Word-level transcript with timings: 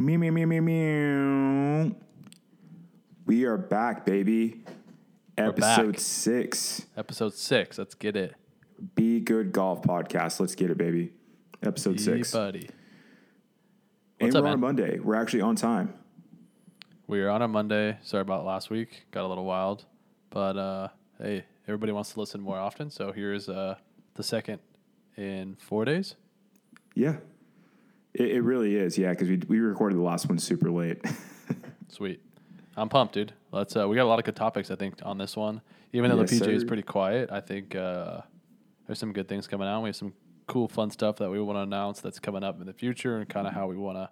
Me, 0.00 0.16
me, 0.16 0.30
me, 0.30 0.44
me, 0.44 0.60
me. 0.60 1.92
We 3.26 3.44
are 3.46 3.56
back, 3.58 4.06
baby. 4.06 4.62
Episode 5.36 5.92
back. 5.92 6.00
six. 6.00 6.86
Episode 6.96 7.34
six. 7.34 7.78
Let's 7.78 7.96
get 7.96 8.14
it. 8.14 8.36
Be 8.94 9.18
Good 9.18 9.50
Golf 9.50 9.82
Podcast. 9.82 10.38
Let's 10.38 10.54
get 10.54 10.70
it, 10.70 10.78
baby. 10.78 11.10
Episode 11.64 11.98
six. 11.98 12.32
Hey, 12.32 12.38
buddy. 12.38 12.70
and 14.20 14.32
What's 14.32 14.34
we're 14.34 14.40
up, 14.42 14.46
on 14.46 14.52
a? 14.52 14.56
Monday. 14.58 14.98
We're 15.00 15.16
actually 15.16 15.40
on 15.40 15.56
time. 15.56 15.94
We 17.08 17.20
are 17.20 17.30
on 17.30 17.42
a 17.42 17.48
Monday. 17.48 17.98
Sorry 18.02 18.20
about 18.20 18.44
last 18.44 18.70
week. 18.70 19.06
Got 19.10 19.24
a 19.24 19.28
little 19.28 19.46
wild. 19.46 19.84
But 20.30 20.56
uh, 20.56 20.88
hey, 21.20 21.44
everybody 21.66 21.90
wants 21.90 22.12
to 22.12 22.20
listen 22.20 22.40
more 22.40 22.58
often. 22.58 22.90
So 22.90 23.10
here's 23.10 23.48
uh, 23.48 23.74
the 24.14 24.22
second 24.22 24.60
in 25.16 25.56
four 25.56 25.84
days. 25.84 26.14
Yeah. 26.94 27.16
It, 28.18 28.32
it 28.32 28.42
really 28.42 28.74
is. 28.74 28.98
Yeah, 28.98 29.10
because 29.10 29.28
we, 29.28 29.36
we 29.48 29.60
recorded 29.60 29.96
the 29.96 30.02
last 30.02 30.28
one 30.28 30.38
super 30.38 30.70
late. 30.70 31.00
Sweet. 31.88 32.20
I'm 32.76 32.88
pumped, 32.88 33.14
dude. 33.14 33.32
Let's. 33.52 33.76
Uh, 33.76 33.88
we 33.88 33.96
got 33.96 34.04
a 34.04 34.10
lot 34.10 34.18
of 34.18 34.24
good 34.24 34.36
topics, 34.36 34.70
I 34.70 34.76
think, 34.76 34.96
on 35.02 35.18
this 35.18 35.36
one. 35.36 35.60
Even 35.92 36.10
though 36.10 36.20
Yes, 36.20 36.30
the 36.30 36.44
PJ 36.44 36.48
is 36.48 36.64
pretty 36.64 36.82
quiet, 36.82 37.30
I 37.32 37.40
think 37.40 37.74
uh, 37.74 38.20
there's 38.86 38.98
some 38.98 39.12
good 39.12 39.28
things 39.28 39.46
coming 39.46 39.66
out. 39.66 39.82
We 39.82 39.88
have 39.88 39.96
some 39.96 40.12
cool, 40.46 40.68
fun 40.68 40.90
stuff 40.90 41.16
that 41.16 41.30
we 41.30 41.40
want 41.40 41.56
to 41.56 41.62
announce 41.62 42.00
that's 42.00 42.18
coming 42.18 42.42
up 42.42 42.60
in 42.60 42.66
the 42.66 42.72
future, 42.72 43.16
and 43.16 43.28
kind 43.28 43.46
of 43.46 43.54
how 43.54 43.66
we 43.66 43.76
want 43.76 43.96
to 43.96 44.10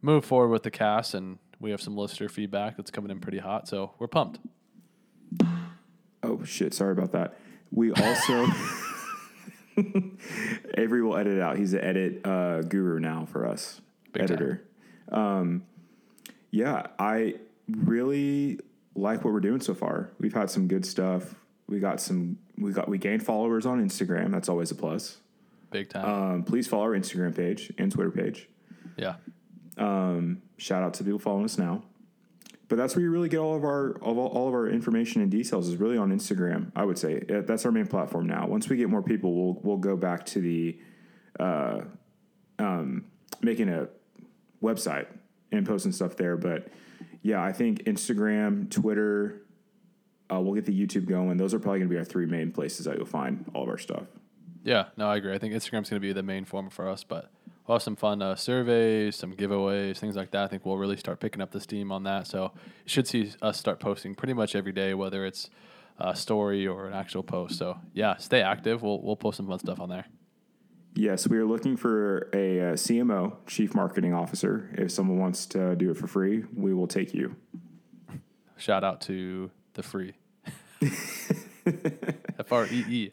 move 0.00 0.24
forward 0.24 0.48
with 0.48 0.62
the 0.62 0.70
cast. 0.70 1.14
And 1.14 1.38
we 1.60 1.70
have 1.70 1.80
some 1.80 1.96
listener 1.96 2.28
feedback 2.28 2.76
that's 2.76 2.90
coming 2.90 3.10
in 3.10 3.20
pretty 3.20 3.38
hot, 3.38 3.68
so 3.68 3.92
we're 3.98 4.08
pumped. 4.08 4.40
Oh 6.22 6.42
shit! 6.44 6.74
Sorry 6.74 6.92
about 6.92 7.12
that. 7.12 7.38
We 7.70 7.92
also 7.92 8.46
Avery 10.76 11.02
will 11.02 11.16
edit 11.16 11.40
out. 11.40 11.56
He's 11.56 11.72
the 11.72 11.84
edit 11.84 12.26
uh, 12.26 12.62
guru 12.62 12.98
now 12.98 13.26
for 13.26 13.46
us, 13.46 13.80
Big 14.12 14.24
editor. 14.24 14.62
Um, 15.10 15.64
yeah, 16.50 16.86
I 16.98 17.36
really 17.68 18.60
like 18.94 19.24
what 19.24 19.32
we're 19.32 19.40
doing 19.40 19.60
so 19.60 19.74
far. 19.74 20.10
We've 20.18 20.34
had 20.34 20.50
some 20.50 20.68
good 20.68 20.84
stuff. 20.84 21.34
We 21.68 21.78
got 21.78 22.00
some. 22.00 22.38
We 22.58 22.72
got 22.72 22.88
we 22.88 22.98
gained 22.98 23.24
followers 23.24 23.66
on 23.66 23.82
Instagram. 23.86 24.30
That's 24.30 24.48
always 24.48 24.70
a 24.70 24.74
plus. 24.74 25.18
Big 25.70 25.88
time. 25.88 26.04
Um, 26.04 26.42
please 26.44 26.68
follow 26.68 26.84
our 26.84 26.90
Instagram 26.90 27.34
page 27.34 27.72
and 27.78 27.90
Twitter 27.90 28.10
page. 28.10 28.48
yeah. 28.96 29.14
Um, 29.78 30.42
shout 30.58 30.82
out 30.82 30.92
to 30.94 31.04
people 31.04 31.18
following 31.18 31.46
us 31.46 31.56
now. 31.56 31.82
But 32.72 32.78
that's 32.78 32.96
where 32.96 33.02
you 33.02 33.10
really 33.10 33.28
get 33.28 33.36
all 33.36 33.54
of 33.54 33.64
our 33.64 33.98
all, 34.00 34.18
all 34.18 34.48
of 34.48 34.54
our 34.54 34.66
information 34.66 35.20
and 35.20 35.30
details 35.30 35.68
is 35.68 35.76
really 35.76 35.98
on 35.98 36.10
Instagram. 36.10 36.72
I 36.74 36.86
would 36.86 36.96
say 36.96 37.22
that's 37.28 37.66
our 37.66 37.70
main 37.70 37.86
platform 37.86 38.26
now. 38.26 38.46
Once 38.46 38.66
we 38.70 38.78
get 38.78 38.88
more 38.88 39.02
people, 39.02 39.34
we'll 39.34 39.60
we'll 39.62 39.76
go 39.76 39.94
back 39.94 40.24
to 40.28 40.40
the 40.40 40.78
uh, 41.38 41.82
um, 42.58 43.04
making 43.42 43.68
a 43.68 43.88
website 44.62 45.06
and 45.50 45.66
posting 45.66 45.92
stuff 45.92 46.16
there. 46.16 46.38
But 46.38 46.68
yeah, 47.20 47.44
I 47.44 47.52
think 47.52 47.84
Instagram, 47.84 48.70
Twitter, 48.70 49.42
uh, 50.32 50.40
we'll 50.40 50.54
get 50.54 50.64
the 50.64 50.72
YouTube 50.72 51.04
going. 51.04 51.36
Those 51.36 51.52
are 51.52 51.58
probably 51.58 51.80
going 51.80 51.90
to 51.90 51.94
be 51.94 51.98
our 51.98 52.06
three 52.06 52.24
main 52.24 52.52
places 52.52 52.86
that 52.86 52.96
you'll 52.96 53.04
find 53.04 53.50
all 53.52 53.64
of 53.64 53.68
our 53.68 53.76
stuff. 53.76 54.06
Yeah, 54.64 54.86
no, 54.96 55.10
I 55.10 55.16
agree. 55.16 55.34
I 55.34 55.38
think 55.38 55.52
Instagram's 55.52 55.90
going 55.90 56.00
to 56.00 56.00
be 56.00 56.14
the 56.14 56.22
main 56.22 56.46
form 56.46 56.70
for 56.70 56.88
us, 56.88 57.04
but 57.04 57.30
we'll 57.66 57.76
have 57.76 57.82
some 57.82 57.96
fun 57.96 58.22
uh, 58.22 58.34
surveys, 58.34 59.16
some 59.16 59.34
giveaways, 59.34 59.98
things 59.98 60.16
like 60.16 60.30
that. 60.32 60.44
I 60.44 60.46
think 60.48 60.64
we'll 60.66 60.78
really 60.78 60.96
start 60.96 61.20
picking 61.20 61.40
up 61.40 61.50
the 61.50 61.60
steam 61.60 61.92
on 61.92 62.02
that. 62.04 62.26
So 62.26 62.52
you 62.54 62.88
should 62.88 63.06
see 63.06 63.32
us 63.40 63.58
start 63.58 63.80
posting 63.80 64.14
pretty 64.14 64.34
much 64.34 64.54
every 64.54 64.72
day, 64.72 64.94
whether 64.94 65.24
it's 65.24 65.50
a 65.98 66.16
story 66.16 66.66
or 66.66 66.86
an 66.86 66.94
actual 66.94 67.22
post. 67.22 67.58
So 67.58 67.78
yeah, 67.92 68.16
stay 68.16 68.42
active. 68.42 68.82
We'll 68.82 69.00
we'll 69.02 69.16
post 69.16 69.36
some 69.36 69.46
fun 69.46 69.58
stuff 69.58 69.80
on 69.80 69.88
there. 69.88 70.06
Yes, 70.94 71.26
we 71.26 71.38
are 71.38 71.46
looking 71.46 71.76
for 71.76 72.28
a, 72.34 72.60
uh 72.60 72.72
CMO, 72.74 73.36
Chief 73.46 73.74
Marketing 73.74 74.12
Officer. 74.12 74.70
If 74.76 74.90
someone 74.90 75.18
wants 75.18 75.46
to 75.46 75.74
do 75.76 75.90
it 75.90 75.96
for 75.96 76.06
free, 76.06 76.44
we 76.54 76.74
will 76.74 76.86
take 76.86 77.14
you. 77.14 77.36
Shout 78.56 78.84
out 78.84 79.00
to 79.02 79.50
the 79.74 79.82
free. 79.82 80.12
F 81.66 82.52
R 82.52 82.66
E 82.66 82.84
E. 82.88 83.12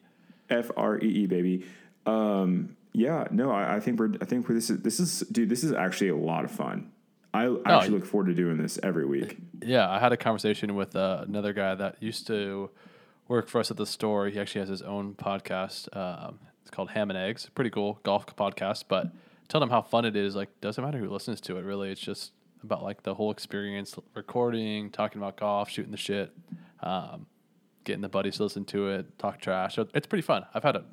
F 0.49 0.71
R 0.75 0.97
E 0.97 1.07
E 1.07 1.27
baby. 1.27 1.65
Um, 2.05 2.75
yeah, 2.99 3.27
no, 3.31 3.49
I, 3.49 3.77
I 3.77 3.79
think 3.79 3.97
we're. 3.97 4.13
I 4.21 4.25
think 4.25 4.49
we're, 4.49 4.55
this 4.55 4.69
is 4.69 4.81
this 4.81 4.99
is 4.99 5.21
dude. 5.31 5.47
This 5.47 5.63
is 5.63 5.71
actually 5.71 6.09
a 6.09 6.17
lot 6.17 6.43
of 6.43 6.51
fun. 6.51 6.91
I 7.33 7.45
actually 7.65 7.91
look 7.91 8.05
forward 8.05 8.27
to 8.27 8.33
doing 8.33 8.57
this 8.57 8.77
every 8.83 9.05
week. 9.05 9.37
Yeah, 9.61 9.89
I 9.89 9.99
had 9.99 10.13
a 10.13 10.17
conversation 10.17 10.75
with 10.75 10.95
uh, 10.95 11.25
another 11.27 11.51
guy 11.51 11.75
that 11.75 12.01
used 12.01 12.25
to 12.27 12.69
work 13.27 13.49
for 13.49 13.59
us 13.59 13.69
at 13.69 13.75
the 13.75 13.85
store. 13.85 14.29
He 14.29 14.39
actually 14.39 14.61
has 14.61 14.69
his 14.69 14.81
own 14.81 15.15
podcast. 15.15 15.93
Um, 15.95 16.39
it's 16.61 16.71
called 16.71 16.91
Ham 16.91 17.09
and 17.09 17.19
Eggs. 17.19 17.49
Pretty 17.53 17.69
cool 17.69 17.99
golf 18.03 18.25
podcast. 18.37 18.85
But 18.87 19.11
tell 19.49 19.61
him 19.61 19.69
how 19.69 19.81
fun 19.81 20.05
it 20.05 20.15
is. 20.15 20.33
Like, 20.33 20.61
doesn't 20.61 20.81
matter 20.81 20.97
who 20.97 21.09
listens 21.09 21.41
to 21.41 21.57
it. 21.57 21.65
Really, 21.65 21.91
it's 21.91 21.99
just 21.99 22.31
about 22.63 22.83
like 22.83 23.03
the 23.03 23.13
whole 23.15 23.31
experience, 23.31 23.95
recording, 24.15 24.91
talking 24.91 25.21
about 25.21 25.35
golf, 25.35 25.69
shooting 25.69 25.91
the 25.91 25.97
shit, 25.97 26.31
um, 26.81 27.25
getting 27.83 28.01
the 28.01 28.09
buddies 28.09 28.37
to 28.37 28.43
listen 28.43 28.63
to 28.65 28.87
it, 28.91 29.19
talk 29.19 29.41
trash. 29.41 29.77
It's 29.93 30.07
pretty 30.07 30.21
fun. 30.21 30.45
I've 30.53 30.63
had 30.63 30.77
a 30.77 30.85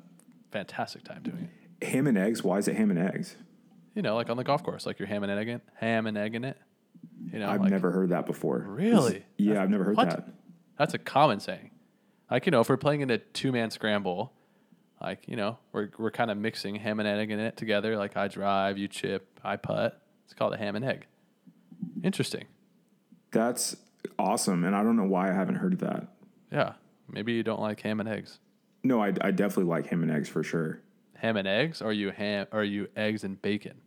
fantastic 0.51 1.05
time 1.05 1.23
doing 1.23 1.43
it. 1.45 1.56
Ham 1.81 2.07
and 2.07 2.17
eggs. 2.17 2.43
Why 2.43 2.57
is 2.57 2.67
it 2.67 2.75
ham 2.75 2.89
and 2.91 2.99
eggs? 2.99 3.35
You 3.93 4.01
know, 4.01 4.15
like 4.15 4.29
on 4.29 4.37
the 4.37 4.43
golf 4.43 4.63
course, 4.63 4.85
like 4.85 4.99
you're 4.99 5.07
ham 5.07 5.23
and 5.23 5.31
egg, 5.31 5.61
ham 5.75 6.07
and 6.07 6.17
egg 6.17 6.35
in 6.35 6.43
it. 6.43 6.57
You 7.31 7.39
know, 7.39 7.49
I've 7.49 7.61
like, 7.61 7.71
never 7.71 7.91
heard 7.91 8.09
that 8.09 8.25
before. 8.25 8.59
Really? 8.67 9.23
Yeah, 9.37 9.61
I've 9.61 9.69
never 9.69 9.83
heard 9.83 9.97
What? 9.97 10.09
that. 10.09 10.27
That's 10.77 10.93
a 10.93 10.97
common 10.99 11.39
saying. 11.39 11.71
Like, 12.29 12.45
you 12.45 12.51
know, 12.51 12.61
if 12.61 12.69
we're 12.69 12.77
playing 12.77 13.01
in 13.01 13.09
a 13.09 13.17
two 13.17 13.51
man 13.51 13.71
scramble, 13.71 14.33
like, 15.01 15.27
you 15.27 15.35
know, 15.35 15.57
we're, 15.71 15.89
we're 15.97 16.11
kind 16.11 16.29
of 16.31 16.37
mixing 16.37 16.75
ham 16.75 16.99
and 16.99 17.07
egg 17.07 17.31
in 17.31 17.39
it 17.39 17.57
together. 17.57 17.97
Like, 17.97 18.17
I 18.17 18.27
drive, 18.27 18.77
you 18.77 18.87
chip, 18.87 19.39
I 19.43 19.55
putt. 19.55 20.01
It's 20.25 20.33
called 20.33 20.53
a 20.53 20.57
ham 20.57 20.75
and 20.75 20.83
egg. 20.83 21.05
Interesting. 22.03 22.45
That's 23.31 23.75
awesome, 24.19 24.63
and 24.63 24.75
I 24.75 24.83
don't 24.83 24.95
know 24.95 25.03
why 25.05 25.29
I 25.29 25.33
haven't 25.33 25.55
heard 25.55 25.79
that. 25.79 26.07
Yeah. 26.51 26.73
Maybe 27.09 27.33
you 27.33 27.43
don't 27.43 27.61
like 27.61 27.79
ham 27.81 27.99
and 27.99 28.09
eggs. 28.09 28.39
No, 28.83 29.01
I, 29.01 29.13
I 29.21 29.31
definitely 29.31 29.65
like 29.65 29.87
ham 29.87 30.03
and 30.03 30.11
eggs 30.11 30.29
for 30.29 30.43
sure. 30.43 30.81
Ham 31.17 31.37
and 31.37 31.47
eggs? 31.47 31.81
Or 31.81 31.89
are 31.89 31.93
you 31.93 32.11
ham? 32.11 32.47
Or 32.51 32.61
are 32.61 32.63
you 32.63 32.87
eggs 32.95 33.23
and 33.23 33.41
bacon? 33.41 33.81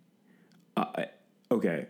Uh, 0.77 1.05
okay, 1.51 1.87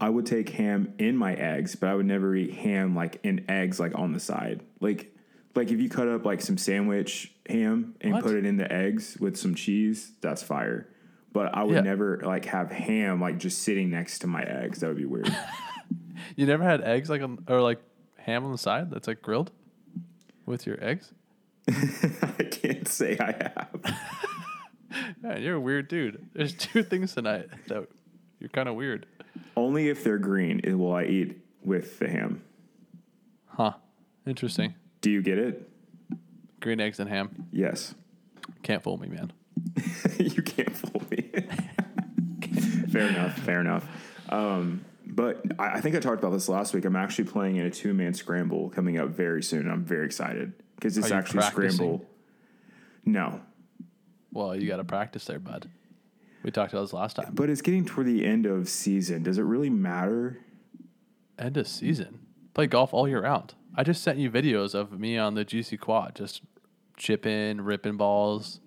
I 0.00 0.08
would 0.08 0.26
take 0.26 0.48
ham 0.50 0.94
in 0.98 1.16
my 1.16 1.34
eggs, 1.34 1.74
but 1.76 1.88
I 1.88 1.94
would 1.94 2.06
never 2.06 2.34
eat 2.34 2.54
ham 2.54 2.94
like 2.94 3.18
in 3.22 3.44
eggs 3.48 3.78
like 3.80 3.92
on 3.98 4.12
the 4.12 4.20
side. 4.20 4.60
Like 4.80 5.14
like 5.54 5.70
if 5.70 5.80
you 5.80 5.88
cut 5.88 6.08
up 6.08 6.24
like 6.24 6.40
some 6.40 6.56
sandwich 6.58 7.32
ham 7.48 7.94
and 8.00 8.12
What? 8.14 8.22
put 8.24 8.34
it 8.34 8.44
in 8.46 8.56
the 8.56 8.70
eggs 8.72 9.16
with 9.20 9.36
some 9.36 9.54
cheese, 9.54 10.12
that's 10.20 10.42
fire. 10.42 10.88
But 11.32 11.54
I 11.54 11.62
would 11.64 11.74
Yeah. 11.76 11.80
never 11.82 12.20
like 12.24 12.44
have 12.46 12.70
ham 12.70 13.20
like 13.20 13.38
just 13.38 13.62
sitting 13.62 13.90
next 13.90 14.20
to 14.20 14.26
my 14.26 14.42
eggs. 14.42 14.80
That 14.80 14.88
would 14.88 14.96
be 14.98 15.04
weird. 15.06 15.34
You 16.36 16.46
never 16.46 16.62
had 16.62 16.80
eggs 16.82 17.10
like 17.10 17.20
on, 17.22 17.44
or 17.48 17.60
like 17.60 17.80
ham 18.16 18.44
on 18.44 18.52
the 18.52 18.58
side 18.58 18.90
that's 18.90 19.08
like 19.08 19.22
grilled 19.22 19.50
with 20.46 20.66
your 20.66 20.82
eggs? 20.82 21.12
I 21.68 22.44
can't 22.50 22.86
say 22.88 23.16
I 23.18 23.32
have. 23.32 23.80
Yeah, 25.22 25.38
you're 25.38 25.54
a 25.56 25.60
weird 25.60 25.88
dude. 25.88 26.28
There's 26.34 26.54
two 26.54 26.82
things 26.82 27.14
tonight 27.14 27.48
that 27.68 27.86
you're 28.38 28.48
kind 28.48 28.68
of 28.68 28.74
weird. 28.74 29.06
Only 29.56 29.88
if 29.88 30.04
they're 30.04 30.18
green 30.18 30.60
will 30.78 30.94
I 30.94 31.04
eat 31.04 31.38
with 31.64 31.98
the 31.98 32.08
ham. 32.08 32.42
Huh. 33.46 33.72
Interesting. 34.26 34.74
Do 35.00 35.10
you 35.10 35.22
get 35.22 35.38
it? 35.38 35.68
Green 36.60 36.80
eggs 36.80 37.00
and 37.00 37.08
ham. 37.08 37.46
Yes. 37.50 37.94
Can't 38.62 38.82
fool 38.82 38.98
me, 38.98 39.08
man. 39.08 39.32
you 40.18 40.42
can't 40.42 40.74
fool 40.74 41.02
me. 41.10 41.30
fair 42.90 43.08
enough. 43.08 43.38
Fair 43.38 43.60
enough. 43.60 43.86
Um, 44.28 44.84
but 45.04 45.42
I, 45.58 45.74
I 45.74 45.80
think 45.80 45.96
I 45.96 46.00
talked 46.00 46.22
about 46.22 46.32
this 46.32 46.48
last 46.48 46.74
week. 46.74 46.84
I'm 46.84 46.96
actually 46.96 47.24
playing 47.24 47.56
in 47.56 47.66
a 47.66 47.70
two 47.70 47.94
man 47.94 48.14
scramble 48.14 48.70
coming 48.70 48.98
up 48.98 49.08
very 49.10 49.42
soon. 49.42 49.70
I'm 49.70 49.84
very 49.84 50.06
excited 50.06 50.52
because 50.76 50.96
it's 50.96 51.10
actually 51.10 51.40
practicing? 51.40 51.70
scramble. 51.72 52.06
No, 53.04 53.40
Well, 54.32 54.56
you 54.58 54.66
got 54.68 54.78
to 54.78 54.84
practice 54.84 55.24
there, 55.26 55.38
bud. 55.38 55.68
We 56.42 56.50
talked 56.50 56.72
about 56.72 56.82
this 56.82 56.92
last 56.92 57.16
time. 57.16 57.30
but 57.34 57.48
it's 57.50 57.62
getting 57.62 57.84
toward 57.84 58.06
the 58.06 58.24
end 58.26 58.46
of 58.46 58.68
season. 58.68 59.22
Does 59.22 59.38
it 59.38 59.42
really 59.42 59.70
matter? 59.70 60.38
End 61.38 61.56
of 61.56 61.68
season. 61.68 62.20
Play 62.54 62.66
golf 62.66 62.92
all 62.92 63.08
year 63.08 63.22
round. 63.22 63.54
I 63.74 63.84
just 63.84 64.02
sent 64.02 64.18
you 64.18 64.30
videos 64.30 64.74
of 64.74 64.98
me 64.98 65.16
on 65.16 65.34
the 65.34 65.44
GC 65.44 65.78
quad, 65.78 66.14
just 66.14 66.42
chipping, 66.96 67.60
ripping 67.60 67.96
balls. 67.96 68.60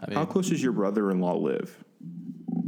I 0.00 0.14
How 0.14 0.24
close 0.24 0.48
does 0.48 0.62
your 0.62 0.72
brother 0.72 1.10
in 1.10 1.20
law 1.20 1.34
live? 1.34 1.84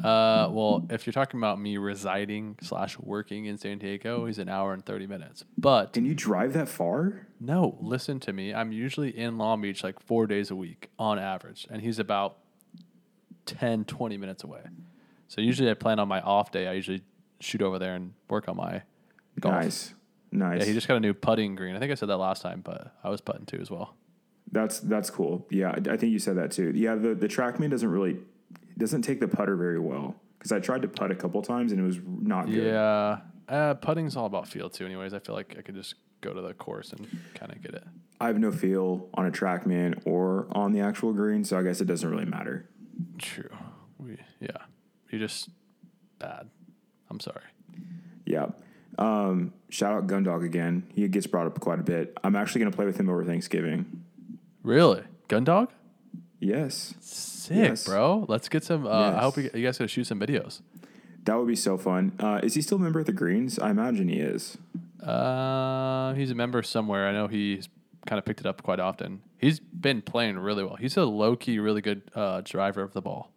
Uh, 0.04 0.48
well, 0.50 0.86
if 0.90 1.06
you're 1.06 1.12
talking 1.12 1.38
about 1.40 1.60
me 1.60 1.76
residing 1.76 2.56
slash 2.62 2.98
working 2.98 3.46
in 3.46 3.58
San 3.58 3.78
Diego, 3.78 4.26
he's 4.26 4.38
an 4.38 4.48
hour 4.48 4.72
and 4.72 4.84
30 4.84 5.06
minutes. 5.06 5.44
But 5.58 5.92
Can 5.92 6.04
you 6.04 6.14
drive 6.14 6.52
that 6.54 6.68
far? 6.68 7.26
no, 7.40 7.76
listen 7.80 8.20
to 8.20 8.32
me. 8.32 8.52
I'm 8.54 8.72
usually 8.72 9.16
in 9.16 9.38
Long 9.38 9.60
Beach 9.62 9.82
like 9.84 10.00
four 10.00 10.26
days 10.26 10.50
a 10.50 10.56
week 10.56 10.90
on 10.98 11.18
average, 11.18 11.66
and 11.70 11.82
he's 11.82 11.98
about 11.98 12.38
10, 13.46 13.84
20 13.84 14.16
minutes 14.16 14.44
away. 14.44 14.62
So 15.28 15.40
usually 15.40 15.70
I 15.70 15.74
plan 15.74 15.98
on 15.98 16.08
my 16.08 16.20
off 16.20 16.50
day. 16.50 16.66
I 16.66 16.72
usually 16.72 17.02
shoot 17.40 17.62
over 17.62 17.78
there 17.78 17.94
and 17.94 18.12
work 18.28 18.48
on 18.48 18.56
my 18.56 18.82
golf. 19.38 19.54
Nice, 19.54 19.94
nice. 20.32 20.60
Yeah, 20.60 20.66
he 20.66 20.72
just 20.72 20.88
got 20.88 20.96
a 20.96 21.00
new 21.00 21.14
putting 21.14 21.54
green. 21.54 21.76
I 21.76 21.78
think 21.78 21.92
I 21.92 21.94
said 21.94 22.08
that 22.08 22.18
last 22.18 22.42
time, 22.42 22.60
but 22.64 22.94
I 23.04 23.10
was 23.10 23.20
putting 23.20 23.46
too 23.46 23.58
as 23.60 23.70
well. 23.70 23.94
That's 24.52 24.80
that's 24.80 25.08
cool. 25.10 25.46
Yeah, 25.50 25.70
I 25.70 25.92
I 25.92 25.96
think 25.96 26.12
you 26.12 26.18
said 26.18 26.36
that 26.36 26.50
too. 26.50 26.72
Yeah, 26.74 26.96
the 26.96 27.14
the 27.14 27.28
TrackMan 27.28 27.70
doesn't 27.70 27.88
really 27.88 28.18
doesn't 28.80 29.02
take 29.02 29.20
the 29.20 29.28
putter 29.28 29.56
very 29.56 29.78
well. 29.78 30.16
Because 30.38 30.52
I 30.52 30.58
tried 30.58 30.82
to 30.82 30.88
putt 30.88 31.10
a 31.10 31.14
couple 31.14 31.42
times 31.42 31.70
and 31.70 31.80
it 31.80 31.84
was 31.84 31.98
not 32.04 32.46
good. 32.46 32.64
Yeah. 32.64 33.18
Uh, 33.48 33.74
putting's 33.74 34.16
all 34.16 34.26
about 34.26 34.48
feel 34.48 34.70
too. 34.70 34.86
Anyways, 34.86 35.12
I 35.12 35.18
feel 35.18 35.34
like 35.34 35.54
I 35.58 35.62
could 35.62 35.74
just 35.74 35.96
go 36.22 36.32
to 36.32 36.40
the 36.40 36.54
course 36.54 36.92
and 36.92 37.06
kind 37.34 37.52
of 37.52 37.62
get 37.62 37.74
it. 37.74 37.84
I 38.20 38.28
have 38.28 38.38
no 38.38 38.50
feel 38.50 39.08
on 39.14 39.26
a 39.26 39.30
TrackMan 39.30 40.02
or 40.06 40.46
on 40.52 40.72
the 40.72 40.80
actual 40.80 41.12
green, 41.12 41.44
so 41.44 41.58
I 41.58 41.62
guess 41.62 41.80
it 41.80 41.86
doesn't 41.86 42.08
really 42.08 42.24
matter. 42.24 42.68
True. 43.18 43.50
We 43.98 44.18
yeah. 44.40 44.48
You're 45.10 45.20
just 45.20 45.50
bad. 46.18 46.48
I'm 47.10 47.20
sorry. 47.20 47.42
Yeah. 48.24 48.46
Um, 48.98 49.52
shout 49.68 49.94
out 49.94 50.06
Gundog 50.06 50.44
again. 50.44 50.86
He 50.94 51.06
gets 51.08 51.26
brought 51.26 51.46
up 51.46 51.58
quite 51.60 51.80
a 51.80 51.82
bit. 51.82 52.16
I'm 52.22 52.36
actually 52.36 52.60
going 52.60 52.70
to 52.70 52.76
play 52.76 52.86
with 52.86 52.98
him 52.98 53.08
over 53.08 53.24
Thanksgiving. 53.24 54.04
Really, 54.62 55.02
Gundog? 55.28 55.68
Yes. 56.40 56.94
Sick, 57.00 57.56
Yes. 57.56 57.84
bro. 57.86 58.24
Let's 58.28 58.48
get 58.48 58.64
some. 58.64 58.86
Uh, 58.86 58.90
I 59.12 59.20
hope 59.20 59.36
you, 59.36 59.50
you 59.54 59.62
guys 59.64 59.78
gonna 59.78 59.88
shoot 59.88 60.04
some 60.06 60.18
videos. 60.18 60.60
That 61.24 61.36
would 61.36 61.46
be 61.48 61.54
so 61.56 61.76
fun. 61.76 62.12
Uh, 62.18 62.40
is 62.42 62.54
he 62.54 62.62
still 62.62 62.78
a 62.78 62.80
member 62.80 62.98
of 63.00 63.06
the 63.06 63.12
Greens? 63.12 63.58
I 63.58 63.70
imagine 63.70 64.08
he 64.08 64.18
is. 64.20 64.56
Uh, 65.02 66.14
he's 66.14 66.30
a 66.30 66.34
member 66.34 66.62
somewhere. 66.62 67.06
I 67.08 67.12
know 67.12 67.26
he's 67.26 67.68
kind 68.06 68.18
of 68.18 68.24
picked 68.24 68.40
it 68.40 68.46
up 68.46 68.62
quite 68.62 68.80
often. 68.80 69.20
He's 69.38 69.60
been 69.60 70.00
playing 70.02 70.38
really 70.38 70.64
well. 70.64 70.76
He's 70.76 70.96
a 70.96 71.04
low 71.04 71.36
key, 71.36 71.58
really 71.58 71.82
good 71.82 72.02
uh, 72.14 72.40
driver 72.42 72.82
of 72.82 72.94
the 72.94 73.02
ball. 73.02 73.30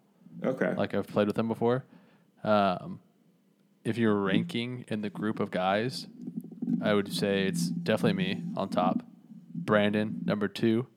Okay. 0.44 0.73
Like 0.75 0.94
I've 0.94 1.07
played 1.07 1.27
with 1.27 1.38
him 1.38 1.47
before. 1.50 1.83
Um, 2.44 3.00
if 3.83 3.97
you're 3.97 4.15
ranking 4.15 4.85
in 4.88 5.01
the 5.01 5.09
group 5.09 5.39
of 5.41 5.51
guys, 5.51 6.07
I 6.81 6.94
would 6.94 7.13
say 7.13 7.44
it's 7.47 7.67
definitely 7.67 8.13
me 8.13 8.44
on 8.55 8.69
top. 8.69 9.03
Brandon 9.53 10.21
number 10.25 10.47
two, 10.47 10.88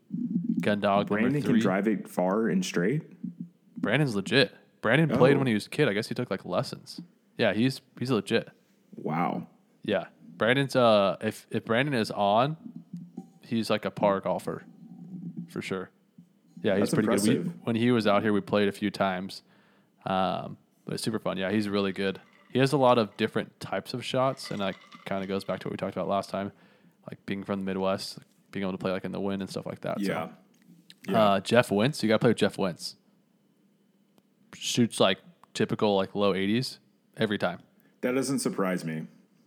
Gundog 0.61 1.09
Brandon 1.09 1.33
number 1.33 1.49
can 1.49 1.59
drive 1.61 1.87
it 1.89 2.09
far 2.09 2.49
and 2.49 2.65
straight. 2.65 3.03
Brandon's 3.77 4.15
legit. 4.17 4.55
Brandon 4.81 5.09
played 5.09 5.35
Oh. 5.37 5.39
when 5.39 5.47
he 5.47 5.55
was 5.55 5.67
a 5.67 5.71
kid. 5.71 5.89
I 5.89 5.93
guess 5.93 6.09
he 6.09 6.15
took 6.15 6.31
like 6.31 6.45
lessons. 6.45 7.01
Yeah, 7.39 7.53
he's 7.53 7.81
he's 7.99 8.11
legit. 8.11 8.49
Wow. 8.95 9.47
Yeah, 9.83 10.07
Brandon's 10.37 10.75
uh 10.77 11.17
if 11.21 11.47
if 11.51 11.65
Brandon 11.65 11.95
is 11.95 12.11
on, 12.11 12.57
he's 13.43 13.69
like 13.71 13.85
a 13.85 13.91
par 13.91 14.21
golfer, 14.21 14.65
for 15.49 15.61
sure. 15.63 15.91
Yeah, 16.63 16.77
he's 16.79 16.91
That's 16.91 17.07
pretty 17.07 17.27
good. 17.35 17.45
We, 17.47 17.51
when 17.65 17.77
he 17.77 17.91
was 17.93 18.07
out 18.07 18.23
here, 18.23 18.33
we 18.33 18.41
played 18.41 18.69
a 18.69 18.73
few 18.73 18.91
times, 18.91 19.43
um, 20.07 20.57
but 20.85 20.95
it's 20.95 21.03
super 21.03 21.19
fun. 21.19 21.37
Yeah, 21.37 21.51
he's 21.51 21.69
really 21.69 21.93
good. 21.93 22.21
He 22.51 22.59
has 22.59 22.73
a 22.73 22.79
lot 22.79 22.97
of 22.99 23.15
different 23.17 23.59
types 23.61 23.93
of 23.93 24.05
shots, 24.05 24.51
and 24.51 24.61
that 24.61 24.75
kind 25.05 25.23
of 25.23 25.29
goes 25.29 25.45
back 25.45 25.61
to 25.61 25.69
what 25.69 25.73
we 25.73 25.77
talked 25.77 25.95
about 25.95 26.09
last 26.09 26.31
time, 26.31 26.53
like 27.11 27.25
being 27.27 27.45
from 27.45 27.61
the 27.61 27.65
Midwest, 27.67 28.19
being 28.51 28.63
able 28.65 28.73
to 28.73 28.79
play 28.79 28.91
like 28.91 29.05
in 29.05 29.13
the 29.13 29.21
wind 29.21 29.43
and 29.43 29.51
stuff 29.51 29.67
like 29.67 29.83
that. 29.83 30.01
So, 30.01 30.31
Yeah. 31.07 31.23
Uh, 31.23 31.41
Jeff 31.41 31.71
Wentz, 31.71 32.03
you 32.03 32.09
got 32.09 32.17
to 32.17 32.19
play 32.21 32.31
with 32.31 32.37
Jeff 32.39 32.59
Wentz. 32.59 32.97
Shoots 34.55 34.99
like 35.01 35.19
typical 35.55 35.97
like 35.97 36.15
low 36.15 36.33
80s 36.33 36.79
every 37.17 37.39
time. 37.39 37.61
That 38.01 38.13
doesn't 38.15 38.41
surprise 38.41 38.85
me. 38.85 39.07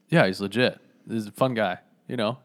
Yeah, 0.09 0.25
he's 0.27 0.39
legit. 0.41 0.79
He's 1.09 1.27
a 1.27 1.31
fun 1.31 1.53
guy. 1.53 1.79
You 2.07 2.17
know, 2.17 2.39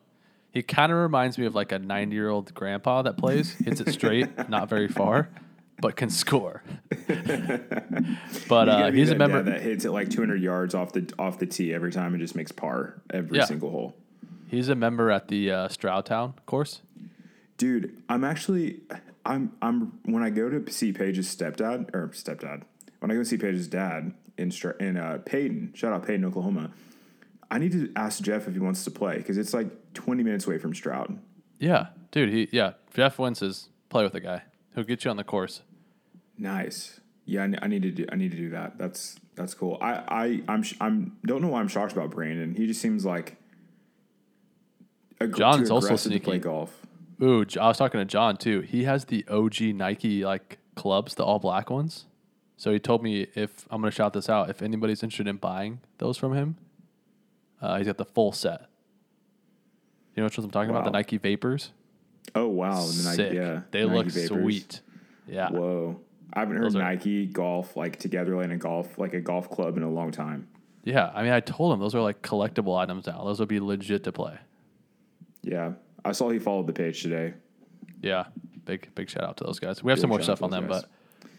he 0.52 0.62
kind 0.62 0.92
of 0.92 0.98
reminds 0.98 1.38
me 1.38 1.46
of 1.46 1.54
like 1.54 1.72
a 1.72 1.78
90 1.78 2.14
year 2.14 2.28
old 2.28 2.52
grandpa 2.54 3.02
that 3.02 3.16
plays, 3.16 3.52
hits 3.54 3.80
it 3.80 3.90
straight, 3.92 4.28
not 4.48 4.68
very 4.68 4.88
far, 4.88 5.28
but 5.80 5.96
can 5.96 6.10
score. 6.10 6.62
but 8.48 8.68
uh, 8.68 8.90
he's 8.90 9.10
a 9.10 9.14
member. 9.14 9.42
that 9.42 9.62
hits 9.62 9.84
it 9.84 9.90
like 9.90 10.10
200 10.10 10.40
yards 10.40 10.74
off 10.74 10.92
the 10.92 11.12
off 11.18 11.38
the 11.38 11.46
tee 11.46 11.72
every 11.72 11.92
time 11.92 12.12
and 12.14 12.20
just 12.20 12.34
makes 12.36 12.52
par 12.52 13.00
every 13.12 13.38
Yeah. 13.38 13.44
single 13.44 13.70
hole. 13.70 13.94
He's 14.48 14.68
a 14.68 14.74
member 14.74 15.10
at 15.10 15.28
the 15.28 15.50
uh, 15.50 15.68
Stroudtown 15.68 16.34
course. 16.46 16.80
Dude, 17.56 18.02
I'm 18.08 18.24
actually 18.24 18.80
I'm 19.24 19.52
I'm 19.62 19.98
when 20.04 20.22
I 20.22 20.30
go 20.30 20.48
to 20.50 20.72
see 20.72 20.92
Paige's 20.92 21.34
stepdad 21.34 21.94
or 21.94 22.08
stepdad 22.08 22.62
when 23.04 23.10
I 23.10 23.14
go 23.14 23.20
to 23.20 23.26
see 23.26 23.36
Paige's 23.36 23.68
dad 23.68 24.14
in 24.38 24.50
in 24.80 24.96
uh, 24.96 25.18
Payton, 25.26 25.72
shout 25.74 25.92
out 25.92 26.06
Payton, 26.06 26.24
Oklahoma. 26.24 26.70
I 27.50 27.58
need 27.58 27.72
to 27.72 27.92
ask 27.94 28.22
Jeff 28.22 28.48
if 28.48 28.54
he 28.54 28.60
wants 28.60 28.82
to 28.84 28.90
play 28.90 29.18
because 29.18 29.36
it's 29.36 29.52
like 29.52 29.68
20 29.92 30.22
minutes 30.22 30.46
away 30.46 30.56
from 30.56 30.74
Stroud. 30.74 31.18
Yeah, 31.58 31.88
dude. 32.10 32.30
He 32.30 32.48
yeah. 32.50 32.72
Jeff 32.94 33.20
is 33.20 33.68
play 33.90 34.04
with 34.04 34.14
the 34.14 34.20
guy. 34.20 34.42
He'll 34.74 34.84
get 34.84 35.04
you 35.04 35.10
on 35.10 35.18
the 35.18 35.24
course. 35.24 35.60
Nice. 36.38 37.00
Yeah, 37.26 37.42
I, 37.44 37.64
I 37.64 37.66
need 37.68 37.82
to 37.82 37.90
do. 37.90 38.06
I 38.10 38.16
need 38.16 38.30
to 38.30 38.38
do 38.38 38.50
that. 38.50 38.78
That's 38.78 39.16
that's 39.34 39.52
cool. 39.52 39.76
I 39.82 39.92
I 40.08 40.42
I'm 40.48 40.62
sh- 40.62 40.76
I'm 40.80 41.18
don't 41.26 41.42
know 41.42 41.48
why 41.48 41.60
I'm 41.60 41.68
shocked 41.68 41.92
about 41.92 42.10
Brandon. 42.10 42.54
He 42.54 42.66
just 42.66 42.80
seems 42.80 43.04
like 43.04 43.36
ag- 45.20 45.36
John's 45.36 45.70
also 45.70 45.88
aggressive 45.88 46.12
to 46.12 46.20
play 46.20 46.34
sneaky. 46.36 46.44
golf. 46.44 46.83
Ooh, 47.22 47.44
I 47.60 47.68
was 47.68 47.78
talking 47.78 48.00
to 48.00 48.04
John 48.04 48.36
too. 48.36 48.60
He 48.60 48.84
has 48.84 49.04
the 49.06 49.24
OG 49.28 49.60
Nike 49.74 50.24
like 50.24 50.58
clubs, 50.74 51.14
the 51.14 51.24
all 51.24 51.38
black 51.38 51.70
ones. 51.70 52.06
So 52.56 52.72
he 52.72 52.78
told 52.78 53.02
me 53.02 53.26
if 53.34 53.66
I'm 53.70 53.80
gonna 53.80 53.90
shout 53.90 54.12
this 54.12 54.28
out, 54.28 54.50
if 54.50 54.62
anybody's 54.62 55.02
interested 55.02 55.28
in 55.28 55.36
buying 55.36 55.80
those 55.98 56.16
from 56.16 56.34
him, 56.34 56.56
uh, 57.60 57.78
he's 57.78 57.86
got 57.86 57.98
the 57.98 58.04
full 58.04 58.32
set. 58.32 58.62
You 60.14 60.20
know 60.22 60.24
which 60.24 60.36
ones 60.38 60.44
I'm 60.44 60.50
talking 60.50 60.70
about? 60.70 60.84
The 60.84 60.90
Nike 60.90 61.18
Vapors. 61.18 61.70
Oh 62.34 62.46
wow, 62.48 62.80
the 62.86 63.02
Nike, 63.16 63.36
yeah, 63.36 63.60
they 63.70 63.84
Nike 63.84 63.94
look 63.94 64.06
Vapors. 64.06 64.28
sweet. 64.28 64.80
Yeah. 65.28 65.50
Whoa, 65.50 66.00
I 66.32 66.40
haven't 66.40 66.56
heard 66.56 66.66
Those 66.66 66.76
are- 66.76 66.82
Nike 66.82 67.26
golf 67.26 67.76
like 67.76 67.96
together 67.98 68.40
in 68.42 68.50
a 68.50 68.56
golf 68.56 68.98
like 68.98 69.14
a 69.14 69.20
golf 69.20 69.50
club 69.50 69.76
in 69.76 69.82
a 69.82 69.90
long 69.90 70.10
time. 70.10 70.48
Yeah. 70.84 71.10
I 71.14 71.22
mean, 71.22 71.32
I 71.32 71.40
told 71.40 71.72
him 71.72 71.80
those 71.80 71.94
are 71.94 72.02
like 72.02 72.22
collectible 72.22 72.76
items 72.78 73.06
now. 73.06 73.24
Those 73.24 73.40
would 73.40 73.48
be 73.48 73.58
legit 73.60 74.04
to 74.04 74.12
play. 74.12 74.36
Yeah, 75.42 75.72
I 76.04 76.12
saw 76.12 76.30
he 76.30 76.38
followed 76.38 76.66
the 76.66 76.72
page 76.72 77.02
today. 77.02 77.34
Yeah. 78.02 78.26
Big 78.64 78.94
big 78.94 79.10
shout 79.10 79.24
out 79.24 79.36
to 79.38 79.44
those 79.44 79.58
guys. 79.58 79.82
We 79.82 79.90
have 79.90 79.96
Big 79.96 80.00
some 80.02 80.10
more 80.10 80.22
stuff 80.22 80.42
on 80.42 80.50
them, 80.50 80.66
but 80.66 80.86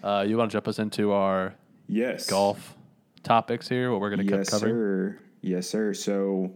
uh, 0.04 0.26
you 0.28 0.38
want 0.38 0.52
to 0.52 0.56
jump 0.56 0.68
us 0.68 0.80
into 0.80 1.12
our 1.12 1.56
Yes, 1.88 2.30
golf 2.30 2.76
topics 3.24 3.68
here? 3.68 3.92
What 3.92 4.00
we're 4.02 4.12
gonna 4.12 4.24
Yes, 4.24 4.50
cover? 4.50 4.68
Yes, 4.68 4.74
sir. 4.76 5.20
Yes, 5.42 5.70
sir. 5.70 5.94
So 5.94 6.52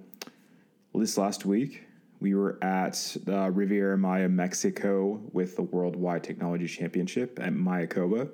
this 0.94 1.18
last 1.18 1.46
week 1.46 1.86
we 2.20 2.36
were 2.36 2.64
at 2.64 3.18
uh, 3.28 3.50
Riviera 3.50 3.98
Maya, 3.98 4.28
Mexico, 4.30 5.22
with 5.32 5.56
the 5.56 5.62
Worldwide 5.64 6.24
Technology 6.24 6.68
Championship 6.68 7.40
at 7.42 7.54
Mayakoba. 7.54 8.30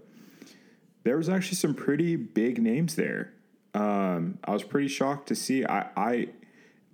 There 1.04 1.18
was 1.18 1.30
actually 1.30 1.56
some 1.58 1.76
pretty 1.76 2.16
big 2.16 2.62
names 2.62 2.96
there. 2.96 3.34
Um, 3.76 4.40
I 4.44 4.52
was 4.52 4.64
pretty 4.64 4.88
shocked 4.88 5.28
to 5.28 5.36
see. 5.36 5.66
I, 5.66 5.88
I, 5.96 6.30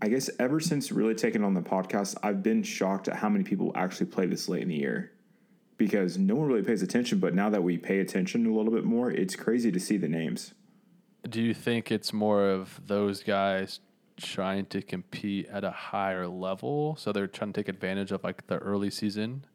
I 0.01 0.09
guess 0.09 0.29
ever 0.39 0.59
since 0.59 0.91
really 0.91 1.13
taking 1.13 1.43
on 1.43 1.53
the 1.53 1.61
podcast, 1.61 2.17
I've 2.23 2.41
been 2.41 2.63
shocked 2.63 3.07
at 3.07 3.17
how 3.17 3.29
many 3.29 3.43
people 3.43 3.71
actually 3.75 4.07
play 4.07 4.25
this 4.25 4.49
late 4.49 4.63
in 4.63 4.69
the 4.69 4.75
year 4.75 5.11
because 5.77 6.17
no 6.17 6.35
one 6.35 6.47
really 6.47 6.63
pays 6.63 6.81
attention. 6.81 7.19
But 7.19 7.35
now 7.35 7.49
that 7.51 7.61
we 7.63 7.77
pay 7.77 7.99
attention 7.99 8.47
a 8.47 8.53
little 8.53 8.71
bit 8.71 8.83
more, 8.83 9.11
it's 9.11 9.35
crazy 9.35 9.71
to 9.71 9.79
see 9.79 9.97
the 9.97 10.07
names. 10.07 10.53
Do 11.29 11.39
you 11.39 11.53
think 11.53 11.91
it's 11.91 12.11
more 12.11 12.49
of 12.49 12.81
those 12.87 13.21
guys 13.21 13.79
trying 14.17 14.65
to 14.67 14.81
compete 14.81 15.47
at 15.49 15.63
a 15.63 15.71
higher 15.71 16.27
level? 16.27 16.95
So 16.95 17.11
they're 17.11 17.27
trying 17.27 17.53
to 17.53 17.59
take 17.59 17.69
advantage 17.69 18.11
of 18.11 18.23
like 18.23 18.47
the 18.47 18.57
early 18.57 18.89
season? 18.89 19.45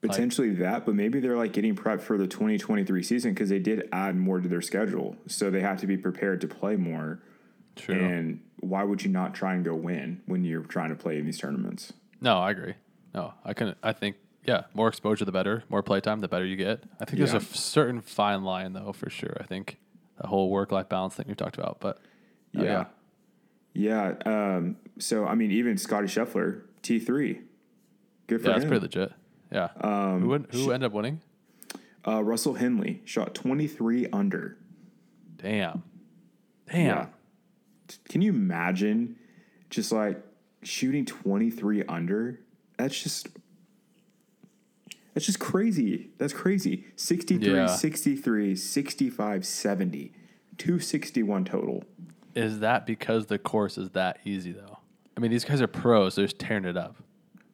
Potentially 0.00 0.50
that, 0.54 0.86
but 0.86 0.94
maybe 0.94 1.18
they're 1.18 1.36
like 1.36 1.52
getting 1.52 1.74
prepped 1.74 2.02
for 2.02 2.16
the 2.16 2.28
2023 2.28 3.02
season 3.02 3.34
because 3.34 3.48
they 3.48 3.58
did 3.58 3.88
add 3.92 4.14
more 4.14 4.38
to 4.38 4.46
their 4.46 4.62
schedule. 4.62 5.16
So 5.26 5.50
they 5.50 5.60
have 5.60 5.80
to 5.80 5.88
be 5.88 5.96
prepared 5.96 6.40
to 6.42 6.46
play 6.46 6.76
more. 6.76 7.20
True. 7.78 7.94
And 7.94 8.40
why 8.60 8.82
would 8.84 9.02
you 9.04 9.10
not 9.10 9.34
try 9.34 9.54
and 9.54 9.64
go 9.64 9.74
win 9.74 10.20
when 10.26 10.44
you're 10.44 10.62
trying 10.62 10.90
to 10.90 10.96
play 10.96 11.18
in 11.18 11.24
these 11.26 11.38
tournaments? 11.38 11.92
no, 12.20 12.38
I 12.38 12.50
agree. 12.50 12.74
No, 13.14 13.32
I 13.44 13.54
can. 13.54 13.74
I 13.82 13.92
think 13.92 14.16
yeah, 14.44 14.62
more 14.74 14.88
exposure 14.88 15.24
the 15.24 15.32
better. 15.32 15.64
More 15.68 15.82
playtime 15.82 16.20
the 16.20 16.28
better 16.28 16.44
you 16.44 16.56
get. 16.56 16.82
I 17.00 17.04
think 17.04 17.18
there's 17.18 17.30
Yeah. 17.32 17.38
a 17.38 17.42
f- 17.42 17.54
certain 17.54 18.00
fine 18.00 18.42
line 18.44 18.72
though 18.72 18.92
for 18.92 19.08
sure. 19.10 19.36
I 19.40 19.44
think 19.44 19.78
the 20.20 20.26
whole 20.26 20.50
work 20.50 20.72
life 20.72 20.88
balance 20.88 21.14
thing 21.14 21.26
we've 21.28 21.36
talked 21.36 21.56
about, 21.58 21.78
but 21.80 21.98
oh, 22.56 22.62
yeah. 22.62 22.84
Yeah. 23.74 24.14
Um, 24.26 24.76
so, 24.98 25.26
I 25.26 25.34
mean, 25.36 25.50
even 25.52 25.78
Scottie 25.78 26.08
Scheffler, 26.08 26.62
T3. 26.82 27.40
Good 28.26 28.40
for 28.40 28.48
yeah, 28.48 28.52
that's 28.54 28.64
him. 28.64 28.68
pretty 28.70 28.82
legit. 28.82 29.12
Yeah. 29.52 29.68
Um, 29.80 30.22
who 30.22 30.38
who 30.58 30.72
ended 30.72 30.88
up 30.88 30.92
winning? 30.92 31.20
Uh, 32.06 32.22
Russell 32.24 32.54
Henley 32.54 33.00
shot 33.04 33.34
23 33.34 34.06
under. 34.12 34.56
Damn. 35.36 35.82
Damn. 36.70 36.86
Yeah. 36.86 37.06
Can 38.08 38.22
you 38.22 38.30
imagine 38.32 39.16
just 39.70 39.92
like 39.92 40.20
shooting 40.62 41.04
23 41.04 41.84
under? 41.84 42.40
That's 42.76 43.00
just 43.00 43.28
that's 45.14 45.26
just 45.26 45.40
crazy. 45.40 46.10
That's 46.18 46.32
crazy. 46.32 46.84
63, 46.94 47.52
Yeah. 47.52 47.66
63, 47.66 48.54
65, 48.54 49.44
70. 49.44 50.12
261 50.58 51.44
total. 51.44 51.82
Is 52.34 52.60
that 52.60 52.86
because 52.86 53.26
the 53.26 53.38
course 53.38 53.78
is 53.78 53.90
that 53.90 54.18
easy 54.24 54.52
though? 54.52 54.78
I 55.16 55.20
mean, 55.20 55.32
these 55.32 55.44
guys 55.44 55.60
are 55.60 55.66
pros. 55.66 56.14
They're 56.14 56.26
just 56.26 56.38
tearing 56.38 56.64
it 56.64 56.76
up. 56.76 56.96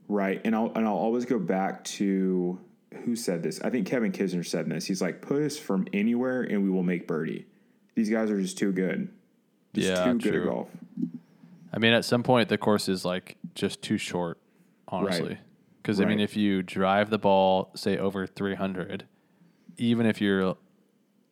Right. 0.08 0.40
And 0.44 0.54
I'll 0.54 0.72
and 0.74 0.86
I'll 0.86 0.94
always 0.94 1.24
go 1.24 1.38
back 1.38 1.84
to 1.84 2.58
who 3.04 3.16
said 3.16 3.42
this? 3.42 3.60
I 3.62 3.70
think 3.70 3.86
Kevin 3.86 4.12
Kisner 4.12 4.46
said 4.46 4.68
this. 4.68 4.84
He's 4.84 5.00
like, 5.00 5.22
put 5.22 5.42
us 5.42 5.56
from 5.58 5.86
anywhere 5.92 6.42
and 6.42 6.62
we 6.62 6.70
will 6.70 6.82
make 6.82 7.06
birdie. 7.06 7.46
These 7.94 8.10
guys 8.10 8.30
are 8.30 8.40
just 8.40 8.58
too 8.58 8.72
good. 8.72 9.08
Just 9.74 9.88
Yeah, 9.88 10.12
too 10.12 10.18
good 10.18 10.34
at 10.34 10.38
true. 10.38 10.46
golf. 10.46 10.68
I 11.72 11.78
mean, 11.78 11.92
at 11.92 12.04
some 12.04 12.22
point, 12.22 12.48
the 12.48 12.56
course 12.58 12.88
is 12.88 13.04
like 13.04 13.36
just 13.54 13.82
too 13.82 13.98
short, 13.98 14.38
honestly. 14.88 15.38
Because 15.82 16.00
I 16.00 16.04
mean, 16.06 16.20
if 16.20 16.36
you 16.36 16.62
drive 16.62 17.10
the 17.10 17.18
ball, 17.18 17.70
say 17.74 17.98
over 17.98 18.26
300, 18.26 19.04
even 19.76 20.06
if 20.06 20.20
you're 20.20 20.56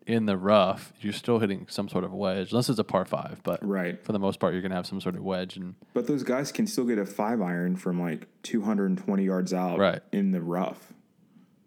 in 0.07 0.27
the 0.27 0.37
rough, 0.37 0.93
you're 1.01 1.13
still 1.13 1.39
hitting 1.39 1.67
some 1.71 1.89
sort 1.89 2.03
of 2.03 2.13
wedge, 2.13 2.51
unless 2.51 2.69
it's 2.69 2.81
a 2.81 2.85
par 2.85 3.05
five. 3.05 3.41
But 3.45 3.65
Right. 3.67 4.05
for 4.05 4.11
the 4.13 4.19
most 4.19 4.41
part, 4.41 4.53
you're 4.53 4.61
gonna 4.61 4.75
have 4.75 4.87
some 4.87 5.01
sort 5.01 5.15
of 5.15 5.23
wedge, 5.23 5.57
and 5.57 5.77
But 5.95 6.09
those 6.09 6.25
guys 6.25 6.51
can 6.51 6.67
still 6.67 6.85
get 6.85 6.99
a 6.99 7.07
five 7.07 7.41
iron 7.41 7.77
from 7.77 8.01
like 8.01 8.27
220 8.43 9.25
yards 9.25 9.55
out 9.55 9.79
Right. 9.79 10.01
in 10.11 10.33
the 10.33 10.43
rough 10.43 10.93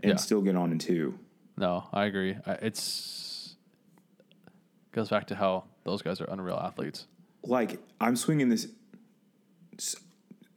and 0.02 0.12
Yeah. 0.12 0.16
still 0.18 0.42
get 0.42 0.56
on 0.58 0.72
in 0.74 0.80
two. 0.80 1.18
no, 1.58 1.86
I 1.94 2.04
agree. 2.06 2.36
It's 2.46 2.82
goes 4.96 5.10
back 5.10 5.28
to 5.28 5.36
how 5.36 5.66
those 5.84 6.02
guys 6.02 6.22
are 6.22 6.26
unreal 6.26 6.56
athletes. 6.56 7.06
Like 7.44 7.80
I'm 8.02 8.16
swinging 8.16 8.50
this. 8.50 8.68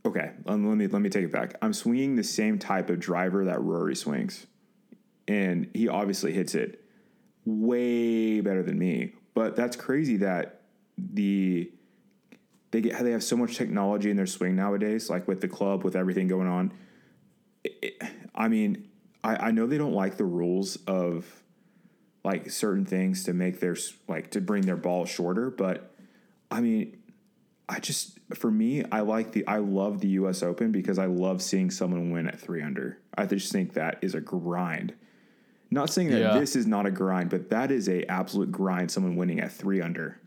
Okay, 0.06 0.30
um, 0.46 0.66
let 0.66 0.76
me 0.78 0.86
let 0.86 1.02
me 1.02 1.10
take 1.10 1.24
it 1.24 1.32
back. 1.32 1.54
I'm 1.60 1.72
swinging 1.74 2.16
the 2.16 2.24
same 2.24 2.58
type 2.58 2.88
of 2.88 2.98
driver 3.00 3.44
that 3.46 3.60
Rory 3.60 3.96
swings, 3.96 4.46
and 5.26 5.68
he 5.74 5.88
obviously 5.88 6.32
hits 6.32 6.54
it 6.54 6.82
way 7.44 8.40
better 8.40 8.62
than 8.62 8.78
me. 8.78 9.12
But 9.34 9.56
that's 9.56 9.76
crazy 9.76 10.18
that 10.18 10.62
the 10.96 11.70
they 12.70 12.80
get 12.80 13.02
they 13.02 13.10
have 13.10 13.24
so 13.24 13.36
much 13.36 13.56
technology 13.56 14.10
in 14.10 14.16
their 14.16 14.26
swing 14.26 14.54
nowadays, 14.56 15.10
like 15.10 15.26
with 15.28 15.40
the 15.40 15.48
club, 15.48 15.84
with 15.84 15.96
everything 15.96 16.28
going 16.28 16.48
on. 16.48 16.72
It- 17.64 18.00
I 18.34 18.46
mean, 18.46 18.86
I, 19.24 19.48
I 19.48 19.50
know 19.50 19.66
they 19.66 19.78
don't 19.78 19.94
like 19.94 20.16
the 20.16 20.24
rules 20.24 20.76
of 20.86 21.26
like 22.28 22.50
certain 22.50 22.84
things 22.84 23.24
to 23.24 23.32
make 23.32 23.60
their 23.60 23.76
like 24.06 24.30
to 24.32 24.40
bring 24.40 24.62
their 24.62 24.76
ball 24.76 25.06
shorter, 25.06 25.50
but 25.50 25.94
I 26.50 26.60
mean, 26.60 26.96
I 27.68 27.80
just 27.80 28.18
for 28.34 28.50
me, 28.50 28.84
I 28.92 29.00
like 29.00 29.32
the 29.32 29.46
I 29.46 29.58
love 29.58 30.00
the 30.00 30.08
U.S. 30.20 30.42
Open 30.42 30.70
because 30.70 30.98
I 30.98 31.06
love 31.06 31.40
seeing 31.40 31.70
someone 31.70 32.10
win 32.10 32.26
at 32.28 32.38
three 32.38 32.62
under. 32.62 32.98
I 33.16 33.24
just 33.26 33.50
think 33.50 33.72
that 33.74 33.98
is 34.02 34.14
a 34.14 34.20
grind. 34.20 34.92
Not 35.70 35.90
saying 35.90 36.10
that 36.10 36.20
Yeah. 36.20 36.38
this 36.38 36.54
is 36.56 36.66
not 36.66 36.84
a 36.86 36.90
grind, 36.90 37.30
but 37.30 37.48
that 37.50 37.70
is 37.70 37.88
a 37.88 38.04
absolute 38.10 38.52
grind. 38.52 38.90
Someone 38.90 39.16
winning 39.16 39.40
at 39.40 39.50
three 39.52 39.80
under. 39.80 40.20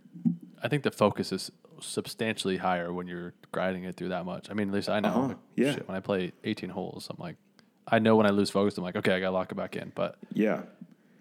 I 0.63 0.67
think 0.67 0.81
the 0.84 0.91
focus 0.91 1.31
is 1.31 1.51
substantially 1.79 2.58
higher 2.58 2.91
when 2.93 3.08
you're 3.08 3.34
grinding 3.51 3.84
it 3.86 3.96
through 3.96 4.10
that 4.10 4.25
much. 4.25 4.50
I 4.50 4.53
mean, 4.53 4.70
at 4.70 4.74
least 4.74 4.89
I 4.89 5.00
know. 5.00 5.10
Uh-huh, 5.10 5.27
like, 5.29 5.38
yeah. 5.55 5.74
shit, 5.74 5.88
when 5.88 5.98
I 5.98 6.00
play 6.00 6.31
18 6.43 6.70
holes, 6.70 7.08
I'm 7.10 7.17
like, 7.20 7.38
I 7.88 7.98
know 8.00 8.15
when 8.15 8.25
I 8.27 8.29
lose 8.29 8.50
focus, 8.51 8.77
I'm 8.77 8.84
like, 8.84 8.96
okay, 8.96 9.13
I 9.15 9.20
gotta 9.20 9.31
lock 9.31 9.51
it 9.51 9.55
back 9.55 9.75
in. 9.75 9.91
But 9.96 10.17
Yeah, 10.34 10.62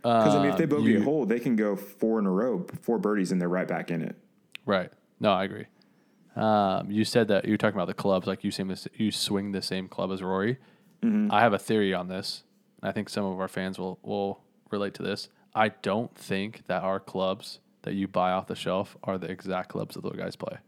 because 0.03 0.35
I 0.35 0.43
mean, 0.43 0.51
if 0.53 0.57
they 0.57 0.65
Um, 0.65 0.71
bogey 0.71 0.97
a 0.97 1.03
hole, 1.03 1.27
they 1.27 1.41
can 1.41 1.57
go 1.57 1.77
four 1.77 2.19
in 2.19 2.27
a 2.27 2.31
row, 2.31 2.67
four 2.83 2.99
birdies, 2.99 3.33
and 3.33 3.41
they're 3.41 3.49
right 3.49 3.69
back 3.69 3.91
in 3.91 4.03
it. 4.03 4.17
right, 4.67 4.91
no, 5.19 5.33
I 5.33 5.45
agree. 5.45 5.67
Um, 6.37 6.91
you 6.91 7.05
said 7.05 7.29
that 7.29 7.45
you 7.45 7.53
were 7.53 7.57
talking 7.59 7.77
about 7.77 7.89
the 7.89 7.95
clubs, 7.95 8.27
like 8.27 8.45
you 8.45 8.51
seem 8.51 8.75
to, 8.75 8.91
you 8.95 9.11
swing 9.11 9.53
the 9.53 9.61
same 9.61 9.89
club 9.89 10.11
as 10.13 10.23
Rory. 10.23 10.59
Mm-hmm. 11.03 11.33
I 11.33 11.41
have 11.41 11.53
a 11.53 11.59
theory 11.59 11.93
on 11.93 12.09
this. 12.09 12.45
and 12.81 12.89
I 12.89 12.93
think 12.93 13.09
some 13.09 13.25
of 13.25 13.39
our 13.41 13.49
fans 13.49 13.79
will 13.79 13.99
will 14.03 14.41
relate 14.71 14.95
to 14.95 15.03
this. 15.03 15.29
I 15.55 15.69
don't 15.69 16.15
think 16.17 16.67
that 16.67 16.83
our 16.83 17.01
clubs 17.01 17.59
that 17.83 17.95
you 17.95 18.07
buy 18.07 18.31
off 18.31 18.47
the 18.47 18.55
shelf 18.55 18.97
are 19.03 19.19
the 19.19 19.31
exact 19.31 19.71
clubs 19.71 19.95
that 19.97 20.03
those 20.03 20.17
guys 20.17 20.37
play. 20.37 20.59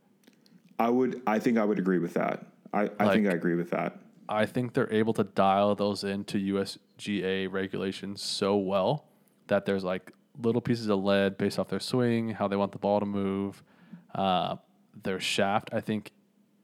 I 0.79 0.89
would, 0.91 1.23
I 1.27 1.39
think, 1.39 1.59
I 1.59 1.65
would 1.65 1.79
agree 1.79 1.99
with 1.99 2.15
that. 2.15 2.45
I, 2.73 2.91
I 2.99 3.13
think 3.13 3.29
I 3.29 3.33
agree 3.33 3.55
with 3.55 3.71
that. 3.71 3.99
I 4.29 4.47
think 4.47 4.73
they're 4.73 4.93
able 4.93 5.13
to 5.15 5.25
dial 5.25 5.75
those 5.75 6.03
into 6.05 6.39
USGA 6.39 7.53
regulations 7.53 8.23
so 8.23 8.57
well 8.57 9.05
that 9.49 9.67
there's 9.67 9.85
like 9.85 10.13
little 10.41 10.61
pieces 10.61 10.89
of 10.89 11.03
lead 11.03 11.37
based 11.39 11.59
off 11.59 11.69
their 11.69 11.81
swing, 11.81 12.31
how 12.31 12.49
they 12.49 12.57
want 12.57 12.73
the 12.73 12.79
ball 12.79 13.01
to 13.01 13.07
move, 13.07 13.63
uh, 14.15 14.57
their 15.03 15.21
shaft. 15.21 15.71
I 15.73 15.81
think, 15.81 16.13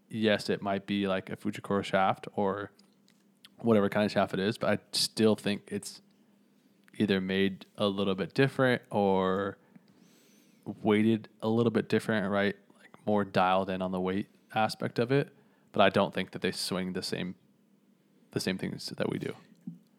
yes, 0.09 0.49
it 0.49 0.63
might 0.63 0.87
be 0.87 1.07
like 1.07 1.31
a 1.31 1.37
Fujikura 1.37 1.85
shaft 1.85 2.29
or 2.35 2.71
whatever 3.59 3.89
kind 3.89 4.07
of 4.07 4.13
shaft 4.13 4.35
it 4.35 4.41
is, 4.41 4.57
but 4.57 4.71
I 4.71 4.79
still 4.93 5.35
think 5.35 5.63
it's 5.69 6.01
either 6.99 7.21
made 7.21 7.67
a 7.77 7.87
little 7.87 8.15
bit 8.15 8.35
different 8.35 8.83
or 8.91 9.59
weighted 10.83 11.29
a 11.43 11.49
little 11.49 11.71
bit 11.71 11.89
different, 11.89 12.31
right? 12.31 12.57
Like 12.79 13.07
more 13.07 13.25
dialed 13.25 13.71
in 13.71 13.83
on 13.83 13.93
the 13.93 14.01
weight 14.01 14.29
aspect 14.55 14.99
of 14.99 15.13
it. 15.13 15.31
But 15.73 15.83
I 15.83 15.91
don't 15.91 16.13
think 16.15 16.33
that 16.33 16.43
they 16.43 16.51
swing 16.51 16.93
the 16.93 17.03
same 17.03 17.35
the 18.33 18.41
same 18.41 18.59
things 18.59 18.93
that 18.97 19.09
we 19.09 19.19
do. 19.19 19.35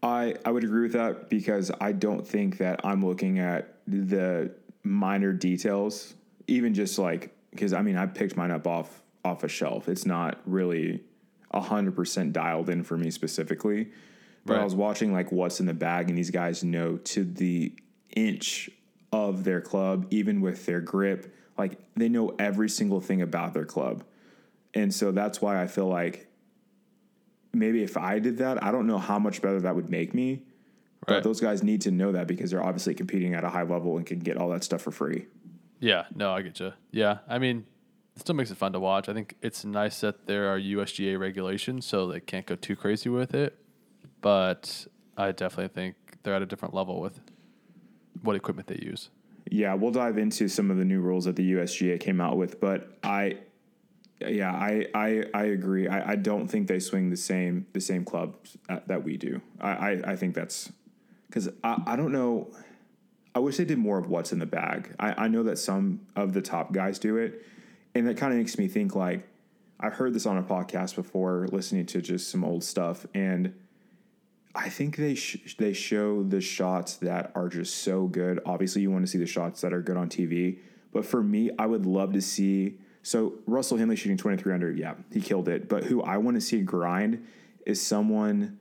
I, 0.02 0.36
I 0.46 0.52
would 0.52 0.64
agree 0.64 0.84
with 0.84 0.94
that 0.94 1.30
because 1.30 1.72
I 1.82 1.92
don't 1.92 2.26
think 2.26 2.58
that 2.60 2.82
I'm 2.86 3.06
looking 3.06 3.40
at 3.40 3.76
the 3.86 4.52
minor 4.84 5.34
details, 5.34 6.14
even 6.48 6.74
just 6.74 6.98
like 6.98 7.36
because 7.52 7.74
I 7.74 7.82
mean 7.82 7.98
I 7.98 8.06
picked 8.06 8.38
mine 8.38 8.52
up 8.52 8.68
off 8.68 9.02
off 9.26 9.44
a 9.44 9.50
shelf. 9.50 9.90
It's 9.90 10.06
not 10.06 10.40
really 10.46 11.04
hundred 11.54 11.96
percent 11.96 12.32
dialed 12.32 12.70
in 12.70 12.84
for 12.84 12.98
me 12.98 13.12
specifically. 13.12 13.92
But 14.46 14.58
I 14.58 14.64
was 14.64 14.74
watching 14.74 15.14
like 15.14 15.32
what's 15.32 15.60
in 15.60 15.68
the 15.68 15.74
bag, 15.76 16.10
and 16.10 16.18
these 16.18 16.32
guys 16.32 16.64
know 16.64 16.98
to 16.98 17.24
the 17.24 17.72
inch 18.16 18.70
of 19.12 19.44
their 19.44 19.62
club, 19.62 20.08
even 20.10 20.42
with 20.42 20.66
their 20.66 20.82
grip. 20.82 21.36
Like 21.58 21.78
they 21.96 22.10
know 22.10 22.36
every 22.40 22.70
single 22.70 23.02
thing 23.02 23.22
about 23.22 23.54
their 23.54 23.66
club, 23.66 24.04
and 24.74 24.94
so 24.94 25.12
that's 25.12 25.42
why 25.42 25.62
I 25.62 25.68
feel 25.68 25.88
like 25.88 26.29
maybe 27.54 27.84
if 27.84 27.98
I 27.98 28.20
did 28.20 28.38
that, 28.38 28.64
I 28.64 28.72
don't 28.72 28.88
know 28.88 28.98
how 28.98 29.20
much 29.20 29.42
better 29.42 29.60
that 29.62 29.76
would 29.76 29.90
make 29.90 30.14
me. 30.14 30.44
But 31.06 31.14
Right. 31.16 31.24
those 31.24 31.40
guys 31.40 31.64
need 31.64 31.82
to 31.82 31.92
know 31.92 32.12
that 32.12 32.28
because 32.28 32.52
they're 32.52 32.64
obviously 32.64 32.94
competing 32.94 33.34
at 33.34 33.44
a 33.44 33.50
high 33.50 33.64
level 33.64 33.98
and 33.98 34.06
can 34.06 34.20
get 34.20 34.38
all 34.38 34.50
that 34.50 34.64
stuff 34.64 34.82
for 34.82 34.92
free. 34.92 35.28
Yeah, 35.80 36.06
no, 36.14 36.32
I 36.32 36.42
get 36.42 36.60
you. 36.60 36.74
Yeah, 36.92 37.20
I 37.28 37.40
mean, 37.40 37.66
it 38.16 38.20
still 38.22 38.36
makes 38.36 38.52
it 38.52 38.58
fun 38.58 38.74
to 38.74 38.80
watch. 38.80 39.08
I 39.08 39.14
think 39.14 39.36
it's 39.42 39.64
nice 39.64 40.02
that 40.02 40.28
there 40.28 40.50
are 40.54 40.60
USGA 40.60 41.18
regulations, 41.18 41.86
so 41.86 42.06
they 42.08 42.20
can't 42.20 42.46
go 42.46 42.56
too 42.56 42.76
crazy 42.76 43.08
with 43.10 43.34
it. 43.34 43.58
But 44.22 44.88
I 45.18 45.32
definitely 45.32 45.70
think 45.74 45.96
they're 46.24 46.34
at 46.36 46.42
a 46.42 46.46
different 46.46 46.74
level 46.74 47.00
with 47.00 47.22
what 48.22 48.36
equipment 48.36 48.68
they 48.68 48.80
use. 48.86 49.10
Yeah, 49.50 49.74
we'll 49.76 49.92
dive 49.92 50.18
into 50.18 50.50
some 50.50 50.70
of 50.70 50.78
the 50.78 50.86
new 50.86 51.00
rules 51.00 51.26
that 51.26 51.38
the 51.38 51.54
USGA 51.54 51.98
came 52.00 52.20
out 52.20 52.38
with, 52.38 52.60
but 52.60 52.98
I, 53.04 53.38
yeah, 54.28 54.52
I 54.52 54.88
I, 54.94 55.24
I 55.34 55.44
agree. 55.46 55.88
I, 55.88 56.12
I 56.12 56.16
don't 56.16 56.48
think 56.48 56.68
they 56.68 56.80
swing 56.80 57.10
the 57.10 57.18
same 57.18 57.68
the 57.74 57.82
same 57.82 58.04
clubs 58.04 58.58
that, 58.68 58.78
uh, 58.78 58.82
that 58.88 59.04
we 59.04 59.18
do. 59.18 59.42
I, 59.60 59.70
I, 59.70 60.02
I 60.12 60.16
think 60.16 60.36
that's 60.36 60.72
because 61.28 61.50
I, 61.64 61.82
I 61.86 61.96
don't 61.96 62.12
know. 62.12 62.52
I 63.34 63.40
wish 63.40 63.58
they 63.58 63.66
did 63.66 63.78
more 63.78 63.98
of 63.98 64.10
what's 64.10 64.32
in 64.34 64.40
the 64.40 64.46
bag. 64.46 64.94
I, 65.00 65.26
I 65.26 65.28
know 65.28 65.44
that 65.44 65.58
some 65.58 66.02
of 66.16 66.34
the 66.34 66.42
top 66.42 66.74
guys 66.74 67.00
do 67.00 67.18
it, 67.18 67.46
and 67.96 68.08
that 68.08 68.18
kind 68.18 68.34
of 68.34 68.40
makes 68.40 68.58
me 68.58 68.68
think 68.68 68.96
like 68.96 69.28
I've 69.80 69.94
heard 69.94 70.14
this 70.14 70.26
on 70.26 70.38
a 70.38 70.44
podcast 70.44 70.96
before, 70.96 71.48
listening 71.52 71.86
to 71.88 72.02
just 72.02 72.30
some 72.30 72.44
old 72.44 72.64
stuff, 72.64 73.06
and 73.14 73.54
I 74.54 74.68
think 74.68 74.98
they 74.98 75.16
sh- 75.16 75.56
they 75.58 75.72
show 75.72 76.24
the 76.24 76.42
shots 76.42 76.98
that 76.98 77.32
are 77.36 77.48
just 77.48 77.78
so 77.78 78.08
good. 78.08 78.42
Obviously, 78.46 78.82
you 78.82 78.92
want 78.92 79.06
to 79.06 79.12
see 79.12 79.18
the 79.18 79.28
shots 79.28 79.62
that 79.62 79.72
are 79.74 79.82
good 79.82 79.96
on 79.96 80.10
TV, 80.10 80.58
but 80.92 81.06
for 81.06 81.24
me, 81.24 81.52
I 81.58 81.66
would 81.68 81.86
love 81.86 82.12
to 82.14 82.22
see. 82.22 82.80
So 83.10 83.34
Russell 83.48 83.78
Henley 83.78 83.96
shooting 83.96 84.18
twenty 84.18 84.38
three 84.38 84.54
under, 84.54 84.72
yeah, 84.72 84.94
he 85.12 85.20
killed 85.20 85.50
it. 85.50 85.68
But 85.68 85.86
who 85.86 86.04
I 86.04 86.18
want 86.18 86.38
to 86.38 86.42
see 86.42 86.62
grind 86.62 87.26
is 87.66 87.82
someone 87.82 88.60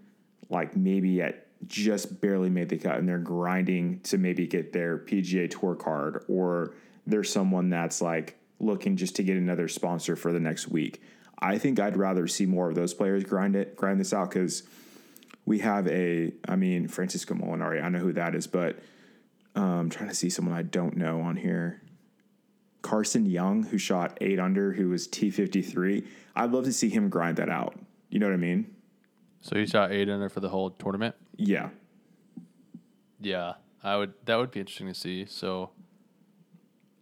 like 0.48 0.74
maybe 0.74 1.20
at 1.20 1.46
just 1.66 2.22
barely 2.22 2.48
made 2.48 2.70
the 2.70 2.78
cut 2.78 2.96
and 2.96 3.06
they're 3.06 3.18
grinding 3.18 4.00
to 4.04 4.16
maybe 4.16 4.46
get 4.46 4.72
their 4.72 4.96
PGA 4.96 5.50
Tour 5.50 5.74
card, 5.74 6.24
or 6.28 6.72
there's 7.06 7.30
someone 7.30 7.68
that's 7.68 8.00
like 8.00 8.38
looking 8.58 8.96
just 8.96 9.16
to 9.16 9.22
get 9.22 9.36
another 9.36 9.68
sponsor 9.68 10.16
for 10.16 10.32
the 10.32 10.40
next 10.40 10.68
week. 10.68 11.02
I 11.38 11.58
think 11.58 11.78
I'd 11.78 11.98
rather 11.98 12.26
see 12.26 12.46
more 12.46 12.70
of 12.70 12.74
those 12.74 12.94
players 12.94 13.24
grind 13.24 13.54
it, 13.54 13.76
grind 13.76 14.00
this 14.00 14.14
out 14.14 14.30
because 14.30 14.62
we 15.44 15.58
have 15.58 15.86
a, 15.88 16.32
I 16.48 16.56
mean, 16.56 16.88
Francesco 16.88 17.34
Molinari. 17.34 17.84
I 17.84 17.90
know 17.90 17.98
who 17.98 18.14
that 18.14 18.34
is, 18.34 18.46
but 18.46 18.78
um, 19.54 19.62
I'm 19.64 19.90
trying 19.90 20.08
to 20.08 20.14
see 20.14 20.30
someone 20.30 20.54
I 20.54 20.62
don't 20.62 20.96
know 20.96 21.20
on 21.20 21.36
here. 21.36 21.82
Carson 22.82 23.26
Young, 23.26 23.64
who 23.64 23.78
shot 23.78 24.16
eight 24.20 24.38
under, 24.38 24.73
who 24.73 24.88
was 24.90 25.08
T53. 25.08 26.06
I'd 26.37 26.50
love 26.52 26.64
to 26.64 26.73
see 26.73 26.88
him 26.88 27.08
grind 27.08 27.37
that 27.37 27.49
out. 27.49 27.78
You 28.11 28.18
know 28.18 28.26
what 28.26 28.35
I 28.35 28.38
mean? 28.38 28.75
So 29.40 29.56
he 29.56 29.66
shot 29.66 29.92
eight 29.92 30.08
under 30.08 30.28
for 30.28 30.40
the 30.40 30.49
whole 30.49 30.70
tournament. 30.70 31.14
Yeah. 31.37 31.70
Yeah, 33.20 33.54
I 33.82 33.97
would. 33.97 34.14
That 34.25 34.37
would 34.37 34.50
be 34.50 34.61
interesting 34.61 34.87
to 34.87 34.94
see. 34.94 35.26
So, 35.26 35.70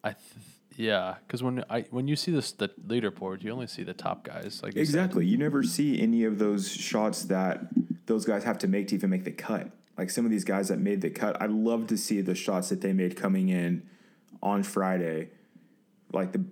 I, 0.03 0.11
th- 0.11 0.23
yeah, 0.77 1.17
because 1.27 1.43
when 1.43 1.65
I 1.69 1.83
when 1.91 2.09
you 2.09 2.17
see 2.17 2.33
this 2.33 2.53
the 2.53 2.69
leaderboard, 2.87 3.43
you 3.43 3.51
only 3.51 3.67
see 3.67 3.83
the 3.83 3.95
top 3.95 4.25
guys. 4.25 4.61
Like 4.63 4.75
you. 4.75 4.81
Exactly. 4.81 5.27
You 5.27 5.37
never 5.37 5.63
see 5.63 6.01
any 6.01 6.25
of 6.25 6.39
those 6.39 6.71
shots 6.71 7.25
that 7.25 7.67
those 8.07 8.25
guys 8.25 8.45
have 8.45 8.59
to 8.59 8.69
make 8.69 8.89
to 8.89 8.95
even 8.95 9.11
make 9.11 9.25
the 9.25 9.31
cut. 9.31 9.71
Like 9.99 10.11
some 10.11 10.25
of 10.25 10.31
these 10.31 10.45
guys 10.45 10.69
that 10.69 10.79
made 10.79 11.01
the 11.01 11.11
cut, 11.11 11.41
I'd 11.41 11.51
love 11.51 11.87
to 11.89 11.97
see 11.97 12.21
the 12.21 12.35
shots 12.35 12.69
that 12.69 12.83
they 12.83 12.93
made 12.93 13.17
coming 13.17 13.49
in 13.49 13.89
on 14.43 14.63
Friday, 14.63 15.31
like 16.13 16.33
the 16.33 16.45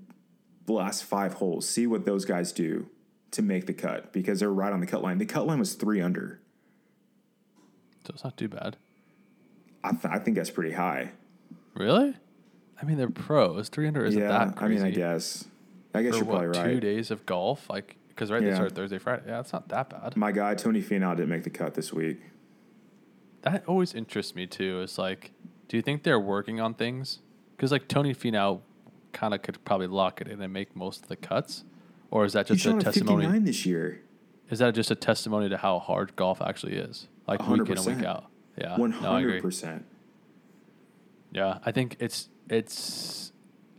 last 0.66 1.04
five 1.04 1.34
holes. 1.34 1.68
See 1.68 1.86
what 1.86 2.04
those 2.04 2.24
guys 2.24 2.52
do 2.52 2.88
to 3.32 3.42
make 3.42 3.66
the 3.66 3.74
cut 3.74 4.12
because 4.12 4.40
they're 4.40 4.52
right 4.52 4.72
on 4.72 4.80
the 4.80 4.86
cut 4.86 5.02
line. 5.02 5.18
The 5.18 5.26
cut 5.26 5.46
line 5.46 5.58
was 5.58 5.74
three 5.74 6.00
under. 6.00 6.40
So 8.06 8.12
it's 8.14 8.24
not 8.24 8.36
too 8.36 8.48
bad. 8.48 8.76
I, 9.82 9.90
th- 9.90 10.04
I 10.04 10.18
think 10.18 10.36
that's 10.36 10.50
pretty 10.50 10.72
high. 10.72 11.12
Really? 11.74 12.14
I 12.80 12.84
mean, 12.84 12.98
they're 12.98 13.08
pros. 13.10 13.68
Three 13.68 13.84
hundred 13.84 14.06
isn't 14.06 14.20
yeah, 14.20 14.28
that 14.28 14.62
I 14.62 14.68
mean. 14.68 14.82
I 14.82 14.90
guess. 14.90 15.46
I 15.94 16.02
guess 16.02 16.12
For 16.12 16.16
you're 16.18 16.24
probably 16.26 16.48
what, 16.48 16.56
right. 16.56 16.72
Two 16.72 16.80
days 16.80 17.10
of 17.10 17.24
golf, 17.24 17.70
like 17.70 17.96
because 18.08 18.30
right 18.30 18.42
they 18.42 18.52
start 18.54 18.74
Thursday, 18.74 18.98
Friday. 18.98 19.22
Yeah, 19.26 19.40
it's 19.40 19.52
not 19.52 19.68
that 19.68 19.90
bad. 19.90 20.16
My 20.16 20.32
guy 20.32 20.54
Tony 20.54 20.82
Finau 20.82 21.16
didn't 21.16 21.28
make 21.28 21.44
the 21.44 21.50
cut 21.50 21.74
this 21.74 21.92
week. 21.92 22.20
That 23.42 23.64
always 23.66 23.94
interests 23.94 24.34
me 24.34 24.46
too. 24.46 24.80
Is 24.80 24.98
like, 24.98 25.32
do 25.68 25.74
Do 25.74 25.78
you 25.78 25.82
think 25.82 26.04
they're 26.04 26.20
working 26.20 26.60
on 26.60 26.74
things? 26.74 27.18
Because 27.56 27.72
like 27.72 27.88
Tony 27.88 28.14
Finau 28.14 28.60
kind 29.14 29.32
of 29.32 29.40
could 29.40 29.64
probably 29.64 29.86
lock 29.86 30.20
it 30.20 30.28
in 30.28 30.42
and 30.42 30.52
make 30.52 30.76
most 30.76 31.02
of 31.04 31.08
the 31.08 31.16
cuts, 31.16 31.64
or 32.10 32.26
is 32.26 32.34
that 32.34 32.46
just 32.46 32.66
a 32.66 32.74
testimony? 32.78 33.22
59 33.24 33.44
this 33.44 33.64
year. 33.64 34.02
Is 34.50 34.58
that 34.58 34.74
just 34.74 34.90
a 34.90 34.94
testimony 34.94 35.48
to 35.48 35.56
how 35.56 35.78
hard 35.78 36.14
golf 36.16 36.42
actually 36.42 36.74
is, 36.76 37.08
like 37.26 37.40
week 37.48 37.62
in 37.68 37.78
and 37.78 37.86
week 37.86 37.96
100%. 37.98 38.04
out? 38.04 38.26
Yeah, 38.58 38.76
One 38.76 38.90
no, 38.90 39.12
I 39.12 39.20
agree. 39.20 39.32
hundred 39.32 39.42
percent. 39.42 39.86
Yeah, 41.32 41.58
I 41.64 41.72
think 41.72 41.96
it's 41.98 42.28
it's 42.50 43.32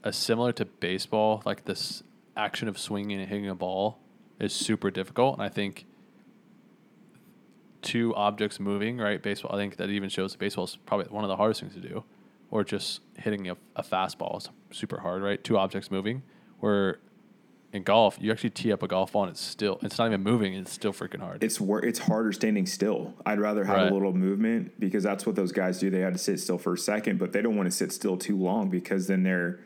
a 0.04 0.12
similar 0.12 0.52
to 0.54 0.66
baseball. 0.66 1.44
Like 1.46 1.66
this 1.66 2.02
action 2.36 2.68
of 2.68 2.78
swinging 2.80 3.20
and 3.20 3.30
hitting 3.30 3.48
a 3.48 3.56
ball 3.56 4.00
is 4.40 4.52
super 4.54 4.90
difficult, 4.92 5.36
and 5.36 5.44
I 5.44 5.50
think 5.50 5.86
two 7.82 8.14
objects 8.16 8.60
moving, 8.60 8.98
right? 8.98 9.22
Baseball. 9.22 9.54
I 9.56 9.58
think 9.58 9.78
that 9.78 9.90
even 9.90 10.10
shows 10.10 10.32
that 10.34 10.40
baseball 10.40 10.66
is 10.66 10.76
probably 10.86 11.06
one 11.08 11.24
of 11.24 11.28
the 11.30 11.38
hardest 11.38 11.62
things 11.62 11.74
to 11.76 11.80
do, 11.80 12.04
or 12.52 12.64
just 12.64 13.02
hitting 13.18 13.50
a, 13.50 13.58
a 13.76 13.84
fastball 13.84 14.38
is 14.38 14.50
super 14.72 15.00
hard, 15.00 15.22
right? 15.22 15.44
Two 15.44 15.58
objects 15.58 15.90
moving. 15.92 16.24
Where 16.60 17.00
in 17.74 17.84
golf, 17.84 18.18
you 18.22 18.32
actually 18.32 18.52
tee 18.52 18.72
up 18.72 18.82
a 18.84 18.88
golf 18.88 19.12
ball 19.12 19.24
and 19.24 19.32
it's 19.32 19.42
still 19.42 19.80
it's 19.82 19.98
not 19.98 20.08
even 20.08 20.24
moving. 20.24 20.54
It's 20.54 20.72
still 20.72 20.94
freaking 20.94 21.20
hard. 21.20 21.44
It's 21.44 21.60
wor- 21.60 21.84
it's 21.84 22.00
harder 22.00 22.32
standing 22.32 22.66
still. 22.66 23.14
I'd 23.26 23.40
rather 23.40 23.66
have 23.66 23.76
Right. 23.78 23.92
a 23.92 23.94
little 23.94 24.14
movement 24.14 24.80
because 24.80 25.04
that's 25.04 25.26
what 25.26 25.36
those 25.36 25.52
guys 25.52 25.80
do. 25.80 25.90
They 25.90 26.00
had 26.00 26.14
to 26.14 26.20
sit 26.20 26.40
still 26.40 26.58
for 26.58 26.74
a 26.74 26.78
second, 26.78 27.20
but 27.20 27.34
they 27.34 27.42
don't 27.42 27.58
want 27.58 27.68
to 27.70 27.76
sit 27.76 27.92
still 27.92 28.16
too 28.18 28.38
long 28.38 28.70
because 28.70 29.08
then 29.08 29.24
they're 29.24 29.60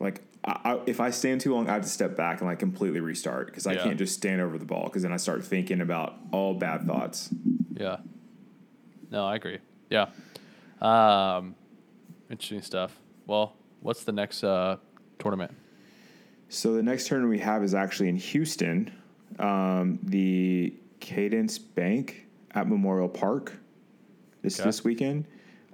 like, 0.00 0.22
I, 0.44 0.60
I, 0.64 0.80
if 0.86 1.00
I 1.00 1.10
stand 1.10 1.42
too 1.42 1.54
long, 1.54 1.68
I 1.68 1.74
have 1.74 1.82
to 1.82 1.88
step 1.88 2.16
back 2.16 2.40
and 2.40 2.48
like 2.48 2.58
completely 2.58 3.00
restart 3.00 3.46
because 3.48 3.66
I 3.66 3.74
Yeah. 3.74 3.82
can't 3.84 3.98
just 3.98 4.14
stand 4.14 4.40
over 4.40 4.56
the 4.56 4.64
ball 4.64 4.84
because 4.84 5.02
then 5.02 5.12
I 5.12 5.18
start 5.18 5.44
thinking 5.44 5.82
about 5.82 6.14
all 6.32 6.54
bad 6.54 6.86
thoughts. 6.86 7.28
Yeah. 7.74 7.98
No, 9.10 9.26
I 9.26 9.34
agree. 9.36 9.58
Yeah. 9.90 10.06
Um, 10.80 11.54
interesting 12.34 12.62
stuff. 12.62 12.98
Well, 13.26 13.54
what's 13.80 14.02
the 14.04 14.12
next 14.12 14.42
uh, 14.42 14.76
tournament? 15.18 15.52
So 16.48 16.74
the 16.74 16.82
next 16.82 17.06
tournament 17.06 17.30
we 17.30 17.38
have 17.38 17.62
is 17.62 17.74
actually 17.74 18.08
in 18.08 18.16
Houston, 18.16 18.92
um, 19.38 19.98
the 20.02 20.74
Cadence 21.00 21.58
Bank 21.58 22.26
at 22.52 22.68
Memorial 22.68 23.08
Park. 23.08 23.52
This 24.42 24.58
Okay. 24.60 24.68
this 24.68 24.84
weekend. 24.84 25.26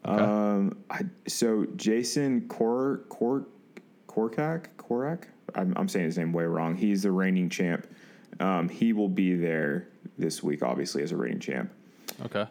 Okay. 0.05 0.23
Um, 0.23 0.77
I, 0.91 1.01
so 1.27 1.67
Jason 1.77 2.47
Kor 2.49 3.01
Kor 3.09 3.47
Korkak 4.07 4.67
Korak. 4.77 5.29
I'm, 5.55 5.73
I'm 5.77 5.89
saying 5.89 6.05
his 6.07 6.19
name 6.19 6.33
way 6.33 6.45
wrong. 6.45 6.77
He's 6.77 7.03
the 7.03 7.11
reigning 7.11 7.49
champ. 7.49 7.87
Um, 8.39 8.69
he 8.69 8.93
will 8.93 9.09
be 9.09 9.35
there 9.35 9.89
this 10.19 10.43
week, 10.43 10.63
obviously 10.63 11.03
as 11.03 11.11
a 11.13 11.17
reigning 11.17 11.41
champ. 11.41 11.71
Okay. 12.27 12.47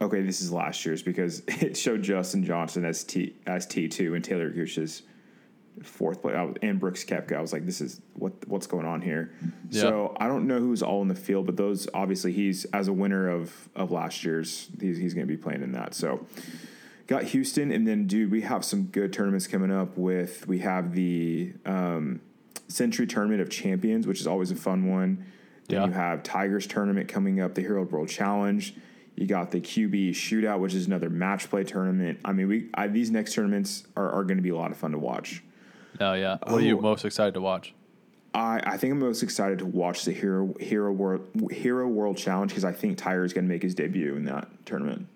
Okay, 0.00 0.22
this 0.22 0.40
is 0.40 0.52
last 0.52 0.84
year's 0.86 1.02
because 1.02 1.42
it 1.48 1.76
showed 1.76 2.02
Dustin 2.02 2.44
Johnson 2.44 2.84
as 2.84 3.04
T 3.04 3.34
as 3.46 3.66
T 3.66 3.88
two 3.88 4.14
and 4.14 4.24
Taylor 4.24 4.50
Gooch's 4.50 5.02
fourth 5.82 6.24
was, 6.24 6.56
and 6.62 6.80
Brooks 6.80 7.04
Koepka. 7.04 7.36
I 7.36 7.40
was 7.40 7.52
like, 7.52 7.64
this 7.66 7.80
is 7.80 8.00
what 8.14 8.32
what's 8.48 8.66
going 8.66 8.86
on 8.86 9.00
here. 9.00 9.32
So 9.70 10.16
I 10.20 10.26
don't 10.28 10.46
know 10.46 10.58
who's 10.58 10.82
all 10.82 11.02
in 11.02 11.08
the 11.08 11.14
field, 11.14 11.46
but 11.46 11.56
those 11.56 11.88
obviously 11.94 12.32
he's 12.32 12.64
as 12.66 12.88
a 12.88 12.92
winner 12.92 13.28
of 13.28 13.68
of 13.74 13.90
last 13.90 14.24
year's. 14.24 14.68
He's 14.80 14.98
he's 14.98 15.14
going 15.14 15.26
to 15.26 15.32
be 15.32 15.40
playing 15.40 15.62
in 15.62 15.72
that. 15.72 15.94
So 15.94 16.26
got 17.06 17.24
Houston, 17.24 17.72
and 17.72 17.86
then 17.86 18.06
dude, 18.06 18.30
we 18.30 18.42
have 18.42 18.64
some 18.64 18.84
good 18.84 19.12
tournaments 19.12 19.46
coming 19.46 19.70
up. 19.72 19.96
With 19.96 20.46
we 20.46 20.58
have 20.60 20.94
the 20.94 21.52
um, 21.66 22.20
Sentry 22.68 23.06
Tournament 23.06 23.40
of 23.40 23.50
Champions, 23.50 24.06
which 24.06 24.20
is 24.20 24.26
always 24.26 24.50
a 24.50 24.56
fun 24.56 24.86
one. 24.88 25.24
Then 25.68 25.80
Yeah. 25.80 25.86
you 25.86 25.92
have 25.92 26.22
Tigers 26.22 26.66
tournament 26.66 27.08
coming 27.08 27.40
up, 27.40 27.54
the 27.54 27.62
Hero 27.62 27.82
World 27.84 28.08
Challenge. 28.08 28.74
You 29.20 29.26
got 29.26 29.50
the 29.50 29.60
QB 29.60 30.10
Shootout, 30.10 30.60
which 30.60 30.74
is 30.74 30.86
another 30.86 31.10
match 31.10 31.50
play 31.50 31.64
tournament. 31.64 32.20
I 32.24 32.32
mean, 32.32 32.46
we 32.48 32.68
I, 32.74 32.86
these 32.86 33.10
next 33.10 33.34
tournaments 33.34 33.84
are, 33.96 34.10
are 34.12 34.22
going 34.22 34.36
to 34.36 34.42
be 34.42 34.50
a 34.50 34.56
lot 34.56 34.70
of 34.70 34.76
fun 34.76 34.92
to 34.92 34.98
watch. 34.98 35.42
Oh 36.00 36.12
yeah. 36.14 36.38
What 36.44 36.54
are 36.58 36.60
you 36.60 36.78
Oh. 36.78 36.82
most 36.82 37.04
excited 37.04 37.34
to 37.34 37.40
watch? 37.40 37.74
I, 38.34 38.60
I 38.64 38.76
think 38.76 38.92
I'm 38.92 39.00
most 39.00 39.22
excited 39.24 39.58
to 39.58 39.66
watch 39.66 40.04
the 40.04 40.12
Hero 40.12 40.54
Hero 40.60 40.92
World 40.92 41.26
Hero 41.50 41.88
World 41.88 42.16
Challenge 42.16 42.50
because 42.52 42.64
I 42.64 42.72
think 42.72 42.96
Tiger 42.98 43.24
is 43.24 43.32
going 43.32 43.44
to 43.46 43.48
make 43.52 43.62
his 43.62 43.74
debut 43.74 44.14
in 44.14 44.24
that 44.26 44.46
tournament. 44.66 45.08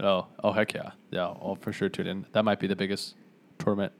Oh, 0.00 0.26
oh, 0.42 0.52
heck 0.52 0.72
yeah, 0.72 0.92
yeah. 1.10 1.24
I'll 1.26 1.58
for 1.60 1.72
sure 1.74 1.90
tune 1.90 2.06
in. 2.06 2.24
That 2.32 2.44
might 2.46 2.58
be 2.58 2.66
the 2.66 2.76
biggest 2.76 3.14
tournament 3.58 3.92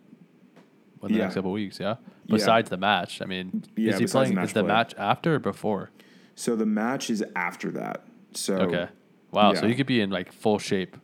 in 1.02 1.08
the 1.08 1.14
Yeah. 1.14 1.22
next 1.24 1.34
couple 1.34 1.50
of 1.50 1.54
weeks. 1.54 1.78
Yeah. 1.78 1.96
Yeah. 2.26 2.36
Besides 2.36 2.70
the 2.70 2.78
match, 2.78 3.20
I 3.20 3.26
mean, 3.26 3.64
Yeah, 3.76 3.92
is 3.92 3.98
he 3.98 4.06
playing? 4.06 4.30
the 4.30 4.36
match 4.36 4.46
is 4.46 4.52
the 4.54 4.60
play. 4.62 4.68
match 4.68 4.94
after 4.96 5.34
or 5.34 5.38
before? 5.40 5.90
So 6.36 6.56
the 6.56 6.64
match 6.64 7.10
is 7.10 7.22
after 7.36 7.70
that. 7.72 8.04
So 8.32 8.54
Okay. 8.60 8.88
Wow. 9.32 9.54
So 9.54 9.62
yeah. 9.62 9.68
you 9.68 9.74
could 9.74 9.86
be 9.86 10.00
in 10.00 10.10
like 10.10 10.32
full 10.32 10.58
shape 10.58 10.96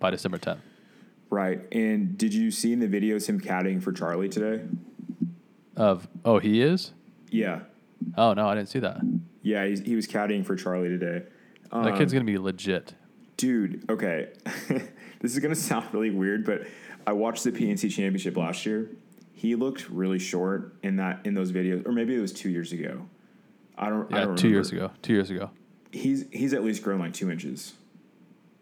by 0.00 0.10
December 0.10 0.38
10th. 0.38 0.58
right. 1.30 1.60
And 1.72 2.18
did 2.18 2.34
you 2.34 2.50
see 2.50 2.72
in 2.72 2.80
the 2.80 2.88
videos 2.88 3.28
him 3.28 3.40
caddying 3.40 3.82
for 3.82 3.92
Charlie 3.92 4.28
today? 4.28 4.64
Of 5.76 6.08
oh, 6.24 6.38
he 6.38 6.60
is. 6.60 6.92
Yeah, 7.30 7.60
Oh 8.16 8.34
no, 8.34 8.48
I 8.48 8.54
didn't 8.54 8.68
see 8.68 8.78
that. 8.80 9.00
yeah. 9.42 9.66
He's, 9.66 9.80
he 9.80 9.94
was 9.96 10.06
caddying 10.06 10.44
for 10.44 10.56
Charlie 10.56 10.88
today. 10.88 11.24
that 11.72 11.96
kid's 11.96 12.12
um, 12.12 12.18
gonna 12.18 12.24
be 12.24 12.38
legit. 12.38 12.94
Dude, 13.36 13.84
okay. 13.90 14.28
this 15.20 15.32
is 15.32 15.38
going 15.40 15.52
to 15.52 15.60
sound 15.60 15.86
really 15.92 16.10
weird, 16.10 16.44
but 16.46 16.62
I 17.06 17.12
watched 17.12 17.42
the 17.42 17.50
PNC 17.50 17.90
Championship 17.90 18.36
last 18.36 18.64
year. 18.64 18.90
He 19.32 19.56
looked 19.56 19.90
really 19.90 20.20
short 20.20 20.76
in 20.84 20.96
that 20.96 21.26
in 21.26 21.34
those 21.34 21.50
videos 21.50 21.84
or 21.86 21.92
maybe 21.92 22.14
it 22.14 22.20
was 22.20 22.32
2 22.32 22.48
years 22.48 22.72
ago. 22.72 23.06
I 23.76 23.88
don't 23.88 24.12
I 24.14 24.20
Yeah, 24.20 24.24
don't 24.26 24.36
two 24.36 24.48
years 24.48 24.70
ago. 24.70 24.92
Two 25.02 25.14
years 25.14 25.30
ago. 25.30 25.50
He's 25.94 26.24
he's 26.32 26.52
at 26.52 26.64
least 26.64 26.82
grown 26.82 26.98
like 26.98 27.12
2 27.14 27.30
inches. 27.30 27.74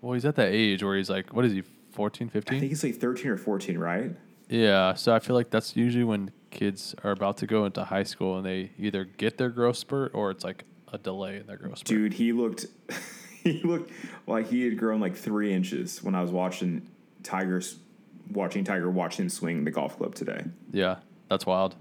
Well, 0.01 0.15
he's 0.15 0.25
at 0.25 0.37
that 0.37 0.49
age 0.53 0.83
where 0.83 0.97
he's 0.97 1.09
like, 1.09 1.33
what 1.33 1.45
is 1.45 1.53
he, 1.53 1.63
14, 1.93 2.29
15? 2.29 2.57
I 2.57 2.61
think 2.61 2.71
he's 2.71 2.83
like 2.83 2.97
13 2.97 3.29
or 3.31 3.37
14, 3.37 3.79
right? 3.79 4.11
Yeah, 4.49 4.95
so 4.95 5.15
I 5.15 5.21
feel 5.21 5.37
like 5.37 5.51
that's 5.51 5.77
usually 5.77 6.05
when 6.05 6.33
kids 6.51 6.95
are 7.05 7.13
about 7.13 7.39
to 7.39 7.47
go 7.47 7.65
into 7.65 7.85
high 7.85 8.03
school 8.03 8.37
and 8.37 8.45
they 8.45 8.73
either 8.79 9.05
get 9.05 9.39
their 9.39 9.49
growth 9.49 9.77
spurt 9.77 10.11
or 10.13 10.31
it's 10.31 10.45
like 10.45 10.65
a 10.93 10.99
delay 10.99 11.39
in 11.39 11.47
their 11.47 11.57
growth 11.57 11.79
spurt. 11.79 11.87
Dude, 11.87 12.13
he 12.15 12.33
looked 12.33 12.67
he 13.43 13.63
looked 13.63 13.93
like 14.27 14.49
he 14.49 14.65
had 14.65 14.77
grown 14.77 15.01
like 15.01 15.17
3 15.17 15.53
inches 15.53 16.03
when 16.03 16.15
I 16.15 16.21
was 16.21 16.31
watching 16.31 16.89
Tigers 17.23 17.79
watching 18.31 18.65
Tiger 18.65 18.91
watch 18.91 19.17
him 19.17 19.29
swing 19.29 19.65
the 19.65 19.71
golf 19.71 19.97
club 19.97 20.15
today. 20.15 20.45
Yeah, 20.73 20.97
that's 21.29 21.47
wild. 21.47 21.77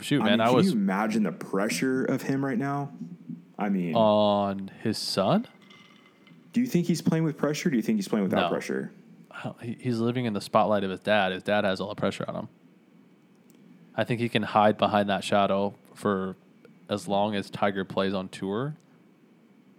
Shoot, 0.00 0.20
I 0.22 0.24
man, 0.24 0.32
mean, 0.32 0.40
I, 0.40 0.46
can 0.46 0.56
was 0.56 0.66
you 0.66 0.72
imagine 0.72 1.22
the 1.22 1.32
pressure 1.32 2.04
of 2.04 2.22
him 2.22 2.44
right 2.44 2.58
now? 2.58 2.90
I 3.58 3.68
mean, 3.68 3.94
on 3.94 4.70
his 4.82 4.98
son. 4.98 5.46
Do 6.52 6.60
you 6.60 6.66
think 6.66 6.86
he's 6.86 7.02
playing 7.02 7.24
with 7.24 7.36
pressure? 7.36 7.68
Or 7.68 7.70
do 7.70 7.76
you 7.76 7.82
think 7.82 7.96
he's 7.96 8.08
playing 8.08 8.24
without 8.24 8.42
No. 8.42 8.48
pressure? 8.50 8.90
I 9.30 9.42
don't- 9.44 9.60
he- 9.62 9.76
He's 9.80 9.98
living 9.98 10.24
in 10.24 10.32
the 10.32 10.40
spotlight 10.40 10.84
of 10.84 10.90
his 10.90 11.00
dad. 11.00 11.32
His 11.32 11.42
dad 11.42 11.64
has 11.64 11.80
all 11.80 11.88
the 11.88 11.94
pressure 11.94 12.24
on 12.28 12.34
him. 12.34 12.48
I 13.94 14.04
think 14.04 14.20
he 14.20 14.28
can 14.28 14.42
hide 14.42 14.76
behind 14.78 15.08
that 15.08 15.24
shadow 15.24 15.74
for 15.94 16.36
as 16.88 17.08
long 17.08 17.34
as 17.34 17.50
Tiger 17.50 17.84
plays 17.84 18.14
on 18.14 18.28
tour. 18.28 18.76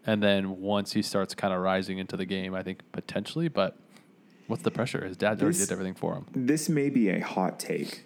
And 0.06 0.24
then 0.24 0.62
once 0.62 0.94
he 0.94 1.02
starts 1.02 1.36
kind 1.36 1.54
of 1.54 1.62
rising 1.62 1.98
into 2.00 2.18
the 2.18 2.26
game, 2.26 2.54
I 2.56 2.64
think 2.64 2.82
potentially, 2.92 3.48
but 3.48 3.78
what's 4.48 4.64
the 4.64 4.72
pressure? 4.72 5.06
His 5.06 5.18
dad 5.18 5.42
already 5.42 5.58
did 5.60 5.72
everything 5.72 5.94
for 5.94 6.16
him. 6.16 6.26
This 6.34 6.70
may 6.70 6.90
be 6.90 7.10
a 7.10 7.20
hot 7.20 7.60
take, 7.60 8.06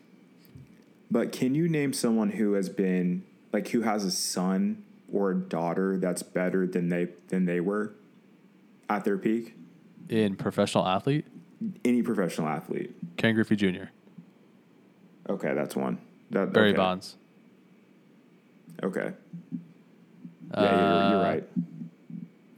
but 1.10 1.32
can 1.32 1.56
you 1.56 1.70
name 1.70 1.94
someone 1.94 2.32
who 2.32 2.54
has 2.54 2.70
been 2.70 3.24
like 3.54 3.70
who 3.70 3.82
has 3.82 4.04
a 4.04 4.12
son 4.12 4.84
or 5.12 5.32
a 5.32 5.36
daughter 5.36 5.98
that's 5.98 6.24
better 6.24 6.66
than 6.68 6.90
they 6.90 7.10
than 7.30 7.46
they 7.46 7.60
were 7.60 7.94
at 8.90 9.04
their 9.06 9.18
peak? 9.18 9.56
In 10.10 10.36
professional 10.36 10.86
athlete, 10.88 11.26
Any 11.86 12.02
professional 12.02 12.48
athlete. 12.48 12.96
Ken 13.18 13.34
Griffey 13.36 13.56
Jr., 13.56 13.86
Okay, 15.30 15.54
that's 15.54 15.76
one. 15.76 16.00
That 16.32 16.52
Barry 16.52 16.70
okay. 16.70 16.78
Bonds. 16.78 17.16
Okay. 18.84 19.14
Yeah, 20.54 20.62
you're, 20.62 21.10
you're 21.12 21.20
Uh, 21.20 21.24
right. 21.24 21.44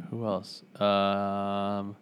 Who 0.09 0.25
else? 0.25 0.63
Um, 0.79 1.95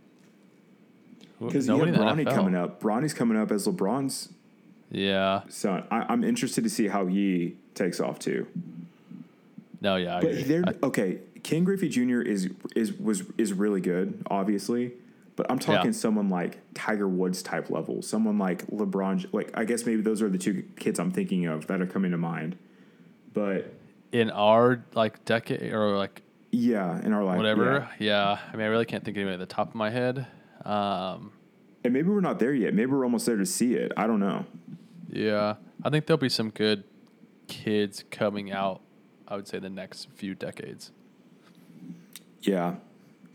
Because 1.39 1.67
you 1.67 1.73
have 1.77 1.95
Bronny 1.95 2.25
coming 2.31 2.55
up. 2.55 2.79
Bronny's 2.81 3.13
coming 3.13 3.37
up 3.37 3.51
as 3.51 3.67
LeBron's 3.67 4.29
Yeah. 4.91 5.41
son. 5.49 5.83
I, 5.91 6.05
I'm 6.07 6.23
interested 6.23 6.63
to 6.63 6.69
see 6.69 6.87
how 6.87 7.07
he 7.07 7.55
takes 7.73 7.99
off 7.99 8.19
too. 8.19 8.47
No, 9.81 9.95
yeah. 9.95 10.17
I 10.17 10.21
But 10.21 10.29
agree. 10.31 10.43
they're 10.43 10.63
I- 10.67 10.85
okay. 10.87 11.19
Ken 11.43 11.63
Griffey 11.63 11.89
Jr. 11.89 12.21
is 12.21 12.49
is 12.75 12.93
was 12.93 13.23
is 13.37 13.51
really 13.53 13.81
good, 13.81 14.21
obviously. 14.29 14.93
But 15.35 15.49
I'm 15.49 15.57
talking 15.59 15.87
Yeah. 15.91 15.97
someone 15.97 16.29
like 16.29 16.59
Tiger 16.75 17.07
Woods 17.07 17.41
type 17.41 17.69
level, 17.71 18.01
someone 18.01 18.37
like 18.37 18.67
LeBron. 18.67 19.33
Like 19.33 19.49
I 19.55 19.65
guess 19.65 19.85
maybe 19.85 20.01
those 20.01 20.21
are 20.21 20.29
the 20.29 20.37
two 20.37 20.63
kids 20.77 20.99
I'm 20.99 21.11
thinking 21.11 21.45
of 21.47 21.65
that 21.67 21.81
are 21.81 21.87
coming 21.87 22.11
to 22.11 22.17
mind. 22.17 22.57
But 23.33 23.73
in 24.11 24.29
our 24.29 24.83
like 24.93 25.23
decade 25.25 25.73
or 25.73 25.97
like 25.97 26.21
yeah, 26.51 27.01
in 27.03 27.13
our 27.13 27.23
life, 27.23 27.37
whatever. 27.37 27.89
yeah. 27.97 28.33
Yeah. 28.33 28.39
I 28.53 28.55
mean, 28.57 28.65
I 28.65 28.69
really 28.69 28.85
can't 28.85 29.03
think 29.03 29.15
of 29.17 29.21
anybody 29.21 29.41
at 29.41 29.47
the 29.49 29.53
top 29.55 29.69
of 29.69 29.75
my 29.75 29.89
head. 29.89 30.27
Um, 30.65 31.31
And 31.83 31.93
maybe 31.93 32.09
we're 32.09 32.19
not 32.21 32.37
there 32.37 32.53
yet. 32.53 32.73
Maybe 32.75 32.91
we're 32.91 33.05
almost 33.05 33.25
there 33.25 33.37
to 33.37 33.45
see 33.45 33.73
it. 33.75 33.91
I 33.97 34.05
don't 34.05 34.19
know. 34.19 34.45
yeah, 35.09 35.55
I 35.83 35.89
think 35.89 36.05
there'll 36.05 36.19
be 36.19 36.29
some 36.29 36.49
good 36.51 36.83
kids 37.47 38.03
coming 38.11 38.51
out. 38.51 38.81
I 39.31 39.35
would 39.37 39.47
say 39.47 39.59
the 39.59 39.69
next 39.69 40.09
few 40.13 40.35
decades. 40.35 40.91
Yeah, 42.41 42.75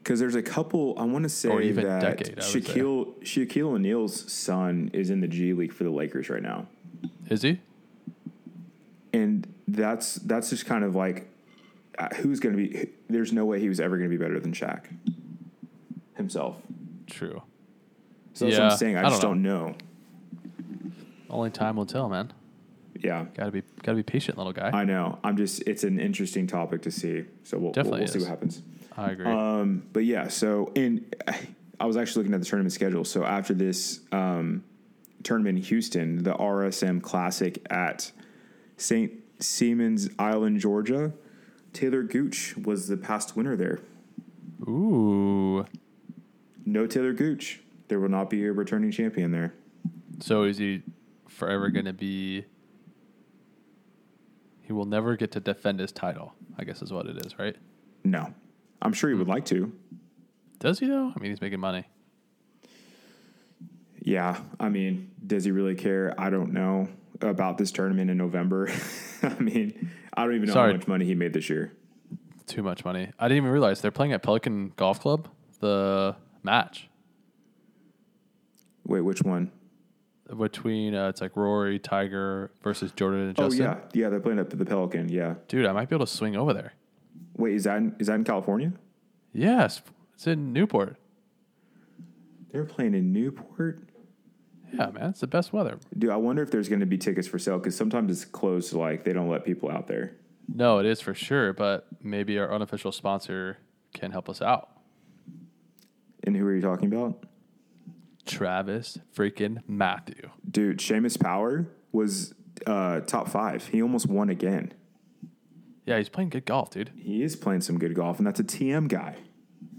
Because 0.03 0.21
there's 0.21 0.35
a 0.35 0.43
couple. 0.43 0.95
I 0.99 1.05
want 1.05 1.23
to 1.23 1.29
say 1.31 1.73
that 1.73 2.01
decade, 2.03 2.35
would 2.37 2.45
say. 2.45 2.61
Shaquille 2.61 3.15
Shaquille 3.23 3.73
O'Neal's 3.73 4.31
son 4.31 4.91
is 4.93 5.09
in 5.09 5.21
the 5.23 5.29
G 5.29 5.55
League 5.55 5.73
for 5.73 5.85
the 5.85 5.91
Lakers 5.91 6.29
right 6.29 6.43
now, 6.43 6.67
Is 7.31 7.41
he? 7.43 7.61
and 9.15 9.47
that's 9.67 10.17
that's 10.17 10.51
just 10.51 10.67
kind 10.67 10.85
of 10.85 10.95
like 10.95 11.29
uh, 11.99 12.09
who's 12.17 12.41
going 12.41 12.55
to 12.57 12.63
be. 12.63 12.91
There's 13.09 13.33
no 13.33 13.47
way 13.47 13.59
he 13.59 13.69
was 13.71 13.81
ever 13.81 13.97
going 13.97 14.11
to 14.11 14.15
be 14.17 14.23
better 14.23 14.39
than 14.39 14.53
Shaq 14.53 14.85
himself. 16.15 16.57
True. 17.07 17.43
So 18.35 18.45
that's 18.45 18.59
what 18.59 18.73
I'm 18.73 18.77
saying. 18.77 18.97
I, 18.97 19.01
I 19.01 19.03
don't 19.05 19.11
just 19.13 19.23
know. 19.23 19.29
don't 19.29 19.43
know. 19.43 19.75
Only 21.31 21.51
time 21.51 21.77
will 21.77 21.87
tell, 21.87 22.11
man. 22.11 22.33
Yeah, 23.03 23.27
Gotta 23.37 23.51
be 23.51 23.63
gotta 23.83 23.97
be 23.97 24.03
patient, 24.03 24.39
little 24.39 24.53
guy. 24.53 24.71
I 24.73 24.85
know. 24.85 25.19
I'm 25.25 25.37
just. 25.37 25.63
It's 25.67 25.85
an 25.85 25.99
interesting 26.01 26.47
topic 26.47 26.83
to 26.83 26.91
see. 26.91 27.25
So 27.45 27.57
we'll 27.59 27.65
we'll, 27.65 27.73
Definitely 27.73 28.01
we'll 28.01 28.09
see 28.09 28.19
is. 28.19 28.25
what 28.25 28.31
happens. 28.31 28.63
I 28.97 29.11
agree. 29.11 29.27
Um, 29.27 29.87
but 29.93 30.05
yeah, 30.05 30.29
so 30.29 30.73
in 30.75 31.07
I 31.81 31.85
was 31.87 31.97
actually 31.97 32.23
looking 32.23 32.35
at 32.35 32.41
the 32.41 32.47
tournament 32.47 32.73
schedule. 32.73 33.05
So 33.05 33.25
after 33.25 33.53
this 33.53 34.01
um, 34.13 34.65
tournament 35.23 35.59
in 35.59 35.65
Houston, 35.65 36.23
the 36.23 36.33
RSM 36.35 37.03
Classic 37.03 37.65
at 37.71 38.11
St. 38.79 39.13
Simons 39.39 40.09
Island, 40.19 40.61
Georgia, 40.61 41.13
Taylor 41.75 42.03
Gooch 42.03 42.57
was 42.57 42.89
the 42.89 42.97
past 42.97 43.37
winner 43.37 43.57
there. 43.57 43.81
Ooh. 44.67 45.67
No 46.65 46.87
Taylor 46.87 47.13
Gooch. 47.13 47.61
There 47.89 48.01
will 48.01 48.09
not 48.09 48.31
be 48.31 48.45
a 48.47 48.53
returning 48.53 48.91
champion 48.91 49.31
there. 49.31 49.53
So 50.21 50.45
is 50.45 50.57
he 50.59 50.83
forever 51.29 51.69
gonna 51.69 51.93
be? 51.93 52.47
He 54.67 54.73
will 54.73 54.85
never 54.85 55.17
get 55.17 55.31
to 55.33 55.41
defend 55.41 55.79
his 55.79 55.93
title. 55.93 56.35
I 56.59 56.65
guess 56.65 56.83
is 56.83 56.93
what 56.93 57.07
it 57.07 57.25
is, 57.25 57.39
right? 57.39 57.55
No. 58.05 58.35
I'm 58.83 58.93
sure 58.93 59.09
he 59.09 59.15
would 59.15 59.29
like 59.29 59.45
to. 59.47 59.73
Does 60.59 60.81
he 60.81 60.87
though? 60.87 61.13
I 61.15 61.21
mean, 61.21 61.31
he's 61.31 61.41
making 61.41 61.61
money. 61.61 61.85
Yeah. 64.01 64.41
I 64.59 64.69
mean, 64.69 65.13
does 65.25 65.45
he 65.45 65.51
really 65.53 65.75
care? 65.75 66.15
I 66.19 66.31
don't 66.31 66.53
know 66.53 66.89
about 67.21 67.59
this 67.59 67.71
tournament 67.71 68.11
in 68.11 68.19
November. 68.19 68.69
I 69.23 69.39
mean, 69.39 69.91
I 70.15 70.25
don't 70.25 70.35
even 70.35 70.49
know 70.49 70.55
Sorry. 70.55 70.73
how 70.73 70.79
much 70.79 70.89
money 70.89 71.05
he 71.05 71.15
made 71.15 71.33
this 71.33 71.49
year. 71.49 71.73
Too 72.47 72.63
much 72.63 72.85
money. 72.85 73.11
I 73.19 73.29
didn't 73.29 73.39
even 73.39 73.51
realize 73.51 73.81
they're 73.81 73.91
playing 73.91 74.13
at 74.13 74.23
Pelican 74.23 74.73
Golf 74.77 75.01
Club. 75.01 75.29
The 75.61 76.17
match 76.43 76.89
Wait, 78.87 79.01
which 79.01 79.23
one? 79.23 79.51
Between 80.35 80.95
uh, 80.95 81.09
it's 81.09 81.21
like 81.21 81.37
Rory 81.37 81.79
Tiger 81.79 82.51
versus 82.63 82.93
Jordan 82.93 83.29
and 83.29 83.37
Justin. 83.37 83.63
Oh 83.63 83.69
Justin. 83.75 83.91
yeah, 83.95 84.03
yeah, 84.05 84.09
they're 84.09 84.21
playing 84.21 84.39
up 84.39 84.51
to 84.51 84.57
the 84.57 84.65
Pelican. 84.65 85.09
Yeah. 85.09 85.35
Dude, 85.49 85.67
I 85.67 85.73
might 85.73 85.89
be 85.89 85.95
able 85.95 86.07
to 86.07 86.13
swing 86.13 86.37
over 86.37 86.53
there. 86.53 86.73
Wait, 87.37 87.55
is 87.55 87.65
that 87.65 87.77
in, 87.79 87.95
is 87.99 88.07
that 88.09 88.15
in 88.15 88.25
California? 88.25 88.73
Yes, 89.33 89.83
it's 90.15 90.27
in 90.27 90.53
Newport. 90.53 90.97
They're 92.51 92.65
playing 92.65 92.95
in 92.95 93.13
Newport. 93.13 93.81
Yeah, 94.73 94.91
man, 94.91 95.11
it's 95.11 95.21
the 95.21 95.27
best 95.27 95.53
weather. 95.53 95.79
Dude, 95.97 96.11
I 96.11 96.17
wonder 96.17 96.43
if 96.43 96.51
there's 96.51 96.69
going 96.69 96.81
to 96.81 96.87
be 96.87 96.99
tickets 96.99 97.29
for 97.29 97.39
sale 97.39 97.59
because 97.59 97.77
sometimes 97.77 98.11
it's 98.11 98.25
closed. 98.25 98.73
Like 98.73 99.05
they 99.05 99.13
don't 99.13 99.29
let 99.29 99.45
people 99.45 99.71
out 99.71 99.87
there. 99.87 100.17
No, 100.53 100.79
it 100.79 100.87
is 100.87 101.01
for 101.01 101.15
sure, 101.15 101.53
but 101.53 101.87
maybe 102.03 102.39
our 102.39 102.53
unofficial 102.53 102.93
sponsor 102.93 103.59
can 103.95 104.13
help 104.13 104.29
us 104.29 104.41
out. 104.41 104.71
And 106.25 106.37
who 106.37 106.45
are 106.47 106.55
you 106.55 106.63
talking 106.63 106.93
about? 106.93 107.25
Travis 108.37 108.99
freaking 109.15 109.63
Mathew. 109.67 110.31
Dude, 110.49 110.79
Seamus 110.79 111.19
Power 111.19 111.67
was 111.91 112.35
uh, 112.67 113.01
top 113.01 113.29
five. 113.29 113.67
He 113.69 113.81
almost 113.81 114.07
won 114.07 114.29
again. 114.29 114.75
Yeah, 115.87 115.97
he's 115.97 116.09
playing 116.09 116.31
good 116.31 116.45
golf, 116.45 116.71
dude. 116.71 116.91
He 116.97 117.23
is 117.23 117.35
playing 117.35 117.63
some 117.63 117.79
good 117.79 117.95
golf, 117.95 118.19
and 118.19 118.27
that's 118.27 118.41
a 118.41 118.45
TM 118.45 118.89
guy. 118.89 119.17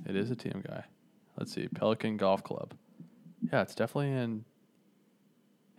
It 0.07 0.15
is 0.15 0.31
a 0.31 0.35
TM 0.35 0.65
guy. 0.65 0.85
Let's 1.37 1.53
see, 1.53 1.67
Pelican 1.67 2.17
Golf 2.17 2.43
Club. 2.43 2.73
Yeah, 3.51 3.61
it's 3.61 3.75
definitely 3.75 4.11
in. 4.11 4.45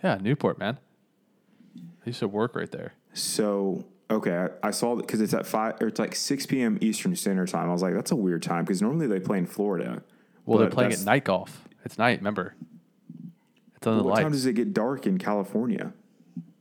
Yeah, 0.05 0.19
Newport, 0.21 0.59
man. 0.59 0.79
I 1.77 2.07
used 2.07 2.21
to 2.21 2.29
work 2.29 2.55
right 2.55 2.71
there. 2.71 2.93
So 3.13 3.87
okay, 4.09 4.49
I, 4.63 4.69
I 4.69 4.71
saw 4.71 4.95
that 4.95 5.07
because 5.07 5.21
it's 5.21 5.35
at 5.35 5.47
five 5.47 5.75
or 5.81 5.89
it's 5.89 5.99
like 5.99 6.15
six 6.15 6.47
p.m. 6.47 6.79
Eastern 6.81 7.17
Standard 7.17 7.49
Time. 7.49 7.69
I 7.69 7.73
was 7.73 7.83
like, 7.83 7.95
that's 7.95 8.13
a 8.13 8.17
weird 8.17 8.43
time 8.43 8.65
because 8.65 8.81
normally 8.81 9.09
they 9.09 9.19
play 9.19 9.39
in 9.39 9.47
Florida. 9.47 10.03
Well, 10.47 10.59
they're 10.61 10.71
playing 10.71 10.93
at 10.93 11.05
night 11.05 11.25
golf. 11.25 11.68
It's 11.85 11.99
night, 11.99 12.19
remember? 12.19 12.55
It's 13.77 13.87
under 13.87 14.03
the 14.03 14.09
light. 14.09 14.17
What 14.17 14.23
time 14.23 14.33
does 14.33 14.47
it 14.47 14.55
get 14.55 14.75
dark 14.75 15.07
in 15.07 15.19
California? 15.19 15.93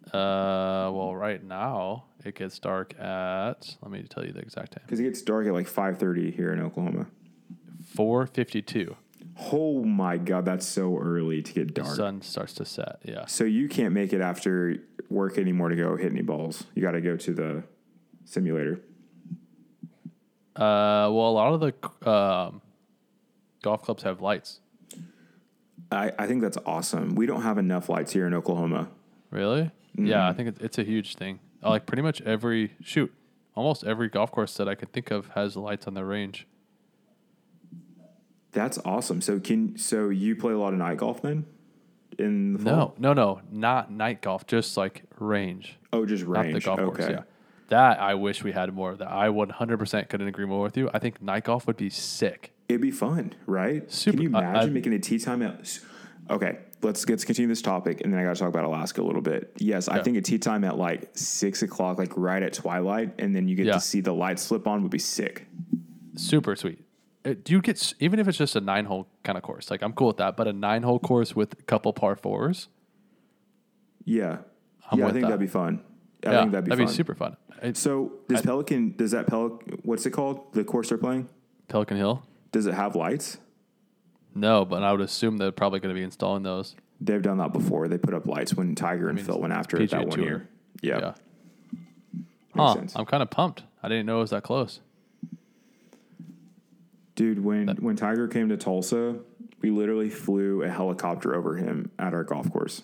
Uh, 0.08 0.90
well, 0.94 1.16
right 1.16 1.44
now 1.44 2.06
it 2.24 2.36
gets 2.36 2.60
dark 2.60 2.98
at. 3.00 3.76
Let 3.82 3.92
me 3.92 4.04
tell 4.04 4.26
you 4.26 4.32
the 4.32 4.40
exact 4.40 4.74
time. 4.74 4.84
Because 4.86 5.00
it 5.00 5.04
gets 5.04 5.22
dark 5.22 5.48
at 5.48 5.54
like 5.54 5.68
five 5.68 5.98
thirty 5.98 6.32
here 6.32 6.54
in 6.54 6.62
Oklahoma. 6.62 7.08
Four 7.84 8.26
fifty-two. 8.26 8.96
Oh 9.52 9.84
my 9.84 10.18
god, 10.18 10.46
that's 10.46 10.66
so 10.66 10.98
early 10.98 11.42
to 11.42 11.54
get 11.54 11.74
dark. 11.74 11.90
The 11.90 11.96
sun 11.96 12.22
starts 12.22 12.54
to 12.54 12.66
set. 12.66 13.00
Yeah. 13.04 13.26
So 13.26 13.44
you 13.44 13.68
can't 13.68 13.94
make 13.94 14.14
it 14.14 14.22
after 14.22 14.78
work 15.10 15.38
anymore 15.38 15.70
to 15.70 15.76
go 15.76 15.96
hit 15.98 16.12
any 16.12 16.22
balls. 16.22 16.64
You 16.74 16.82
got 16.82 16.92
to 16.92 17.02
go 17.02 17.18
to 17.18 17.34
the 17.34 17.64
simulator. 18.26 18.82
Uh, 20.56 21.12
well, 21.12 21.30
a 21.30 21.36
lot 21.36 21.54
of 21.54 21.60
the 21.60 22.10
um, 22.10 22.62
golf 23.62 23.84
clubs 23.84 24.04
have 24.04 24.22
lights. 24.22 24.62
I, 25.92 26.12
I 26.20 26.28
think 26.28 26.42
that's 26.42 26.58
awesome. 26.66 27.16
We 27.16 27.26
don't 27.26 27.42
have 27.44 27.58
enough 27.58 27.90
lights 27.90 28.12
here 28.12 28.28
in 28.28 28.34
Oklahoma. 28.34 28.90
Really? 29.32 29.72
Yeah, 29.96 30.28
I 30.28 30.34
think 30.34 30.50
it's, 30.50 30.60
it's 30.60 30.78
a 30.78 30.84
huge 30.84 31.16
thing. 31.16 31.40
Uh, 31.64 31.70
Like 31.72 31.86
pretty 31.86 32.04
much 32.04 32.22
every 32.22 32.74
shoot, 32.82 33.14
almost 33.56 33.84
every 33.84 34.10
golf 34.10 34.32
course 34.32 34.56
that 34.58 34.68
I 34.68 34.76
could 34.76 34.92
think 34.92 35.12
of 35.12 35.30
has 35.30 35.56
lights 35.56 35.88
on 35.88 35.94
their 35.94 36.06
range. 36.06 36.46
That's 38.52 38.80
awesome. 38.86 39.22
So 39.22 39.40
can 39.40 39.78
so 39.78 40.10
you 40.10 40.36
play 40.36 40.54
a 40.54 40.58
lot 40.58 40.74
of 40.74 40.80
night 40.80 40.98
golf 40.98 41.22
then? 41.22 41.46
In 42.18 42.54
the 42.54 42.60
fall? 42.60 42.96
No, 42.98 43.14
no, 43.14 43.14
no, 43.14 43.42
not 43.52 43.92
night 43.92 44.22
golf, 44.22 44.48
just 44.48 44.78
like 44.78 45.04
range, 45.20 45.78
Oh, 45.94 46.06
just 46.06 46.24
range. 46.24 46.54
not 46.54 46.54
the 46.54 46.66
golf 46.66 46.80
okay. 46.80 47.04
course. 47.04 47.10
Yeah, 47.12 47.24
that 47.70 48.00
I 48.00 48.16
wish 48.16 48.44
we 48.44 48.52
had 48.54 48.74
more 48.74 48.92
of 48.92 48.98
that. 49.00 49.12
I 49.12 49.28
100% 49.28 50.10
couldn't 50.10 50.28
agree 50.28 50.46
more 50.46 50.62
with 50.64 50.78
you. 50.78 50.90
I 50.94 51.00
think 51.00 51.22
night 51.22 51.44
golf 51.44 51.68
would 51.68 51.78
be 51.78 51.90
sick. 51.90 52.54
It'd 52.70 52.82
be 52.82 52.92
fun, 52.92 53.34
right? 53.46 53.90
Super- 53.92 54.18
Can 54.18 54.22
you 54.24 54.30
imagine 54.30 54.70
I- 54.70 54.74
making 54.74 54.94
a 54.94 55.00
tea 55.00 55.20
time 55.20 55.42
at? 55.42 55.80
Okay, 56.30 56.60
let's 56.82 57.08
let's 57.08 57.24
continue 57.24 57.48
this 57.48 57.62
topic, 57.62 58.02
and 58.04 58.12
then 58.12 58.20
I 58.20 58.24
got 58.24 58.34
to 58.36 58.40
talk 58.40 58.50
about 58.50 58.66
Alaska 58.66 59.02
a 59.02 59.06
little 59.06 59.22
bit. 59.22 59.54
Yes, 59.58 59.88
I 59.88 60.02
think 60.02 60.18
a 60.18 60.22
tea 60.22 60.38
time 60.38 60.66
at 60.66 60.78
like 60.78 61.10
six 61.14 61.62
o'clock, 61.62 61.98
like 61.98 62.12
right 62.18 62.44
at 62.44 62.52
twilight, 62.54 63.14
and 63.20 63.34
then 63.34 63.48
you 63.48 63.56
get 63.56 63.68
Yeah. 63.68 63.74
to 63.74 63.80
see 63.80 64.02
the 64.02 64.14
lights 64.14 64.46
flip 64.48 64.68
on 64.68 64.82
would 64.82 64.92
be 64.92 65.00
sick. 65.00 65.48
Super 66.16 66.56
sweet. 66.58 66.84
Uh, 67.24 67.36
Do 67.42 67.54
you 67.54 67.62
get 67.62 67.94
even 68.02 68.20
if 68.20 68.28
it's 68.28 68.38
just 68.38 68.56
a 68.58 68.62
nine 68.62 68.84
hole 68.86 69.08
kind 69.24 69.38
of 69.38 69.44
course? 69.44 69.72
Like 69.72 69.82
I'm 69.82 69.94
cool 69.94 70.08
with 70.08 70.18
that, 70.18 70.36
but 70.36 70.48
a 70.48 70.54
nine 70.54 70.84
hole 70.84 71.00
course 71.00 71.34
with 71.36 71.54
a 71.54 71.64
couple 71.64 71.94
par 71.94 72.18
fours. 72.18 72.68
Yeah, 74.04 74.40
I'm 74.92 75.00
yeah, 75.00 75.08
I 75.08 75.12
think 75.12 75.22
that. 75.22 75.28
that'd 75.30 75.40
be 75.40 75.48
fun. 75.48 75.82
I 76.26 76.32
yeah, 76.32 76.40
think 76.42 76.52
that'd 76.52 76.66
be 76.70 76.76
fun. 76.76 76.88
super 76.94 77.16
fun. 77.16 77.38
So 77.74 78.12
does 78.28 78.42
Pelican? 78.42 78.96
Does 78.98 79.12
that 79.12 79.28
Pelican? 79.28 79.80
What's 79.84 80.06
it 80.06 80.12
called? 80.12 80.54
The 80.54 80.64
course 80.66 80.90
they're 80.90 80.98
playing? 80.98 81.30
Pelican 81.70 81.98
Hill. 81.98 82.24
Does 82.52 82.66
it 82.66 82.74
have 82.74 82.96
lights? 82.96 83.38
No, 84.36 84.66
but 84.66 84.84
I 84.84 84.92
would 84.92 85.02
assume 85.02 85.38
they're 85.38 85.52
probably 85.52 85.80
going 85.80 85.94
to 85.94 86.00
be 86.00 86.04
installing 86.04 86.44
those. 86.44 86.76
They've 87.02 87.22
done 87.22 87.38
that 87.38 87.54
before. 87.54 87.88
They 87.88 87.98
put 87.98 88.14
up 88.14 88.28
lights 88.28 88.54
when 88.54 88.76
Tiger 88.76 89.10
and 89.10 89.16
mean, 89.18 89.26
Phil 89.26 89.40
went 89.40 89.54
after 89.54 89.82
it 89.82 89.90
that 89.92 90.08
one 90.08 90.18
Tour. 90.18 90.26
year. 90.26 90.50
Yeah, 90.82 91.00
Yeah. 91.00 91.14
Huh. 92.56 92.74
sense. 92.74 92.96
I'm 92.96 93.06
kind 93.06 93.22
of 93.22 93.30
pumped. 93.30 93.64
I 93.84 93.90
didn't 93.90 94.06
know 94.08 94.18
it 94.18 94.22
was 94.22 94.30
that 94.32 94.44
close. 94.44 94.80
Dude, 97.16 97.44
when 97.44 97.68
when 97.80 97.96
Tiger 97.96 98.28
came 98.28 98.50
to 98.50 98.58
Tulsa, 98.58 99.18
we 99.62 99.72
literally 99.72 100.10
flew 100.10 100.64
a 100.64 100.70
helicopter 100.70 101.36
over 101.36 101.56
him 101.56 101.92
at 101.98 102.14
our 102.14 102.24
golf 102.24 102.52
course. 102.52 102.84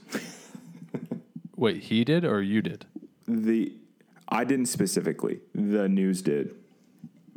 Wait, 1.55 1.83
he 1.83 2.03
did 2.03 2.25
or 2.25 2.41
you 2.41 2.61
did? 2.61 2.85
The 3.27 3.73
I 4.27 4.43
didn't 4.43 4.65
specifically. 4.67 5.39
The 5.53 5.87
news 5.87 6.21
did. 6.23 6.55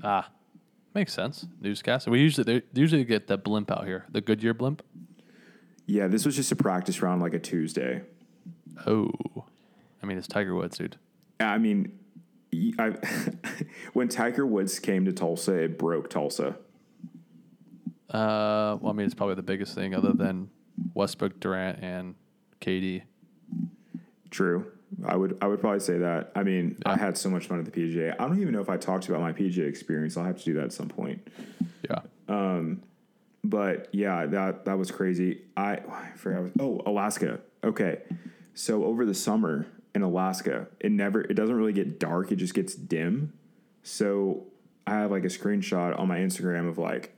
Ah, 0.02 0.30
makes 0.96 1.12
sense. 1.12 1.46
Newscast. 1.60 2.08
We 2.08 2.20
usually 2.20 2.44
they 2.44 2.80
usually 2.80 3.04
get 3.04 3.28
the 3.28 3.36
blimp 3.36 3.70
out 3.70 3.86
here, 3.86 4.06
the 4.10 4.22
Goodyear 4.22 4.54
blimp. 4.54 4.82
Yeah, 5.84 6.08
this 6.08 6.24
was 6.24 6.34
just 6.34 6.50
a 6.50 6.56
practice 6.56 7.02
round 7.02 7.20
like 7.20 7.34
a 7.34 7.38
Tuesday. 7.38 8.02
Oh, 8.86 9.12
I 10.02 10.06
mean 10.06 10.18
it's 10.18 10.26
Tiger 10.26 10.54
Woods, 10.54 10.78
dude. 10.78 10.96
I 11.38 11.58
mean, 11.58 11.98
I, 12.78 12.94
when 13.92 14.08
Tiger 14.08 14.46
Woods 14.46 14.78
came 14.78 15.04
to 15.04 15.12
Tulsa, 15.12 15.52
it 15.52 15.78
broke 15.78 16.08
Tulsa. 16.08 16.56
Uh, 18.10 18.78
well, 18.80 18.88
I 18.88 18.92
mean 18.92 19.04
it's 19.04 19.14
probably 19.14 19.34
the 19.34 19.42
biggest 19.42 19.74
thing 19.74 19.94
other 19.94 20.14
than 20.14 20.48
Westbrook, 20.94 21.38
Durant, 21.40 21.78
and 21.82 22.14
KD. 22.62 23.02
True. 24.30 24.72
I 25.04 25.16
would 25.16 25.36
I 25.40 25.46
would 25.46 25.60
probably 25.60 25.80
say 25.80 25.98
that. 25.98 26.32
I 26.34 26.42
mean, 26.42 26.78
I 26.86 26.96
had 26.96 27.18
so 27.18 27.28
much 27.28 27.46
fun 27.46 27.58
at 27.58 27.64
the 27.64 27.70
PGA. 27.70 28.14
I 28.18 28.26
don't 28.26 28.40
even 28.40 28.52
know 28.52 28.60
if 28.60 28.68
I 28.70 28.76
talked 28.76 29.08
about 29.08 29.20
my 29.20 29.32
PGA 29.32 29.66
experience. 29.68 30.16
I'll 30.16 30.24
have 30.24 30.38
to 30.38 30.44
do 30.44 30.54
that 30.54 30.64
at 30.64 30.72
some 30.72 30.88
point. 30.88 31.26
Yeah. 31.88 32.00
Um, 32.28 32.82
but 33.44 33.88
yeah, 33.92 34.26
that 34.26 34.64
that 34.64 34.78
was 34.78 34.90
crazy. 34.90 35.42
I, 35.56 35.74
I 35.88 36.10
forgot. 36.16 36.42
what- 36.42 36.52
Oh, 36.60 36.82
Alaska. 36.86 37.40
Okay, 37.64 38.00
so 38.54 38.84
over 38.84 39.04
the 39.04 39.14
summer 39.14 39.66
in 39.94 40.02
Alaska, 40.02 40.68
it 40.80 40.92
never 40.92 41.20
it 41.20 41.34
doesn't 41.34 41.54
really 41.56 41.72
get 41.72 41.98
dark. 41.98 42.30
It 42.32 42.36
just 42.36 42.54
gets 42.54 42.74
dim. 42.74 43.32
So 43.82 44.44
I 44.86 44.94
have 44.94 45.10
like 45.10 45.24
a 45.24 45.28
screenshot 45.28 45.98
on 45.98 46.06
my 46.08 46.18
Instagram 46.18 46.68
of 46.68 46.78
like 46.78 47.16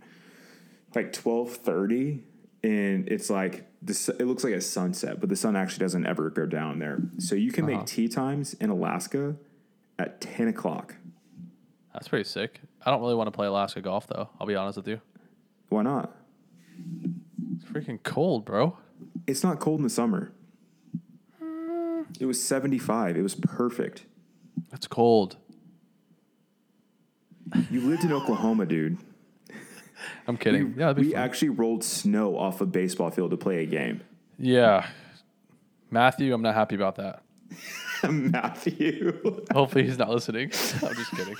like 0.94 1.12
twelve 1.12 1.52
thirty, 1.52 2.24
and 2.62 3.07
it's 3.09 3.31
like 3.31 3.66
the 3.83 3.94
su- 3.94 4.16
it 4.18 4.25
looks 4.25 4.42
like 4.44 4.55
a 4.55 4.61
sunset, 4.61 5.21
but 5.21 5.29
the 5.29 5.37
sun 5.37 5.55
actually 5.57 5.81
doesn't 5.85 6.07
ever 6.07 6.31
go 6.31 6.47
down 6.47 6.79
there. 6.79 6.99
So 7.18 7.35
you 7.35 7.53
can 7.53 7.64
Uh-huh. 7.64 7.79
make 7.79 7.87
tea 7.87 8.09
times 8.09 8.55
in 8.55 8.71
Alaska 8.71 9.37
at 9.99 10.21
ten 10.21 10.49
o'clock. 10.49 10.97
That's 11.92 12.09
pretty 12.09 12.25
sick. 12.29 12.61
I 12.85 12.90
don't 12.90 13.01
really 13.01 13.14
want 13.14 13.27
to 13.29 13.33
play 13.33 13.47
Alaska 13.47 13.81
golf 13.81 14.07
though. 14.07 14.29
I'll 14.40 14.47
be 14.47 14.55
honest 14.57 14.77
with 14.77 14.88
you. 14.88 15.01
Why 15.68 15.83
not? 15.83 16.14
It's 17.55 17.64
freaking 17.64 18.03
cold, 18.03 18.44
bro. 18.44 18.77
It's 19.27 19.42
not 19.42 19.59
cold 19.61 19.79
in 19.81 19.85
the 19.85 19.90
summer. 19.90 20.33
It 22.21 22.27
was 22.27 22.42
seventy 22.42 22.79
five. 22.79 23.16
It 23.16 23.23
was 23.23 23.35
perfect. 23.35 24.05
It's 24.73 24.87
cold. 24.87 25.37
You 27.71 27.81
lived 27.81 28.05
in 28.05 28.12
Oklahoma, 28.18 28.66
dude. 28.66 28.99
I'm 30.26 30.37
kidding. 30.37 30.74
yeah, 30.76 30.92
be 30.92 31.02
We 31.02 31.12
fun. 31.12 31.20
actually 31.22 31.48
rolled 31.50 31.82
snow 31.84 32.37
off 32.38 32.61
a 32.61 32.66
baseball 32.66 33.11
field 33.11 33.30
to 33.32 33.37
play 33.37 33.62
a 33.62 33.66
game. 33.66 34.02
yeah. 34.38 34.87
Matthew, 35.90 36.34
I'm 36.34 36.42
not 36.42 36.54
happy 36.54 36.74
about 36.74 36.96
that. 36.96 37.22
Matthew. 38.11 39.42
Hopefully 39.54 39.84
he's 39.84 39.96
not 39.96 40.11
listening. 40.11 40.50
I'm 40.82 40.94
just 40.94 41.11
kidding. 41.12 41.37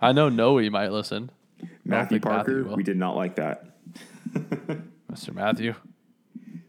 I 0.00 0.12
know 0.12 0.28
Noe 0.28 0.58
might 0.70 0.90
listen. 0.92 1.30
Matthew 1.84 2.20
think 2.20 2.24
Matthew 2.24 2.64
Parker, 2.64 2.76
we 2.76 2.82
did 2.82 2.96
not 2.96 3.16
like 3.16 3.36
that. 3.36 3.66
Mr. 5.12 5.34
Matthew. 5.34 5.74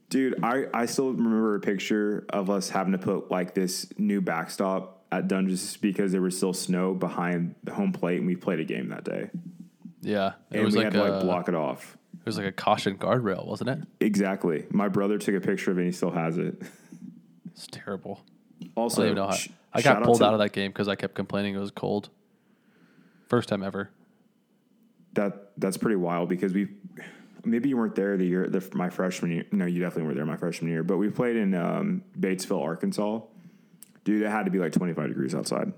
Dude, 0.10 0.44
I, 0.44 0.66
I 0.74 0.86
still 0.86 1.12
remember 1.12 1.56
a 1.56 1.60
picture 1.60 2.26
of 2.30 2.50
us 2.50 2.70
having 2.70 2.92
to 2.92 2.98
put 3.00 3.32
like 3.32 3.56
this 3.56 3.88
new 3.98 4.22
backstop 4.22 5.03
at 5.18 5.28
Dungeons 5.28 5.78
because 5.78 6.12
there 6.12 6.22
was 6.22 6.36
still 6.36 6.54
snow 6.54 6.94
behind 6.94 7.56
the 7.64 7.74
home 7.74 7.92
plate 7.92 8.18
and 8.18 8.28
we 8.28 8.36
played 8.36 8.60
a 8.60 8.64
game 8.66 8.90
that 8.90 9.04
day. 9.04 9.30
Yeah. 10.02 10.34
It 10.52 10.58
And 10.58 10.66
was 10.66 10.74
we 10.76 10.84
like 10.84 10.94
had 10.94 11.00
to 11.02 11.08
a, 11.08 11.10
like 11.14 11.22
block 11.24 11.48
it 11.50 11.56
off. 11.56 11.98
it 12.14 12.26
was 12.26 12.38
like 12.38 12.48
a 12.48 12.52
caution 12.52 12.98
guardrail, 12.98 13.46
wasn't 13.46 13.70
it? 13.70 13.80
Exactly. 14.00 14.66
My 14.72 14.88
brother 14.90 15.18
took 15.18 15.36
a 15.36 15.40
picture 15.42 15.72
of 15.72 15.78
it 15.78 15.82
and 15.82 15.88
he 15.90 15.96
still 15.96 16.12
has 16.12 16.38
it. 16.38 16.62
It's 17.52 17.68
terrible. 17.68 18.22
I 18.62 18.68
Also, 18.76 19.14
know 19.14 19.28
how. 19.28 19.34
sh- 19.34 19.50
I 19.74 19.82
got 19.82 20.04
pulled 20.04 20.20
to- 20.20 20.26
out 20.26 20.34
of 20.34 20.40
that 20.40 20.52
game 20.54 20.72
because 20.72 20.88
I 20.88 20.96
kept 20.96 21.16
complaining 21.16 21.56
it 21.56 21.60
was 21.60 21.72
cold. 21.72 22.10
First 23.28 23.50
time 23.50 23.64
ever. 23.64 23.90
that 25.14 25.52
that's 25.58 25.78
pretty 25.78 25.96
wild 25.96 26.30
because 26.30 26.54
we 26.54 26.68
maybe 27.46 27.70
you 27.70 27.78
weren't 27.78 27.96
there 27.96 28.18
the 28.18 28.26
year 28.26 28.48
the, 28.48 28.64
my 28.74 28.90
freshman 28.90 29.32
year. 29.32 29.46
No, 29.52 29.66
you 29.66 29.80
definitely 29.80 30.04
weren't 30.04 30.16
there 30.18 30.26
my 30.26 30.38
freshman 30.38 30.72
year. 30.72 30.84
But 30.84 30.98
we 30.98 31.10
played 31.10 31.36
in 31.36 31.54
um, 31.54 32.04
Batesville, 32.20 32.62
Arkansas. 32.62 33.22
Dude, 34.04 34.22
it 34.22 34.30
had 34.30 34.44
to 34.46 34.52
be 34.52 34.60
like 34.60 34.74
25 34.74 35.08
degrees 35.08 35.34
outside. 35.36 35.72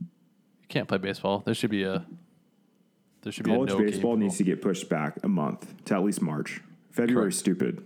You 0.00 0.68
can't 0.68 0.86
play 0.88 0.98
baseball. 0.98 1.42
There 1.44 1.54
should 1.54 1.70
be 1.70 1.82
a. 1.84 2.04
There 3.22 3.32
should 3.32 3.44
be 3.44 3.50
College 3.50 3.70
no 3.70 3.78
baseball 3.78 4.16
needs 4.16 4.36
to 4.38 4.44
get 4.44 4.62
pushed 4.62 4.88
back 4.88 5.16
a 5.24 5.28
month 5.28 5.84
to 5.86 5.94
at 5.94 6.04
least 6.04 6.22
March. 6.22 6.60
February 6.92 7.28
is 7.30 7.38
stupid. 7.38 7.84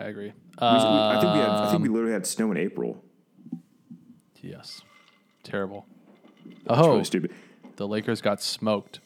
I 0.00 0.04
agree. 0.04 0.32
I 0.58 1.20
think 1.20 1.34
we 1.34 1.38
had. 1.40 1.48
I 1.48 1.64
Um, 1.66 1.70
think 1.70 1.82
we 1.84 1.88
literally 1.88 2.12
had 2.12 2.26
snow 2.26 2.50
in 2.50 2.56
April. 2.56 3.02
Yes. 4.40 4.82
Terrible. 5.42 5.86
Oh, 6.66 6.90
really 6.92 7.04
stupid. 7.04 7.32
the 7.76 7.86
Lakers 7.86 8.20
got 8.20 8.40
smoked. 8.42 9.00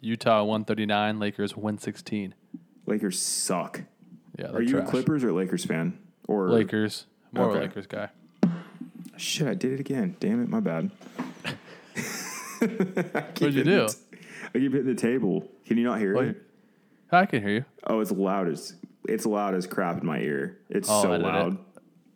Utah 0.00 0.42
139, 0.44 1.18
Lakers 1.18 1.56
116. 1.56 2.34
Lakers 2.86 3.20
suck. 3.20 3.82
Yeah, 4.38 4.48
they're 4.48 4.62
you 4.62 4.68
trash. 4.70 4.88
a 4.88 4.90
Clippers 4.90 5.24
or 5.24 5.32
Lakers 5.32 5.64
fan? 5.64 5.98
Or 6.28 6.48
Lakers. 6.50 7.06
More 7.32 7.50
Okay. 7.50 7.60
Lakers 7.60 7.86
guy. 7.86 8.10
Shit, 9.16 9.48
I 9.48 9.54
did 9.54 9.72
it 9.72 9.80
again. 9.80 10.16
Damn 10.20 10.42
it, 10.42 10.48
my 10.48 10.60
bad. 10.60 10.90
What'd 12.60 13.54
you 13.54 13.64
do? 13.64 13.88
I 14.54 14.58
keep 14.58 14.72
hitting 14.72 14.86
the 14.86 14.94
table. 14.94 15.48
Can 15.66 15.78
you 15.78 15.84
not 15.84 15.98
hear 15.98 16.16
Wait. 16.16 16.28
it? 16.28 16.42
I 17.10 17.26
can 17.26 17.42
hear 17.42 17.50
you. 17.50 17.64
Oh, 17.86 18.00
it's 18.00 18.10
loud 18.10 18.48
as 18.48 18.74
it's 19.08 19.26
loud 19.26 19.54
as 19.54 19.66
crap 19.66 20.00
in 20.00 20.06
my 20.06 20.18
ear. 20.18 20.58
It's 20.68 20.88
I'll 20.88 21.02
so 21.02 21.12
edit 21.12 21.26
it. 21.26 21.58